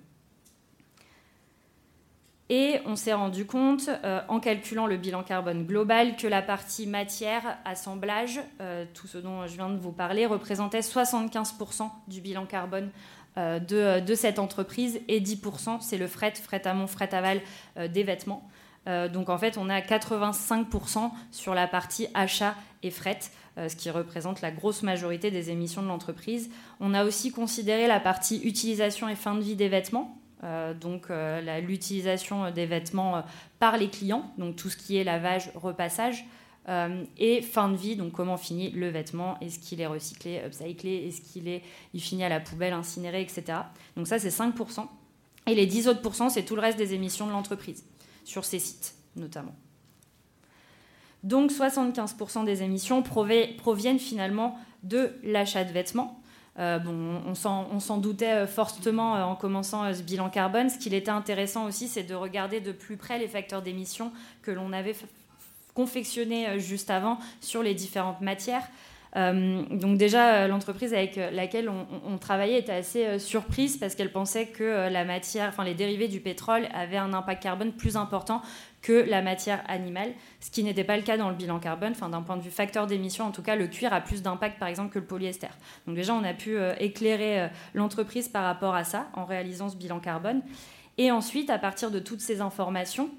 Et 2.50 2.80
on 2.86 2.96
s'est 2.96 3.14
rendu 3.14 3.46
compte, 3.46 3.90
euh, 4.04 4.22
en 4.28 4.40
calculant 4.40 4.88
le 4.88 4.98
bilan 4.98 5.24
carbone 5.24 5.66
global, 5.66 6.16
que 6.16 6.28
la 6.28 6.42
partie 6.42 6.88
matière, 6.88 7.58
assemblage, 7.64 8.40
tout 8.94 9.08
ce 9.08 9.18
dont 9.18 9.46
je 9.46 9.54
viens 9.54 9.70
de 9.70 9.78
vous 9.78 9.92
parler, 9.92 10.26
représentait 10.26 10.80
75% 10.80 11.90
du 12.08 12.22
bilan 12.22 12.46
carbone 12.46 12.90
de, 13.38 14.00
de, 14.00 14.16
cette 14.16 14.40
entreprise 14.40 15.00
et 15.08 15.22
10%, 15.22 15.80
c'est 15.80 15.98
le 15.98 16.08
fret, 16.08 16.34
fret 16.34 16.68
amont, 16.68 16.88
fret 16.88 17.14
aval 17.14 17.42
des 17.78 18.04
vêtements. 18.04 18.50
Euh, 18.90 19.08
donc 19.08 19.30
en 19.30 19.38
fait, 19.38 19.58
on 19.58 19.70
a 19.70 19.80
85% 19.80 21.12
sur 21.32 21.54
la 21.54 21.68
partie 21.68 22.08
achat 22.14 22.56
et 22.82 22.92
fret, 22.92 23.20
euh, 23.58 23.70
ce 23.70 23.76
qui 23.76 23.90
représente 23.90 24.42
la 24.42 24.52
grosse 24.52 24.84
majorité 24.84 25.32
des 25.32 25.50
émissions 25.50 25.82
de 25.82 25.88
l'entreprise. 25.88 26.50
On 26.80 26.94
a 26.94 27.06
aussi 27.06 27.32
considéré 27.32 27.88
la 27.88 28.00
partie 28.00 28.42
utilisation 28.44 29.10
et 29.10 29.16
fin 29.16 29.36
de 29.36 29.42
vie 29.42 29.56
des 29.56 29.70
vêtements, 29.70 30.18
euh, 30.18 30.29
donc 30.80 31.08
l'utilisation 31.62 32.52
des 32.52 32.66
vêtements 32.66 33.24
par 33.60 33.78
les 33.78 33.90
clients, 33.90 34.32
donc 34.38 34.56
tout 34.56 34.70
ce 34.70 34.78
qui 34.78 34.98
est 34.98 35.04
lavage, 35.04 35.52
repassage, 35.56 36.26
et 37.18 37.42
fin 37.42 37.70
de 37.70 37.76
vie, 37.76 37.96
donc 37.96 38.12
comment 38.12 38.38
finit 38.38 38.70
le 38.72 38.90
vêtement, 38.90 39.40
est-ce 39.40 39.60
qu'il 39.60 39.82
est 39.82 39.88
recyclé, 39.88 40.42
upcyclé, 40.46 41.08
est-ce 41.08 41.22
qu'il 41.22 41.48
est, 41.48 41.64
il 41.94 42.02
finit 42.02 42.24
à 42.24 42.30
la 42.30 42.40
poubelle, 42.40 42.74
incinéré, 42.74 43.22
etc. 43.22 43.60
Donc 43.98 44.08
ça 44.08 44.20
c'est 44.20 44.30
5%. 44.30 44.86
Et 45.48 45.56
les 45.56 45.66
10 45.66 45.88
autres 45.88 46.30
c'est 46.30 46.44
tout 46.44 46.56
le 46.56 46.62
reste 46.62 46.78
des 46.78 46.94
émissions 46.94 47.26
de 47.26 47.32
l'entreprise 47.32 47.84
sur 48.24 48.46
ces 48.46 48.60
sites 48.60 48.96
notamment. 49.16 49.56
Donc 51.24 51.52
75% 51.52 52.46
des 52.46 52.64
émissions 52.64 53.02
proviennent 53.02 54.00
finalement 54.00 54.58
de 54.84 55.12
l'achat 55.24 55.64
de 55.64 55.72
vêtements. 55.74 56.19
Euh, 56.60 56.80
on 56.86 57.36
s'en 57.36 57.98
doutait 57.98 58.34
euh, 58.34 58.48
fortement 58.48 59.16
euh, 59.16 59.24
en 59.24 59.36
commençant 59.36 59.94
ce 59.94 60.02
bilan 60.02 60.30
carbone. 60.30 60.70
Ce 60.70 60.78
qu'il 60.78 60.94
était 60.94 61.12
intéressant 61.12 61.66
aussi, 61.66 61.88
c'est 61.88 62.04
de 62.04 62.16
regarder 62.16 62.60
de 62.60 62.74
plus 62.74 62.98
près 62.98 63.18
les 63.18 63.28
facteurs 63.28 63.62
d'émissions 63.62 64.12
que 64.42 64.52
l'on 64.52 64.74
avait 64.74 64.96
confectionnés 65.74 66.60
juste 66.60 66.90
avant 66.90 67.20
sur 67.40 67.64
les 67.64 67.74
différentes 67.74 68.20
matières. 68.20 68.68
Donc 69.16 69.98
déjà, 69.98 70.48
l'entreprise 70.48 70.94
avec 70.94 71.16
laquelle 71.16 71.70
on, 71.70 72.18
travaillait 72.18 72.60
était 72.60 72.74
assez 72.74 73.18
surprise 73.18 73.78
parce 73.78 73.96
qu'elle 73.96 74.12
pensait 74.12 74.48
que 74.48 74.90
la 74.90 75.06
matière, 75.06 75.54
les 75.64 75.74
dérivés 75.74 76.10
du 76.10 76.20
pétrole 76.20 76.68
avaient 76.74 76.98
un 76.98 77.14
impact 77.14 77.42
carbone 77.42 77.72
plus 77.72 77.96
important 77.96 78.42
que 78.82 78.94
la 78.94 79.22
matière 79.22 79.64
animale, 79.68 80.14
ce 80.40 80.52
qui 80.52 80.64
n'était 80.64 80.84
pas 80.84 80.98
le 80.98 81.04
cas 81.04 81.18
dans 81.18 81.30
le 81.30 81.36
bilan 81.36 81.60
carbone. 81.60 81.94
D'un 81.94 82.22
point 82.22 82.38
de 82.38 82.42
vue 82.42 82.52
facteur 82.52 82.88
d'émission, 82.88 83.26
en 83.26 83.32
tout 83.32 83.42
cas, 83.42 83.56
le 83.56 83.68
cuir 83.68 83.94
a 83.94 84.02
plus 84.02 84.22
d'impact, 84.22 84.58
par 84.60 84.68
exemple, 84.68 84.94
que 84.94 85.00
le 85.00 85.06
polyester. 85.06 85.50
Donc 85.86 85.96
déjà, 85.96 86.14
on 86.14 86.24
a 86.24 86.34
pu 86.34 86.58
éclairer 86.80 87.50
l'entreprise 87.74 88.30
par 88.30 88.44
rapport 88.44 88.76
à 88.76 88.84
ça 88.84 89.08
en 89.14 89.26
réalisant 89.26 89.70
ce 89.70 89.76
bilan 89.76 90.00
carbone. 90.00 90.42
Et 90.98 91.12
ensuite, 91.12 91.50
à 91.50 91.60
partir 91.60 91.92
de 91.92 92.00
toutes 92.00 92.22
ces 92.22 92.42
informations, 92.42 93.10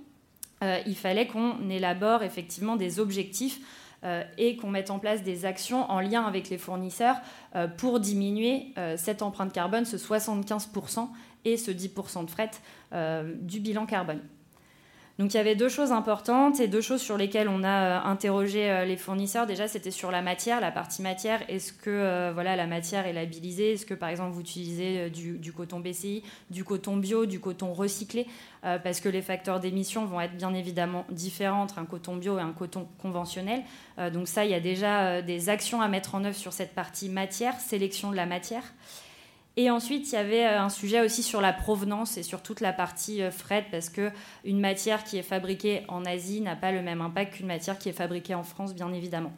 il 0.63 0.97
fallait 0.97 1.27
qu'on 1.27 1.69
élabore 1.69 2.23
effectivement 2.23 2.77
des 2.77 2.99
objectifs 2.99 3.61
euh, 4.03 4.25
et 4.39 4.57
qu'on 4.57 4.71
mette 4.71 4.91
en 4.91 4.99
place 4.99 5.23
des 5.23 5.45
actions 5.45 5.91
en 5.91 6.01
lien 6.01 6.25
avec 6.25 6.49
les 6.49 6.57
fournisseurs 6.57 7.17
euh, 7.55 7.69
pour 7.69 8.01
diminuer 8.01 8.73
euh, 8.79 8.97
cette 8.97 9.21
empreinte 9.21 9.53
carbone, 9.53 9.85
ce 9.85 9.99
75% 9.99 11.07
et 11.45 11.59
ce 11.59 11.71
10% 11.71 12.25
de 12.25 12.31
fret 12.31 12.51
du 13.43 13.61
bilan 13.61 13.85
carbone. 13.87 14.21
Donc 15.21 15.35
il 15.35 15.37
y 15.37 15.41
avait 15.41 15.55
deux 15.55 15.69
choses 15.69 15.93
importantes 15.93 16.61
et 16.61 16.67
deux 16.67 16.81
choses 16.81 17.03
sur 17.03 17.19
lesquelles 17.19 17.51
on 17.51 17.63
a 17.63 17.69
euh, 17.69 18.01
interrogé 18.05 18.71
euh, 18.71 18.87
les 18.87 18.97
fournisseurs. 18.97 19.47
Déjà, 19.47 19.69
c'était 19.69 19.91
sur 19.91 20.11
la 20.11 20.23
matière, 20.23 20.63
la 20.63 20.73
partie 20.73 21.03
matière. 21.03 21.43
Est-ce 21.51 21.75
que 21.75 21.91
euh, 21.91 22.31
voilà, 22.33 22.57
la 22.57 22.67
matière 22.67 23.07
est 23.07 23.13
labellisée? 23.13 23.75
Est-ce 23.75 23.85
que 23.85 23.93
par 23.93 24.09
exemple 24.09 24.31
vous 24.31 24.41
utilisez 24.41 25.11
du, 25.11 25.53
coton 25.53 25.79
BCI, 25.79 26.23
du 26.49 26.65
coton 26.65 26.97
bio, 26.97 27.27
du 27.27 27.39
coton 27.39 27.75
recyclé? 27.75 28.27
Parce 28.63 29.01
que 29.01 29.09
les 29.09 29.23
facteurs 29.23 29.61
d'émission 29.61 30.05
vont 30.07 30.21
être 30.21 30.37
bien 30.37 30.55
évidemment 30.55 31.07
différents 31.11 31.63
entre 31.63 31.79
un 31.79 31.87
coton 31.87 32.17
bio 32.17 32.39
et 32.39 32.43
un 32.43 32.53
coton 32.53 32.87
conventionnel. 32.99 33.63
donc 34.13 34.29
ça, 34.29 34.45
il 34.45 34.51
y 34.51 34.55
a 34.55 34.61
déjà 34.61 35.23
des 35.23 35.49
actions 35.49 35.81
à 35.81 35.89
mettre 35.89 36.15
en 36.15 36.25
œuvre 36.25 36.37
sur 36.37 36.53
cette 36.53 36.75
partie 36.75 37.09
matière, 37.09 37.59
sélection 37.59 38.11
de 38.11 38.17
la 38.17 38.27
matière. 38.27 38.63
Et 39.57 39.71
ensuite, 39.71 40.11
il 40.13 40.15
y 40.15 40.19
avait 40.19 40.47
euh, 40.47 40.61
un 40.61 40.69
sujet 40.69 41.01
aussi 41.01 41.23
sur 41.23 41.41
la 41.41 41.53
provenance 41.53 42.17
et 42.17 42.23
sur 42.23 42.43
toute 42.43 42.61
la 42.61 42.73
partie 42.73 43.23
euh, 43.23 43.31
fret, 43.31 43.67
parce 43.71 43.89
que 43.89 44.11
une 44.45 44.61
matière 44.61 45.05
qui 45.05 45.19
est 45.19 45.23
fabriquée 45.23 45.83
en 45.89 46.05
Asie 46.05 46.41
n'a 46.41 46.57
pas 46.57 46.73
le 46.73 46.83
même 46.83 47.01
impact 47.01 47.35
qu'une 47.35 47.47
matière 47.47 47.79
qui 47.79 47.89
est 47.89 47.95
fabriquée 47.95 48.35
en 48.35 48.45
France, 48.45 48.75
bien 48.75 48.93
évidemment. 48.93 49.33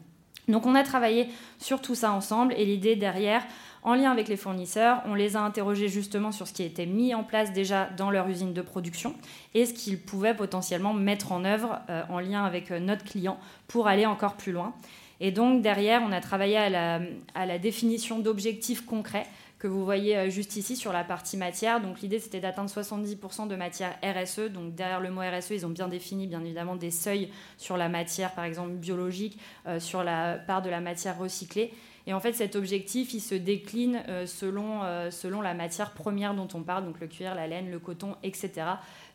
Donc 0.48 0.66
on 0.66 0.74
a 0.74 0.82
travaillé 0.82 1.28
sur 1.58 1.80
tout 1.80 1.94
ça 1.94 2.12
ensemble 2.12 2.52
et 2.56 2.64
l'idée 2.64 2.96
derrière, 2.96 3.46
en 3.84 3.94
lien 3.94 4.10
avec 4.10 4.26
les 4.26 4.36
fournisseurs, 4.36 5.00
on 5.06 5.14
les 5.14 5.36
a 5.36 5.40
interrogés 5.40 5.88
justement 5.88 6.32
sur 6.32 6.48
ce 6.48 6.52
qui 6.52 6.64
était 6.64 6.84
mis 6.84 7.14
en 7.14 7.22
place 7.22 7.52
déjà 7.52 7.88
dans 7.96 8.10
leur 8.10 8.28
usine 8.28 8.52
de 8.52 8.60
production 8.60 9.14
et 9.54 9.66
ce 9.66 9.72
qu'ils 9.72 10.00
pouvaient 10.00 10.34
potentiellement 10.34 10.94
mettre 10.94 11.30
en 11.30 11.44
œuvre 11.44 11.78
euh, 11.90 12.02
en 12.08 12.18
lien 12.18 12.44
avec 12.44 12.72
notre 12.72 13.04
client 13.04 13.38
pour 13.68 13.86
aller 13.86 14.04
encore 14.04 14.34
plus 14.34 14.50
loin. 14.50 14.74
Et 15.20 15.30
donc 15.30 15.62
derrière, 15.62 16.02
on 16.04 16.10
a 16.10 16.20
travaillé 16.20 16.56
à 16.56 17.46
la 17.46 17.58
définition 17.60 18.18
d'objectifs 18.18 18.84
concrets 18.84 19.26
que 19.62 19.68
vous 19.68 19.84
voyez 19.84 20.28
juste 20.30 20.56
ici 20.56 20.74
sur 20.74 20.92
la 20.92 21.04
partie 21.04 21.36
matière. 21.36 21.80
Donc 21.80 22.00
l'idée 22.00 22.18
c'était 22.18 22.40
d'atteindre 22.40 22.68
70% 22.68 23.46
de 23.46 23.54
matière 23.54 23.96
RSE. 24.02 24.50
Donc 24.50 24.74
derrière 24.74 25.00
le 25.00 25.10
mot 25.10 25.20
RSE, 25.20 25.50
ils 25.50 25.66
ont 25.66 25.70
bien 25.70 25.86
défini 25.88 26.26
bien 26.26 26.40
évidemment 26.40 26.74
des 26.74 26.90
seuils 26.90 27.30
sur 27.58 27.76
la 27.76 27.88
matière, 27.88 28.34
par 28.34 28.44
exemple 28.44 28.72
biologique, 28.72 29.38
sur 29.78 30.02
la 30.02 30.34
part 30.34 30.62
de 30.62 30.70
la 30.70 30.80
matière 30.80 31.16
recyclée. 31.16 31.72
Et 32.06 32.12
en 32.12 32.20
fait, 32.20 32.32
cet 32.32 32.56
objectif, 32.56 33.14
il 33.14 33.20
se 33.20 33.34
décline 33.34 34.02
euh, 34.08 34.26
selon, 34.26 34.82
euh, 34.82 35.10
la 35.42 35.54
matière 35.54 35.92
première 35.92 36.34
dont 36.34 36.48
on 36.54 36.62
parle, 36.62 36.84
donc 36.84 37.00
le 37.00 37.06
cuir, 37.06 37.34
la 37.34 37.46
laine, 37.46 37.70
le 37.70 37.78
coton, 37.78 38.16
etc. 38.22 38.50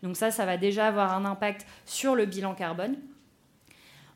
Donc 0.03 0.15
ça, 0.15 0.31
ça 0.31 0.45
va 0.45 0.57
déjà 0.57 0.87
avoir 0.87 1.13
un 1.13 1.25
impact 1.25 1.65
sur 1.85 2.15
le 2.15 2.25
bilan 2.25 2.55
carbone. 2.55 2.95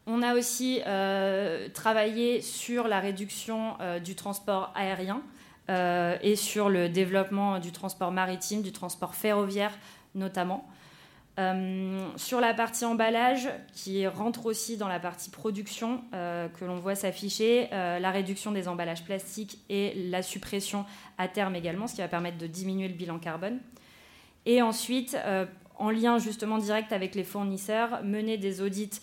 On 0.07 0.21
a 0.21 0.35
aussi 0.35 0.81
euh, 0.87 1.67
travaillé 1.73 2.41
sur 2.41 2.87
la 2.87 2.99
réduction 2.99 3.75
du 4.03 4.15
transport 4.15 4.71
aérien 4.73 5.21
et 5.69 6.35
sur 6.35 6.69
le 6.69 6.89
développement 6.89 7.59
du 7.59 7.71
transport 7.71 8.11
maritime, 8.11 8.61
du 8.61 8.71
transport 8.73 9.15
ferroviaire 9.15 9.71
notamment. 10.15 10.67
Euh, 11.39 12.09
sur 12.17 12.41
la 12.41 12.53
partie 12.53 12.83
emballage, 12.83 13.49
qui 13.73 14.05
rentre 14.05 14.45
aussi 14.45 14.75
dans 14.75 14.89
la 14.89 14.99
partie 14.99 15.29
production, 15.29 16.03
euh, 16.13 16.49
que 16.49 16.65
l'on 16.65 16.75
voit 16.75 16.95
s'afficher, 16.95 17.69
euh, 17.71 17.99
la 17.99 18.11
réduction 18.11 18.51
des 18.51 18.67
emballages 18.67 19.05
plastiques 19.05 19.59
et 19.69 19.93
la 20.09 20.23
suppression 20.23 20.85
à 21.17 21.29
terme 21.29 21.55
également, 21.55 21.87
ce 21.87 21.95
qui 21.95 22.01
va 22.01 22.09
permettre 22.09 22.37
de 22.37 22.47
diminuer 22.47 22.89
le 22.89 22.93
bilan 22.93 23.17
carbone. 23.17 23.59
Et 24.45 24.61
ensuite, 24.61 25.15
en 25.77 25.91
lien 25.91 26.17
justement 26.17 26.57
direct 26.57 26.91
avec 26.91 27.13
les 27.13 27.23
fournisseurs, 27.23 28.03
mener 28.03 28.37
des 28.37 28.61
audits 28.61 28.99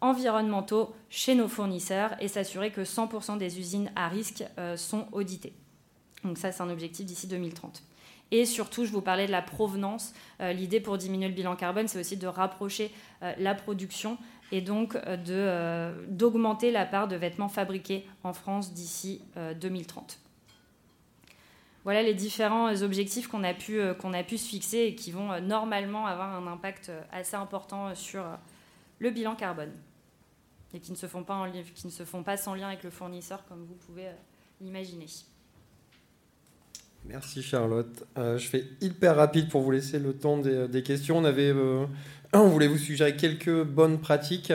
environnementaux 0.00 0.94
chez 1.10 1.34
nos 1.34 1.48
fournisseurs 1.48 2.14
et 2.20 2.28
s'assurer 2.28 2.70
que 2.70 2.82
100% 2.82 3.36
des 3.36 3.58
usines 3.58 3.90
à 3.96 4.06
risque 4.06 4.44
sont 4.76 5.08
auditées. 5.10 5.54
Donc 6.24 6.38
ça, 6.38 6.52
c'est 6.52 6.62
un 6.62 6.70
objectif 6.70 7.06
d'ici 7.06 7.26
2030. 7.26 7.82
Et 8.32 8.44
surtout, 8.44 8.84
je 8.84 8.90
vous 8.90 9.02
parlais 9.02 9.26
de 9.26 9.32
la 9.32 9.42
provenance. 9.42 10.12
Euh, 10.40 10.52
l'idée 10.52 10.80
pour 10.80 10.98
diminuer 10.98 11.28
le 11.28 11.34
bilan 11.34 11.54
carbone, 11.54 11.86
c'est 11.88 12.00
aussi 12.00 12.16
de 12.16 12.26
rapprocher 12.26 12.90
euh, 13.22 13.32
la 13.38 13.54
production 13.54 14.18
et 14.52 14.60
donc 14.60 14.96
euh, 14.96 15.92
d'augmenter 16.08 16.70
la 16.70 16.86
part 16.86 17.08
de 17.08 17.16
vêtements 17.16 17.48
fabriqués 17.48 18.06
en 18.22 18.32
France 18.32 18.72
d'ici 18.72 19.22
2030. 19.60 20.20
Voilà 21.82 22.02
les 22.02 22.14
différents 22.14 22.82
objectifs 22.82 23.28
qu'on 23.28 23.44
a, 23.44 23.54
pu, 23.54 23.78
se 23.78 24.48
fixer 24.48 24.78
et 24.78 24.94
qui 24.96 25.12
vont 25.12 25.40
normalement 25.40 26.06
avoir 26.06 26.34
un 26.34 26.46
impact 26.48 26.90
assez 27.12 27.36
important 27.36 27.94
sur 27.94 28.24
le 28.98 29.10
bilan 29.10 29.36
carbone 29.36 29.72
et 30.74 30.80
qui 30.80 30.90
ne 30.90 30.96
se 30.96 31.06
font 31.06 31.22
pas, 31.22 31.48
qui 31.74 31.86
ne 31.86 31.92
se 31.92 32.04
font 32.04 32.24
pas 32.24 32.36
sans 32.36 32.54
lien 32.54 32.66
avec 32.66 32.82
le 32.82 32.90
fournisseur 32.90 33.44
comme 33.46 33.64
vous 33.64 33.76
pouvez 33.86 34.06
l'imaginer. 34.60 35.06
Merci 37.08 37.42
Charlotte. 37.42 38.04
Euh, 38.18 38.36
je 38.36 38.46
fais 38.48 38.64
hyper 38.80 39.16
rapide 39.16 39.48
pour 39.48 39.62
vous 39.62 39.70
laisser 39.70 39.98
le 39.98 40.12
temps 40.12 40.38
des, 40.38 40.82
questions. 40.82 41.22
Euh, 41.24 41.86
on 42.32 42.48
voulait 42.48 42.66
vous 42.66 42.78
suggérer 42.78 43.14
quelques 43.14 43.62
bonnes 43.62 43.98
pratiques. 43.98 44.52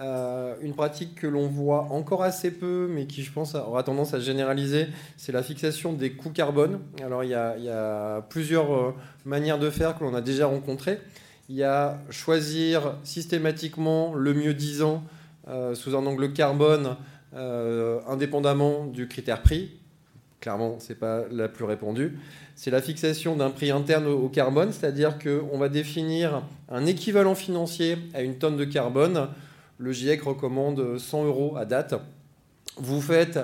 Euh, 0.00 0.56
une 0.60 0.74
pratique 0.74 1.14
que 1.14 1.28
l'on 1.28 1.46
voit 1.46 1.82
encore 1.92 2.24
assez 2.24 2.50
peu, 2.50 2.88
mais 2.90 3.06
qui 3.06 3.22
je 3.22 3.32
pense 3.32 3.54
aura 3.54 3.84
tendance 3.84 4.12
à 4.12 4.18
généraliser, 4.18 4.88
c'est 5.16 5.30
la 5.30 5.44
fixation 5.44 5.92
des 5.92 6.12
coûts 6.12 6.30
carbone. 6.30 6.80
Alors 7.00 7.22
il 7.22 7.30
y 7.30 7.34
a, 7.34 7.56
il 7.58 7.64
y 7.64 7.70
a 7.70 8.22
plusieurs 8.22 8.94
manières 9.24 9.60
de 9.60 9.70
faire 9.70 9.96
que 9.96 10.02
l'on 10.02 10.14
a 10.14 10.20
déjà 10.20 10.46
rencontrées. 10.46 10.98
Il 11.48 11.54
y 11.54 11.62
a 11.62 12.00
choisir 12.10 12.96
systématiquement 13.04 14.14
le 14.14 14.34
mieux 14.34 14.54
disant 14.54 15.04
sous 15.74 15.94
un 15.94 16.04
angle 16.06 16.32
carbone, 16.32 16.96
indépendamment 17.32 18.86
du 18.86 19.06
critère 19.06 19.42
prix 19.42 19.70
clairement, 20.44 20.78
ce 20.78 20.90
n'est 20.92 20.98
pas 20.98 21.22
la 21.30 21.48
plus 21.48 21.64
répandue. 21.64 22.18
C'est 22.54 22.70
la 22.70 22.82
fixation 22.82 23.34
d'un 23.34 23.48
prix 23.48 23.70
interne 23.70 24.06
au 24.06 24.28
carbone, 24.28 24.72
c'est-à-dire 24.72 25.18
qu'on 25.18 25.56
va 25.56 25.70
définir 25.70 26.42
un 26.68 26.84
équivalent 26.84 27.34
financier 27.34 27.96
à 28.12 28.20
une 28.20 28.36
tonne 28.36 28.58
de 28.58 28.66
carbone. 28.66 29.28
Le 29.78 29.92
GIEC 29.92 30.20
recommande 30.20 30.98
100 30.98 31.24
euros 31.24 31.56
à 31.56 31.64
date. 31.64 31.94
Vous 32.76 33.00
faites 33.00 33.38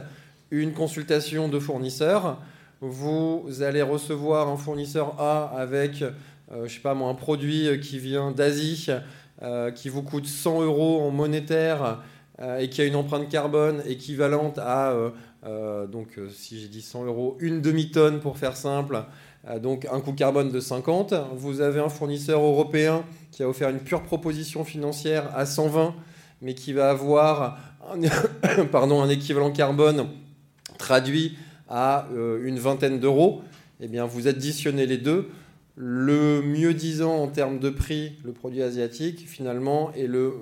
une 0.51 0.75
consultation 0.75 1.49
de 1.49 1.59
fournisseur. 1.59 2.37
Vous 2.83 3.47
allez 3.63 3.81
recevoir 3.81 4.49
un 4.49 4.59
fournisseur 4.59 5.19
A 5.19 5.59
avec, 5.59 6.03
euh, 6.03 6.67
je 6.67 6.75
sais 6.75 6.81
pas 6.81 6.93
moi, 6.93 7.09
un 7.09 7.15
produit 7.15 7.81
qui 7.81 7.99
vient 7.99 8.31
d'Asie, 8.31 8.89
euh, 9.41 9.71
qui 9.71 9.89
vous 9.89 10.03
coûte 10.03 10.27
100 10.27 10.65
euros 10.65 11.01
en 11.01 11.11
monétaire 11.11 12.03
euh, 12.43 12.59
et 12.59 12.69
qui 12.69 12.83
a 12.83 12.85
une 12.85 12.97
empreinte 12.97 13.31
carbone 13.31 13.83
équivalente 13.87 14.59
à 14.59 14.95
euh, 15.45 15.87
donc, 15.87 16.19
euh, 16.19 16.29
si 16.29 16.61
j'ai 16.61 16.69
dit 16.69 16.83
100 16.83 17.07
euros, 17.07 17.37
une 17.41 17.63
demi-tonne 17.63 18.21
pour 18.21 18.37
faire 18.37 18.57
simple, 18.57 19.05
euh, 19.49 19.59
donc 19.59 19.87
un 19.91 20.01
coût 20.01 20.13
carbone 20.13 20.51
de 20.51 20.61
50. 20.61 21.15
Vous 21.35 21.61
avez 21.61 21.81
un 21.81 21.89
fournisseur 21.89 22.43
européen 22.43 23.05
qui 23.31 23.43
a 23.43 23.49
offert 23.49 23.71
une 23.71 23.79
pure 23.79 24.03
proposition 24.03 24.65
financière 24.65 25.31
à 25.35 25.47
120, 25.47 25.95
mais 26.43 26.55
qui 26.55 26.73
va 26.73 26.91
avoir 26.91 27.59
un, 27.91 28.65
pardon, 28.73 29.03
un 29.03 29.09
équivalent 29.09 29.51
carbone 29.51 30.09
traduit 30.79 31.37
à 31.69 32.09
une 32.43 32.59
vingtaine 32.59 32.99
d'euros. 32.99 33.43
Eh 33.81 33.87
bien, 33.87 34.05
vous 34.05 34.27
additionnez 34.27 34.87
les 34.87 34.99
deux. 34.99 35.29
Le 35.77 36.43
mieux 36.43 36.75
disant 36.75 37.15
en 37.15 37.29
termes 37.29 37.61
de 37.61 37.71
prix, 37.71 38.19
le 38.25 38.33
produit 38.33 38.63
asiatique, 38.63 39.27
finalement, 39.29 39.93
est, 39.95 40.09
le, 40.09 40.35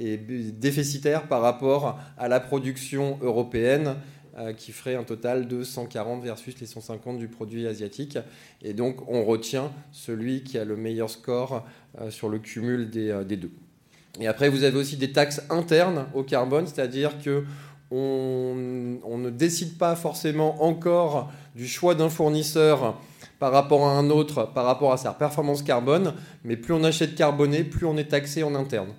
déficitaire 0.00 1.28
par 1.28 1.42
rapport 1.42 1.98
à 2.16 2.28
la 2.28 2.40
production 2.40 3.18
européenne 3.22 3.96
euh, 4.38 4.52
qui 4.52 4.70
ferait 4.70 4.94
un 4.94 5.02
total 5.02 5.48
de 5.48 5.64
140 5.64 6.22
versus 6.22 6.54
les 6.60 6.66
150 6.66 7.18
du 7.18 7.26
produit 7.26 7.66
asiatique. 7.66 8.16
Et 8.62 8.74
donc 8.74 9.08
on 9.08 9.24
retient 9.24 9.72
celui 9.90 10.44
qui 10.44 10.56
a 10.56 10.64
le 10.64 10.76
meilleur 10.76 11.10
score 11.10 11.66
euh, 12.00 12.10
sur 12.10 12.28
le 12.28 12.38
cumul 12.38 12.88
euh, 12.94 13.24
des, 13.24 13.36
deux. 13.36 13.50
Et 14.20 14.28
après, 14.28 14.48
vous 14.48 14.62
avez 14.62 14.78
aussi 14.78 14.96
des 14.96 15.10
taxes 15.10 15.42
internes 15.50 16.06
au 16.14 16.22
carbone, 16.22 16.66
c'est-à-dire 16.66 17.20
que 17.20 17.44
on, 17.90 18.54
ne 19.18 19.30
décide 19.30 19.76
pas 19.76 19.96
forcément 19.96 20.62
encore 20.62 21.32
du 21.56 21.66
choix 21.66 21.96
d'un 21.96 22.08
fournisseur 22.08 23.00
par 23.40 23.50
rapport 23.50 23.84
à 23.84 23.98
un 23.98 24.10
autre, 24.10 24.48
par 24.54 24.64
rapport 24.64 24.92
à 24.92 24.96
sa 24.96 25.12
performance 25.12 25.62
carbone, 25.62 26.14
mais 26.44 26.56
plus 26.56 26.72
on 26.72 26.84
achète 26.84 27.16
carboné, 27.16 27.64
plus 27.64 27.84
on 27.84 27.96
est 27.96 28.10
taxé 28.10 28.44
en 28.44 28.54
interne. 28.54 28.90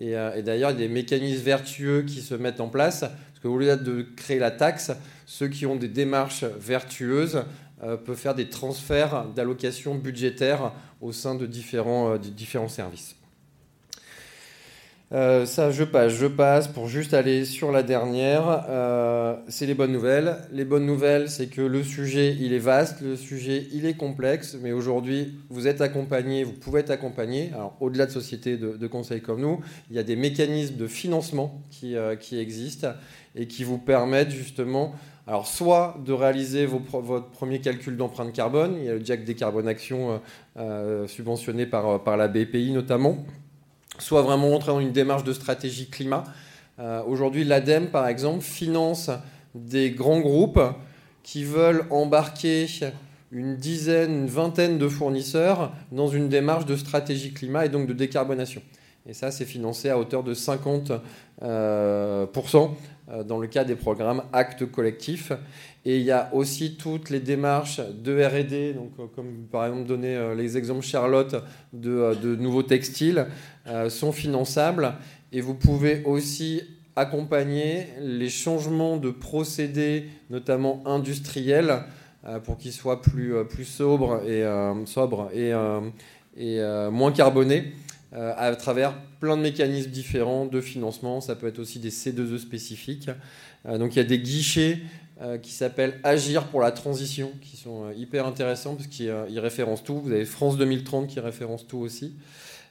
Euh, 0.00 0.34
et, 0.34 0.42
d'ailleurs, 0.42 0.70
il 0.70 0.80
y 0.80 0.84
a 0.84 0.88
des 0.88 0.92
mécanismes 0.92 1.42
vertueux 1.42 2.02
qui 2.02 2.20
se 2.20 2.34
mettent 2.34 2.60
en 2.60 2.68
place. 2.68 3.00
Parce 3.00 3.40
qu'au 3.42 3.58
lieu 3.58 3.76
de 3.76 4.06
créer 4.16 4.38
la 4.38 4.50
taxe, 4.50 4.92
ceux 5.26 5.48
qui 5.48 5.66
ont 5.66 5.76
des 5.76 5.88
démarches 5.88 6.44
vertueuses 6.44 7.42
euh, 7.82 7.96
peuvent 7.96 8.16
faire 8.16 8.34
des 8.34 8.48
transferts 8.48 9.26
d'allocations 9.34 9.94
budgétaires 9.94 10.72
au 11.00 11.12
sein 11.12 11.34
de 11.34 11.46
différents, 11.46 12.12
euh, 12.12 12.18
de 12.18 12.28
différents 12.28 12.68
services. 12.68 13.14
Euh, 15.10 15.46
ça, 15.46 15.70
je 15.70 15.84
passe, 15.84 16.12
je 16.12 16.26
passe 16.26 16.68
pour 16.68 16.86
juste 16.86 17.14
aller 17.14 17.46
sur 17.46 17.72
la 17.72 17.82
dernière. 17.82 18.66
Euh, 18.68 19.36
c'est 19.48 19.64
les 19.64 19.74
bonnes 19.74 19.92
nouvelles. 19.92 20.36
Les 20.52 20.66
bonnes 20.66 20.84
nouvelles, 20.84 21.30
c'est 21.30 21.46
que 21.46 21.62
le 21.62 21.82
sujet, 21.82 22.36
il 22.38 22.52
est 22.52 22.58
vaste, 22.58 23.00
le 23.00 23.16
sujet, 23.16 23.66
il 23.72 23.86
est 23.86 23.94
complexe, 23.94 24.58
mais 24.62 24.72
aujourd'hui, 24.72 25.38
vous 25.48 25.66
êtes 25.66 25.80
accompagné, 25.80 26.44
vous 26.44 26.52
pouvez 26.52 26.80
être 26.80 26.90
accompagné. 26.90 27.50
Alors, 27.54 27.74
au-delà 27.80 28.04
de 28.04 28.10
sociétés 28.10 28.58
de, 28.58 28.86
conseil 28.86 29.22
comme 29.22 29.40
nous, 29.40 29.60
il 29.90 29.96
y 29.96 29.98
a 29.98 30.02
des 30.02 30.16
mécanismes 30.16 30.76
de 30.76 30.86
financement 30.86 31.62
qui, 31.70 31.96
euh, 31.96 32.14
qui 32.14 32.38
existent 32.38 32.88
et 33.34 33.46
qui 33.46 33.64
vous 33.64 33.78
permettent 33.78 34.30
justement, 34.30 34.94
alors, 35.26 35.46
soit 35.46 35.96
de 36.04 36.12
réaliser 36.12 36.66
votre 36.66 37.30
premier 37.30 37.60
calcul 37.60 37.96
d'empreinte 37.96 38.32
carbone, 38.32 38.76
il 38.78 38.84
y 38.84 38.88
a 38.88 38.94
le 38.94 39.04
Jack 39.04 39.24
Décarbonation 39.24 40.22
subventionné 41.06 41.66
par, 41.66 42.02
par 42.02 42.16
la 42.16 42.28
BPI 42.28 42.72
notamment 42.72 43.26
soit 43.98 44.22
vraiment 44.22 44.54
entrer 44.54 44.72
dans 44.72 44.80
une 44.80 44.92
démarche 44.92 45.24
de 45.24 45.32
stratégie 45.32 45.88
climat. 45.88 46.24
Euh, 46.78 47.02
aujourd'hui, 47.06 47.44
l'ADEME, 47.44 47.88
par 47.88 48.06
exemple, 48.06 48.42
finance 48.42 49.10
des 49.54 49.90
grands 49.90 50.20
groupes 50.20 50.60
qui 51.22 51.44
veulent 51.44 51.84
embarquer 51.90 52.66
une 53.32 53.56
dizaine, 53.56 54.12
une 54.12 54.26
vingtaine 54.26 54.78
de 54.78 54.88
fournisseurs 54.88 55.72
dans 55.92 56.08
une 56.08 56.28
démarche 56.28 56.66
de 56.66 56.76
stratégie 56.76 57.32
climat 57.32 57.66
et 57.66 57.68
donc 57.68 57.86
de 57.86 57.92
décarbonation. 57.92 58.62
Et 59.08 59.14
ça, 59.14 59.30
c'est 59.30 59.46
financé 59.46 59.88
à 59.88 59.98
hauteur 59.98 60.22
de 60.22 60.34
50% 60.34 61.00
euh, 61.42 62.26
euh, 63.10 63.24
dans 63.24 63.38
le 63.38 63.46
cas 63.46 63.64
des 63.64 63.74
programmes 63.74 64.22
actes 64.34 64.70
collectifs. 64.70 65.32
Et 65.86 65.96
il 65.96 66.02
y 66.02 66.10
a 66.10 66.28
aussi 66.34 66.76
toutes 66.76 67.08
les 67.08 67.20
démarches 67.20 67.80
de 67.80 68.22
RD, 68.22 68.52
euh, 68.52 69.06
comme 69.16 69.46
par 69.50 69.64
exemple 69.64 69.86
donner 69.86 70.34
les 70.36 70.58
exemples 70.58 70.84
Charlotte 70.84 71.36
de, 71.72 72.36
nouveaux 72.36 72.62
textiles, 72.62 73.26
sont 73.88 74.12
finançables. 74.12 74.92
Et 75.32 75.40
vous 75.40 75.54
pouvez 75.54 76.04
aussi 76.04 76.60
accompagner 76.94 77.86
les 78.02 78.28
changements 78.28 78.98
de 78.98 79.10
procédés, 79.10 80.04
notamment 80.28 80.82
industriels, 80.84 81.84
pour 82.44 82.58
qu'ils 82.58 82.72
soient 82.72 83.00
plus, 83.00 83.32
sobres 83.64 84.20
et 84.26 85.52
moins 86.90 87.12
carbonés. 87.12 87.72
Euh, 88.14 88.32
à 88.38 88.56
travers 88.56 88.94
plein 89.20 89.36
de 89.36 89.42
mécanismes 89.42 89.90
différents 89.90 90.46
de 90.46 90.60
financement. 90.60 91.20
Ça 91.20 91.36
peut 91.36 91.46
être 91.46 91.58
aussi 91.58 91.78
des 91.78 91.90
C2E 91.90 92.38
spécifiques. 92.38 93.10
Euh, 93.66 93.76
donc 93.76 93.94
il 93.94 93.98
y 93.98 94.00
a 94.00 94.04
des 94.04 94.18
guichets 94.18 94.78
qui 95.42 95.50
s'appelle 95.50 95.98
Agir 96.04 96.44
pour 96.44 96.60
la 96.60 96.70
transition, 96.70 97.32
qui 97.42 97.56
sont 97.56 97.90
hyper 97.90 98.24
intéressants 98.24 98.76
parce 98.76 98.86
qu'ils 98.86 99.40
référencent 99.40 99.82
tout. 99.82 99.98
Vous 99.98 100.12
avez 100.12 100.24
France 100.24 100.56
2030 100.56 101.08
qui 101.08 101.18
référence 101.18 101.66
tout 101.66 101.78
aussi. 101.78 102.14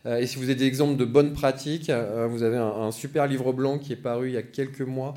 et 0.06 0.26
si 0.26 0.38
vous 0.38 0.46
avez 0.46 0.56
des 0.56 0.66
exemples 0.66 0.96
de 0.96 1.04
bonnes 1.04 1.34
pratiques, 1.34 1.92
vous 2.30 2.44
avez 2.44 2.56
un, 2.56 2.90
super 2.94 3.28
livre 3.28 3.52
blanc 3.52 3.80
qui 3.80 3.92
est 3.92 3.98
paru 3.98 4.30
il 4.30 4.36
y 4.36 4.38
a 4.38 4.44
quelques 4.44 4.80
mois 4.80 5.14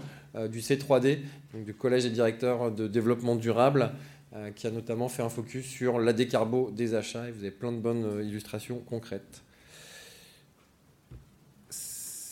du 0.51 0.59
C3D, 0.59 1.18
donc 1.55 1.66
du 1.66 1.73
Collège 1.73 2.03
des 2.03 2.11
directeurs 2.11 2.73
de 2.73 2.89
développement 2.89 3.37
durable, 3.37 3.93
euh, 4.37 4.53
qui 4.53 4.68
a 4.68 4.71
notamment 4.71 5.09
fait 5.09 5.25
un 5.25 5.29
focus 5.29 5.66
sur 5.66 5.99
la 5.99 6.12
décarbo 6.12 6.71
des 6.71 6.95
achats 6.95 7.27
et 7.27 7.33
vous 7.33 7.41
avez 7.41 7.51
plein 7.51 7.73
de 7.73 7.79
bonnes 7.79 8.05
euh, 8.05 8.23
illustrations 8.23 8.79
concrètes. 8.79 9.43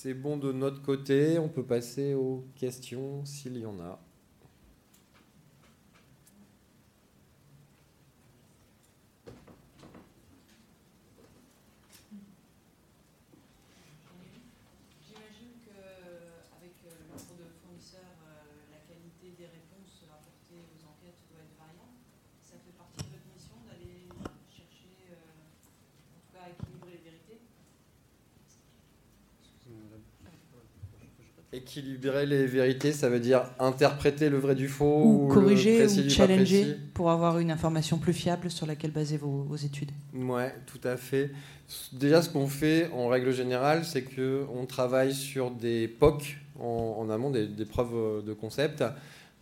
C'est 0.08 0.14
bon 0.14 0.38
de 0.38 0.52
notre 0.52 0.80
côté, 0.80 1.38
on 1.38 1.50
peut 1.50 1.66
passer 1.66 2.14
aux 2.14 2.46
questions 2.54 3.26
s'il 3.26 3.58
y 3.58 3.66
en 3.66 3.78
a. 3.78 4.00
Équilibrer 31.58 32.24
les 32.24 32.46
vérités, 32.46 32.92
ça 32.92 33.08
veut 33.08 33.18
dire 33.18 33.42
interpréter 33.58 34.28
le 34.28 34.38
vrai 34.38 34.54
du 34.54 34.68
faux 34.68 35.02
ou, 35.04 35.26
corriger 35.26 35.84
ou 35.84 36.08
challenger 36.08 36.76
pour 36.94 37.10
avoir 37.10 37.40
une 37.40 37.50
information 37.50 37.98
plus 37.98 38.12
fiable 38.12 38.48
sur 38.48 38.64
laquelle 38.64 38.92
baser 38.92 39.16
vos, 39.16 39.56
études. 39.56 39.90
Ouais, 40.14 40.54
tout 40.66 40.86
à 40.86 40.96
fait. 40.96 41.32
Déjà, 41.92 42.22
ce 42.22 42.30
qu'on 42.30 42.46
fait 42.46 42.88
en 42.94 43.08
règle 43.08 43.32
générale, 43.32 43.84
c'est 43.84 44.02
que 44.02 44.46
on 44.54 44.66
travaille 44.66 45.12
sur 45.12 45.50
des 45.50 45.88
POC 45.88 46.36
en, 46.60 47.10
amont, 47.10 47.30
des, 47.30 47.48
preuves 47.64 48.24
de 48.24 48.32
concept, 48.34 48.84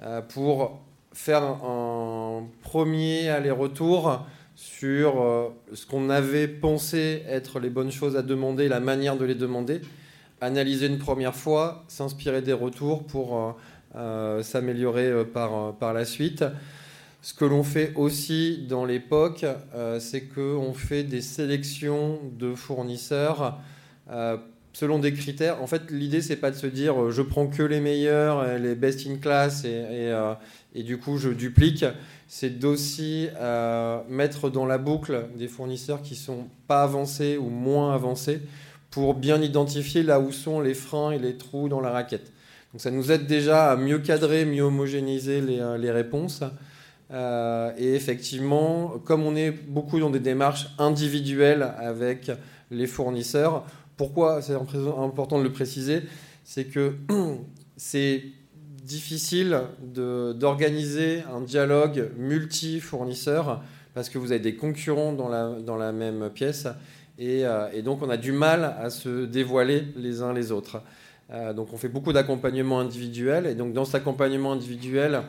euh, 0.00 0.22
pour 0.22 0.80
faire 1.12 1.42
un, 1.42 2.44
premier 2.62 3.28
aller-retour 3.28 4.26
sur 4.54 5.20
euh, 5.20 5.48
ce 5.74 5.84
qu'on 5.84 6.08
avait 6.08 6.48
pensé 6.48 7.22
être 7.28 7.60
les 7.60 7.68
bonnes 7.68 7.92
choses 7.92 8.16
à 8.16 8.22
demander, 8.22 8.68
la 8.68 8.80
manière 8.80 9.16
de 9.18 9.26
les 9.26 9.34
demander 9.34 9.82
analyser 10.40 10.86
une 10.86 10.98
première 10.98 11.34
fois, 11.34 11.84
s'inspirer 11.88 12.42
des 12.42 12.52
retours 12.52 13.06
pour 13.06 13.36
euh, 13.36 13.52
euh, 13.96 14.42
s'améliorer 14.42 15.06
euh, 15.06 15.24
par, 15.24 15.74
par 15.76 15.92
la 15.92 16.04
suite. 16.04 16.44
Ce 17.22 17.34
que 17.34 17.44
l'on 17.44 17.64
fait 17.64 17.92
aussi 17.96 18.66
dans 18.68 18.84
l'époque, 18.84 19.44
c'est 19.98 20.28
qu'on 20.28 20.72
fait 20.74 21.02
des 21.02 21.20
sélections 21.22 22.20
de 22.38 22.54
fournisseurs 22.54 23.58
selon 24.72 25.00
des 25.00 25.12
critères. 25.12 25.60
En 25.60 25.66
fait, 25.66 25.90
l'idée, 25.90 26.20
c'est 26.20 26.36
pas 26.36 26.52
de 26.52 26.56
se 26.56 26.68
dire 26.68 27.10
je 27.10 27.22
prends 27.22 27.48
que 27.48 27.64
les 27.64 27.80
meilleurs, 27.80 28.58
les 28.58 28.76
best 28.76 29.08
in 29.08 29.16
class, 29.16 29.64
et, 29.64 30.12
et, 30.76 30.84
du 30.84 30.98
coup, 30.98 31.18
je 31.18 31.30
duplique. 31.30 31.84
C'est 32.28 32.60
d'aussi 32.60 33.28
mettre 34.08 34.48
dans 34.48 34.66
la 34.66 34.78
boucle 34.78 35.26
des 35.36 35.48
fournisseurs 35.48 36.02
qui 36.02 36.14
sont 36.14 36.46
pas 36.68 36.84
avancés 36.84 37.38
ou 37.38 37.48
moins 37.48 37.92
avancés 37.92 38.40
pour 38.90 39.14
bien 39.14 39.40
identifier 39.42 40.02
là 40.02 40.20
où 40.20 40.32
sont 40.32 40.60
les 40.60 40.74
freins 40.74 41.10
et 41.10 41.18
les 41.18 41.36
trous 41.36 41.68
dans 41.68 41.80
la 41.80 41.90
raquette. 41.90 42.32
Donc 42.72 42.80
ça 42.80 42.90
nous 42.90 43.10
aide 43.10 43.26
déjà 43.26 43.70
à 43.70 43.76
mieux 43.76 43.98
cadrer, 43.98 44.44
mieux 44.44 44.62
homogénéiser 44.62 45.40
les, 45.40 45.60
euh, 45.60 45.92
réponses. 45.92 46.42
Euh, 47.12 47.72
et 47.78 47.94
effectivement, 47.94 48.98
comme 49.04 49.22
on 49.22 49.36
est 49.36 49.50
beaucoup 49.50 50.00
dans 50.00 50.10
des 50.10 50.20
démarches 50.20 50.68
individuelles 50.78 51.72
avec 51.78 52.30
les 52.70 52.86
fournisseurs, 52.86 53.64
pourquoi 53.96 54.42
c'est 54.42 54.54
important 54.54 55.38
de 55.38 55.44
le 55.44 55.52
préciser 55.52 56.02
C'est 56.44 56.64
que 56.64 56.94
c'est 57.76 58.24
difficile 58.82 59.60
d'organiser 59.82 61.22
un 61.34 61.40
dialogue 61.40 62.10
multi-fournisseurs 62.18 63.62
parce 63.94 64.10
que 64.10 64.18
vous 64.18 64.32
avez 64.32 64.40
des 64.40 64.54
concurrents 64.54 65.12
dans 65.12 65.28
la, 65.28 65.54
dans 65.60 65.76
la 65.76 65.92
même 65.92 66.30
pièce 66.30 66.68
euh, 67.20 67.68
et, 67.72 67.82
donc 67.82 68.02
on 68.02 68.10
a 68.10 68.16
du 68.16 68.32
mal 68.32 68.76
à 68.78 68.90
se 68.90 69.24
dévoiler 69.24 69.84
les 69.96 70.22
uns 70.22 70.32
les 70.32 70.52
autres. 70.52 70.82
Euh, 71.30 71.52
donc 71.52 71.72
on 71.72 71.76
fait 71.76 71.88
beaucoup 71.88 72.12
d'accompagnement 72.12 72.80
individuel 72.80 73.46
et 73.46 73.54
donc 73.54 73.72
dans 73.72 73.84
cet 73.84 73.96
accompagnement 73.96 74.52
individuel, 74.52 75.22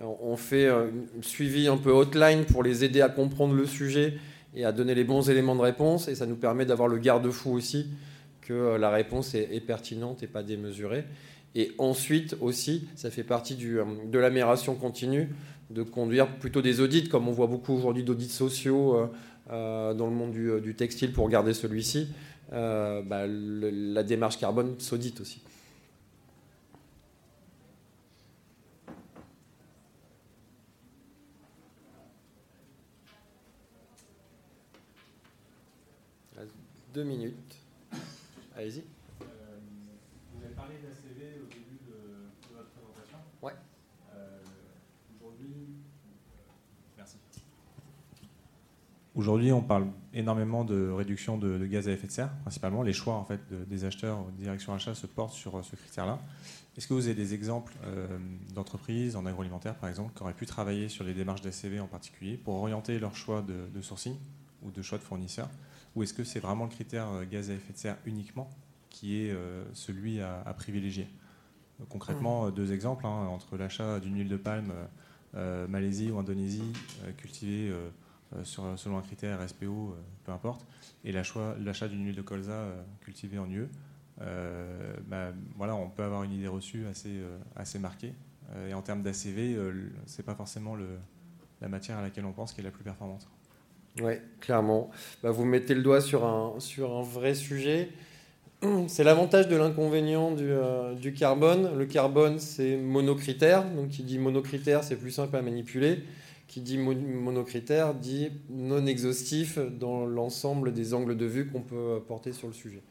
on 0.00 0.36
fait 0.36 0.68
un 0.68 0.86
suivi 1.20 1.68
un 1.68 1.76
peu 1.76 1.90
hotline 1.90 2.44
pour 2.44 2.62
les 2.62 2.82
aider 2.82 3.00
à 3.00 3.08
comprendre 3.08 3.54
le 3.54 3.66
sujet 3.66 4.14
et 4.54 4.64
à 4.64 4.72
donner 4.72 4.94
les 4.94 5.04
bons 5.04 5.28
éléments 5.30 5.54
de 5.54 5.60
réponse 5.60 6.08
et 6.08 6.14
ça 6.14 6.26
nous 6.26 6.36
permet 6.36 6.64
d'avoir 6.64 6.88
le 6.88 6.98
garde-fou 6.98 7.52
aussi 7.52 7.86
que 8.44 8.52
euh, 8.52 8.78
la 8.78 8.90
réponse 8.90 9.34
est, 9.34 9.60
pertinente 9.66 10.22
et 10.22 10.26
pas 10.26 10.42
démesurée. 10.42 11.04
Et 11.54 11.72
ensuite 11.78 12.36
aussi, 12.40 12.88
ça 12.96 13.10
fait 13.10 13.22
partie 13.22 13.54
de 13.54 14.18
l'amélioration 14.18 14.74
continue 14.74 15.28
de 15.70 15.82
conduire 15.82 16.28
plutôt 16.38 16.62
des 16.62 16.80
audits, 16.80 17.08
comme 17.08 17.26
on 17.28 17.32
voit 17.32 17.46
beaucoup 17.46 17.72
aujourd'hui 17.72 18.04
d'audits 18.04 18.28
sociaux 18.28 18.96
euh, 18.96 19.06
dans 19.48 20.06
le 20.06 20.14
monde 20.14 20.32
du, 20.32 20.50
euh, 20.50 20.72
textile 20.72 21.12
pour 21.12 21.28
garder 21.28 21.54
celui-ci, 21.54 22.08
euh, 22.52 23.02
bah, 23.02 23.26
la 23.26 24.02
démarche 24.02 24.38
carbone 24.38 24.78
s'audite 24.78 25.20
aussi. 25.20 25.42
Deux 36.94 37.02
minutes. 37.02 37.56
Allez-y. 38.56 38.84
Aujourd'hui, 49.14 49.52
on 49.52 49.62
parle 49.62 49.86
énormément 50.12 50.64
de 50.64 50.90
réduction 50.90 51.38
de, 51.38 51.64
gaz 51.66 51.88
à 51.88 51.92
effet 51.92 52.08
de 52.08 52.12
serre, 52.12 52.34
principalement. 52.42 52.82
Les 52.82 52.92
choix 52.92 53.14
en 53.14 53.24
fait, 53.24 53.40
des 53.68 53.84
acheteurs 53.84 54.18
ou 54.18 54.30
direction 54.32 54.74
achat 54.74 54.92
se 54.92 55.06
portent 55.06 55.34
sur 55.34 55.56
euh, 55.56 55.62
ce 55.62 55.76
critère-là. 55.76 56.18
Est-ce 56.76 56.88
que 56.88 56.94
vous 56.94 57.06
avez 57.06 57.14
des 57.14 57.32
exemples 57.32 57.74
euh, 57.84 58.08
d'entreprises 58.52 59.14
en 59.14 59.24
agroalimentaire, 59.24 59.76
par 59.76 59.88
exemple, 59.88 60.12
qui 60.16 60.22
auraient 60.24 60.34
pu 60.34 60.46
travailler 60.46 60.88
sur 60.88 61.04
les 61.04 61.14
démarches 61.14 61.42
d'ACV 61.42 61.78
en 61.78 61.86
particulier 61.86 62.36
pour 62.36 62.54
orienter 62.54 62.98
leur 62.98 63.14
choix 63.14 63.42
de, 63.42 63.80
sourcing 63.80 64.16
ou 64.62 64.72
de 64.72 64.82
choix 64.82 64.98
de 64.98 65.04
fournisseurs? 65.04 65.50
Ou 65.94 66.02
est-ce 66.02 66.12
que 66.12 66.24
c'est 66.24 66.40
vraiment 66.40 66.64
le 66.64 66.70
critère 66.70 67.08
euh, 67.10 67.24
gaz 67.24 67.50
à 67.50 67.54
effet 67.54 67.72
de 67.72 67.78
serre 67.78 67.98
uniquement 68.06 68.50
qui 68.90 69.16
est 69.16 69.36
celui 69.72 70.20
à, 70.20 70.54
privilégier? 70.56 71.08
Concrètement, 71.88 72.50
deux 72.50 72.72
exemples 72.72 73.06
hein, 73.06 73.26
entre 73.26 73.56
l'achat 73.56 73.98
d'une 73.98 74.16
huile 74.16 74.28
de 74.28 74.36
palme 74.36 74.72
Malaisie 75.68 76.12
ou 76.12 76.18
Indonésie 76.20 76.72
cultivée 77.16 77.72
sur, 78.42 78.78
selon 78.78 78.98
un 78.98 79.02
critère 79.02 79.38
SPO, 79.48 79.64
euh, 79.66 79.94
peu 80.24 80.32
importe, 80.32 80.66
et 81.04 81.12
l'achat 81.12 81.88
d'une 81.88 82.04
huile 82.04 82.16
de 82.16 82.22
colza 82.22 82.52
euh, 82.52 82.82
cultivée 83.00 83.38
en 83.38 83.50
UE, 83.50 83.68
bah, 85.08 85.32
voilà, 85.56 85.74
on 85.74 85.88
peut 85.88 86.02
avoir 86.02 86.22
une 86.22 86.32
idée 86.32 86.48
reçue 86.48 86.86
assez, 86.86 87.20
assez 87.56 87.80
marquée. 87.80 88.14
et 88.68 88.72
en 88.72 88.80
termes 88.80 89.02
d'ACV, 89.02 89.58
c'est 90.06 90.24
pas 90.24 90.36
forcément 90.36 90.76
le, 90.76 90.86
la 91.60 91.68
matière 91.68 91.98
à 91.98 92.02
laquelle 92.02 92.24
on 92.24 92.32
pense 92.32 92.52
qui 92.52 92.60
est 92.60 92.64
la 92.64 92.70
plus 92.70 92.84
performante. 92.84 93.26
Oui, 94.00 94.12
clairement. 94.40 94.90
Bah, 95.22 95.32
vous 95.32 95.44
mettez 95.44 95.74
le 95.74 95.82
doigt 95.82 96.00
sur 96.00 96.24
un, 96.24 96.54
sur 96.60 96.96
un 96.96 97.02
vrai 97.02 97.34
sujet. 97.34 97.90
C'est 98.86 99.02
l'avantage 99.02 99.48
de 99.48 99.56
l'inconvénient 99.56 100.30
du, 100.30 100.52
du, 101.00 101.12
carbone. 101.12 101.76
Le 101.76 101.84
carbone, 101.84 102.38
c'est 102.38 102.76
monocritère. 102.76 103.64
Donc, 103.64 103.88
qui 103.88 104.04
dit 104.04 104.20
monocritère, 104.20 104.84
c'est 104.84 104.96
plus 104.96 105.10
simple 105.10 105.34
à 105.34 105.42
manipuler 105.42 106.04
qui 106.46 106.60
dit 106.60 106.78
monocritère 106.78 107.94
dit 107.94 108.30
non 108.50 108.86
exhaustif 108.86 109.58
dans 109.58 110.06
l'ensemble 110.06 110.72
des 110.72 110.94
angles 110.94 111.16
de 111.16 111.26
vue 111.26 111.46
qu'on 111.46 111.62
peut 111.62 112.00
porter 112.06 112.32
sur 112.32 112.46
le 112.46 112.54
sujet. 112.54 112.82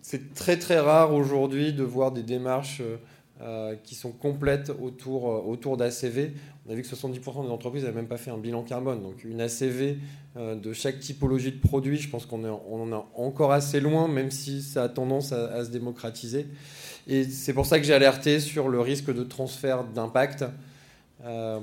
C'est 0.00 0.34
très 0.34 0.58
très 0.58 0.78
rare 0.78 1.14
aujourd'hui 1.14 1.72
de 1.72 1.84
voir 1.84 2.12
des 2.12 2.22
démarches 2.22 2.82
euh, 3.40 3.74
qui 3.82 3.96
sont 3.96 4.12
complètes 4.12 4.70
autour, 4.70 5.30
euh, 5.30 5.76
d'ACV. 5.76 6.32
On 6.66 6.70
a 6.70 6.74
vu 6.74 6.82
que 6.82 6.88
70% 6.88 7.44
des 7.44 7.50
entreprises 7.50 7.82
n'avaient 7.82 7.96
même 7.96 8.06
pas 8.06 8.16
fait 8.16 8.30
un 8.30 8.38
bilan 8.38 8.62
carbone. 8.62 9.02
Donc 9.02 9.24
une 9.24 9.40
ACV 9.40 9.98
euh, 10.36 10.54
de 10.54 10.72
chaque 10.72 11.00
typologie 11.00 11.50
de 11.50 11.58
produit, 11.58 11.96
je 11.96 12.08
pense 12.08 12.24
qu'on 12.24 12.44
on 12.44 12.82
en 12.82 12.92
a 12.92 13.04
encore 13.16 13.52
assez 13.52 13.80
loin, 13.80 14.06
même 14.06 14.30
si 14.30 14.62
ça 14.62 14.84
a 14.84 14.88
tendance 14.88 15.32
à, 15.32 15.64
se 15.64 15.70
démocratiser. 15.70 16.46
Et 17.08 17.24
c'est 17.24 17.52
pour 17.52 17.66
ça 17.66 17.80
que 17.80 17.84
j'ai 17.84 17.94
alerté 17.94 18.38
sur 18.38 18.68
le 18.68 18.80
risque 18.80 19.12
de 19.12 19.24
transfert 19.24 19.84
d'impact. 19.84 20.44
Euh, 21.24 21.58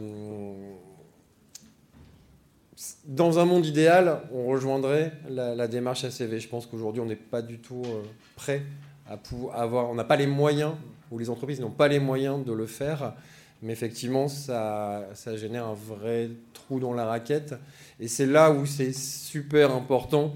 dans 3.05 3.39
un 3.39 3.45
monde 3.45 3.65
idéal, 3.65 4.21
on 4.33 4.45
rejoindrait 4.47 5.13
la, 5.29 5.67
démarche 5.67 6.03
ACV. 6.05 6.39
Je 6.39 6.47
pense 6.47 6.65
qu'aujourd'hui, 6.65 7.01
on 7.01 7.05
n'est 7.05 7.15
pas 7.15 7.41
du 7.41 7.59
tout 7.59 7.83
euh, 7.85 8.03
prêt 8.35 8.63
à 9.09 9.17
pouvoir 9.17 9.59
avoir. 9.59 9.89
On 9.89 9.95
n'a 9.95 10.03
pas 10.03 10.15
les 10.15 10.27
moyens, 10.27 10.73
ou 11.11 11.17
les 11.17 11.29
entreprises 11.29 11.59
n'ont 11.59 11.71
pas 11.71 11.87
les 11.87 11.99
moyens 11.99 12.43
de 12.45 12.53
le 12.53 12.65
faire. 12.65 13.13
Mais 13.61 13.73
effectivement, 13.73 14.29
ça, 14.29 15.09
génère 15.35 15.65
un 15.65 15.73
vrai 15.73 16.29
trou 16.53 16.79
dans 16.79 16.93
la 16.93 17.05
raquette. 17.05 17.55
Et 17.99 18.07
c'est 18.07 18.25
là 18.25 18.51
où 18.51 18.65
c'est 18.65 18.93
super 18.93 19.73
important 19.73 20.33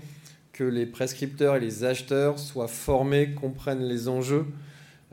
que 0.52 0.66
les 0.66 0.86
prescripteurs 0.86 1.56
et 1.56 1.60
les 1.62 1.86
acheteurs 1.86 2.38
soient 2.38 2.68
formés, 2.68 3.34
comprennent 3.34 3.88
les 3.88 4.10
enjeux, 4.10 4.46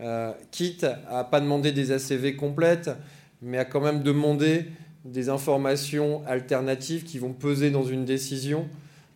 euh, 0.01 0.33
quitte 0.51 0.87
à 1.09 1.23
pas 1.23 1.41
demander 1.41 1.71
des 1.71 1.93
ACV 1.93 2.35
complètes, 2.35 2.91
mais 3.41 3.59
à 3.59 3.65
quand 3.65 3.81
même 3.81 4.03
demander 4.03 4.67
des 5.05 5.29
informations 5.29 6.23
alternatives 6.27 7.05
qui 7.05 7.19
vont 7.19 7.33
peser 7.33 7.71
dans 7.71 7.85
une 7.85 8.05
décision. 8.05 8.69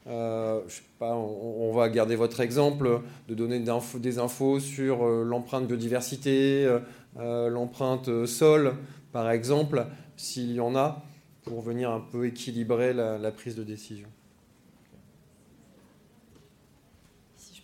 Euh, 0.07 0.61
on, 1.01 1.72
va 1.74 1.89
garder 1.89 2.14
votre 2.14 2.41
exemple 2.41 3.01
de 3.28 3.35
donner 3.35 3.59
des 3.99 4.18
infos 4.18 4.61
sur 4.61 5.05
euh, 5.05 5.24
l'empreinte 5.24 5.66
biodiversité, 5.66 6.66
euh, 7.18 7.49
l'empreinte 7.49 8.26
sol, 8.26 8.74
par 9.12 9.30
exemple, 9.30 9.87
s'il 10.16 10.53
y 10.53 10.61
en 10.61 10.76
a, 10.76 11.03
pour 11.45 11.62
venir 11.62 11.91
un 11.91 12.01
peu 12.01 12.26
équilibrer 12.26 12.93
la 12.93 13.30
prise 13.30 13.55
de 13.55 13.64
décision. 13.64 14.09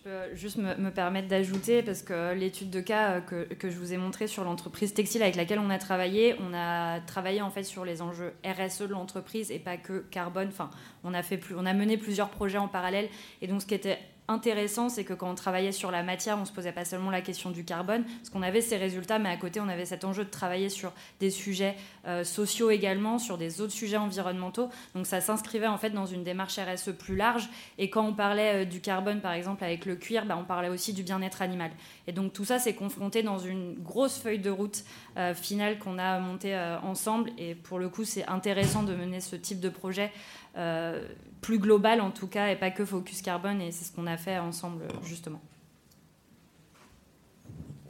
Peux 0.03 0.35
juste 0.35 0.57
me, 0.57 0.89
permettre 0.89 1.27
d'ajouter, 1.27 1.83
parce 1.83 2.01
que 2.01 2.33
l'étude 2.33 2.69
de 2.69 2.81
cas 2.81 3.11
euh, 3.11 3.21
que, 3.21 3.53
que, 3.53 3.69
je 3.69 3.77
vous 3.77 3.93
ai 3.93 3.97
montrée 3.97 4.27
sur 4.27 4.43
l'entreprise 4.43 4.93
textile 4.93 5.21
avec 5.21 5.35
laquelle 5.35 5.59
on 5.59 5.69
a 5.69 5.77
travaillé, 5.77 6.35
on 6.39 6.53
a 6.53 6.99
travaillé 7.01 7.41
en 7.41 7.51
fait 7.51 7.63
sur 7.63 7.85
les 7.85 8.01
enjeux 8.01 8.33
RSE 8.45 8.81
de 8.81 8.87
l'entreprise 8.87 9.51
et 9.51 9.59
pas 9.59 9.77
que 9.77 9.99
carbone. 10.11 10.47
Enfin, 10.47 10.69
on 11.03 11.13
a, 11.13 11.23
fait 11.23 11.37
plus, 11.37 11.55
on 11.57 11.65
a 11.65 11.73
mené 11.73 11.97
plusieurs 11.97 12.29
projets 12.29 12.57
en 12.57 12.67
parallèle. 12.67 13.09
Et 13.41 13.47
donc, 13.47 13.61
ce 13.61 13.67
qui 13.67 13.73
était 13.73 13.99
intéressant, 14.31 14.89
c'est 14.89 15.03
que 15.03 15.13
quand 15.13 15.29
on 15.29 15.35
travaillait 15.35 15.71
sur 15.71 15.91
la 15.91 16.03
matière, 16.03 16.37
on 16.39 16.45
se 16.45 16.51
posait 16.51 16.71
pas 16.71 16.85
seulement 16.85 17.11
la 17.11 17.21
question 17.21 17.51
du 17.51 17.63
carbone, 17.63 18.03
parce 18.03 18.29
qu'on 18.29 18.41
avait 18.41 18.61
ces 18.61 18.77
résultats, 18.77 19.19
mais 19.19 19.29
à 19.29 19.37
côté, 19.37 19.59
on 19.59 19.69
avait 19.69 19.85
cet 19.85 20.03
enjeu 20.03 20.23
de 20.23 20.29
travailler 20.29 20.69
sur 20.69 20.91
des 21.19 21.29
sujets 21.29 21.75
euh, 22.07 22.23
sociaux 22.23 22.71
également, 22.71 23.19
sur 23.19 23.37
des 23.37 23.61
autres 23.61 23.73
sujets 23.73 23.97
environnementaux. 23.97 24.69
Donc 24.95 25.05
ça 25.05 25.21
s'inscrivait 25.21 25.67
en 25.67 25.77
fait 25.77 25.91
dans 25.91 26.05
une 26.05 26.23
démarche 26.23 26.57
RSE 26.57 26.91
plus 26.91 27.15
large. 27.15 27.49
Et 27.77 27.89
quand 27.89 28.05
on 28.05 28.13
parlait 28.13 28.63
euh, 28.63 28.65
du 28.65 28.81
carbone, 28.81 29.21
par 29.21 29.33
exemple, 29.33 29.63
avec 29.63 29.85
le 29.85 29.95
cuir, 29.95 30.25
bah, 30.25 30.37
on 30.39 30.45
parlait 30.45 30.69
aussi 30.69 30.93
du 30.93 31.03
bien-être 31.03 31.41
animal. 31.41 31.71
Et 32.07 32.11
donc 32.11 32.33
tout 32.33 32.45
ça 32.45 32.57
s'est 32.57 32.73
confronté 32.73 33.23
dans 33.23 33.37
une 33.37 33.75
grosse 33.75 34.17
feuille 34.17 34.39
de 34.39 34.49
route 34.49 34.83
euh, 35.17 35.33
finale 35.33 35.77
qu'on 35.77 35.99
a 35.99 36.19
montée 36.19 36.57
ensemble. 36.83 37.29
Et 37.37 37.55
pour 37.55 37.79
le 37.79 37.89
coup, 37.89 38.03
c'est 38.03 38.25
intéressant 38.25 38.83
de 38.83 38.95
mener 38.95 39.19
ce 39.19 39.35
type 39.35 39.59
de 39.59 39.69
projet 39.69 40.11
plus 40.53 41.59
global 41.59 42.01
en 42.01 42.11
tout 42.11 42.27
cas, 42.27 42.49
et 42.49 42.55
pas 42.55 42.71
que 42.71 42.85
focus 42.85 43.21
carbone, 43.21 43.61
et 43.61 43.71
c'est 43.71 43.85
ce 43.85 43.91
qu'on 43.91 44.07
a 44.07 44.17
fait 44.17 44.37
ensemble 44.37 44.87
justement. 45.03 45.41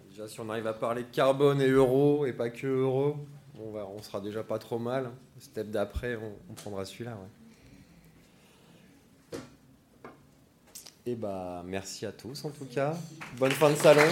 Déjà, 0.09 0.27
si 0.27 0.39
on 0.39 0.49
arrive 0.49 0.67
à 0.67 0.73
parler 0.73 1.05
carbone 1.05 1.61
et 1.61 1.69
euro, 1.69 2.25
et 2.25 2.33
pas 2.33 2.49
que 2.49 2.67
euro, 2.67 3.17
on, 3.59 3.71
va, 3.71 3.85
on 3.85 4.01
sera 4.01 4.21
déjà 4.21 4.43
pas 4.43 4.59
trop 4.59 4.79
mal. 4.79 5.09
step 5.39 5.69
d'après, 5.69 6.17
on, 6.49 6.53
prendra 6.53 6.85
celui-là. 6.85 7.17
Et 11.05 11.15
bah, 11.15 11.63
merci 11.65 12.05
à 12.05 12.11
tous 12.11 12.45
en 12.45 12.51
tout 12.51 12.65
cas. 12.65 12.95
Bonne 13.37 13.51
fin 13.51 13.71
de 13.71 13.75
salon. 13.75 14.07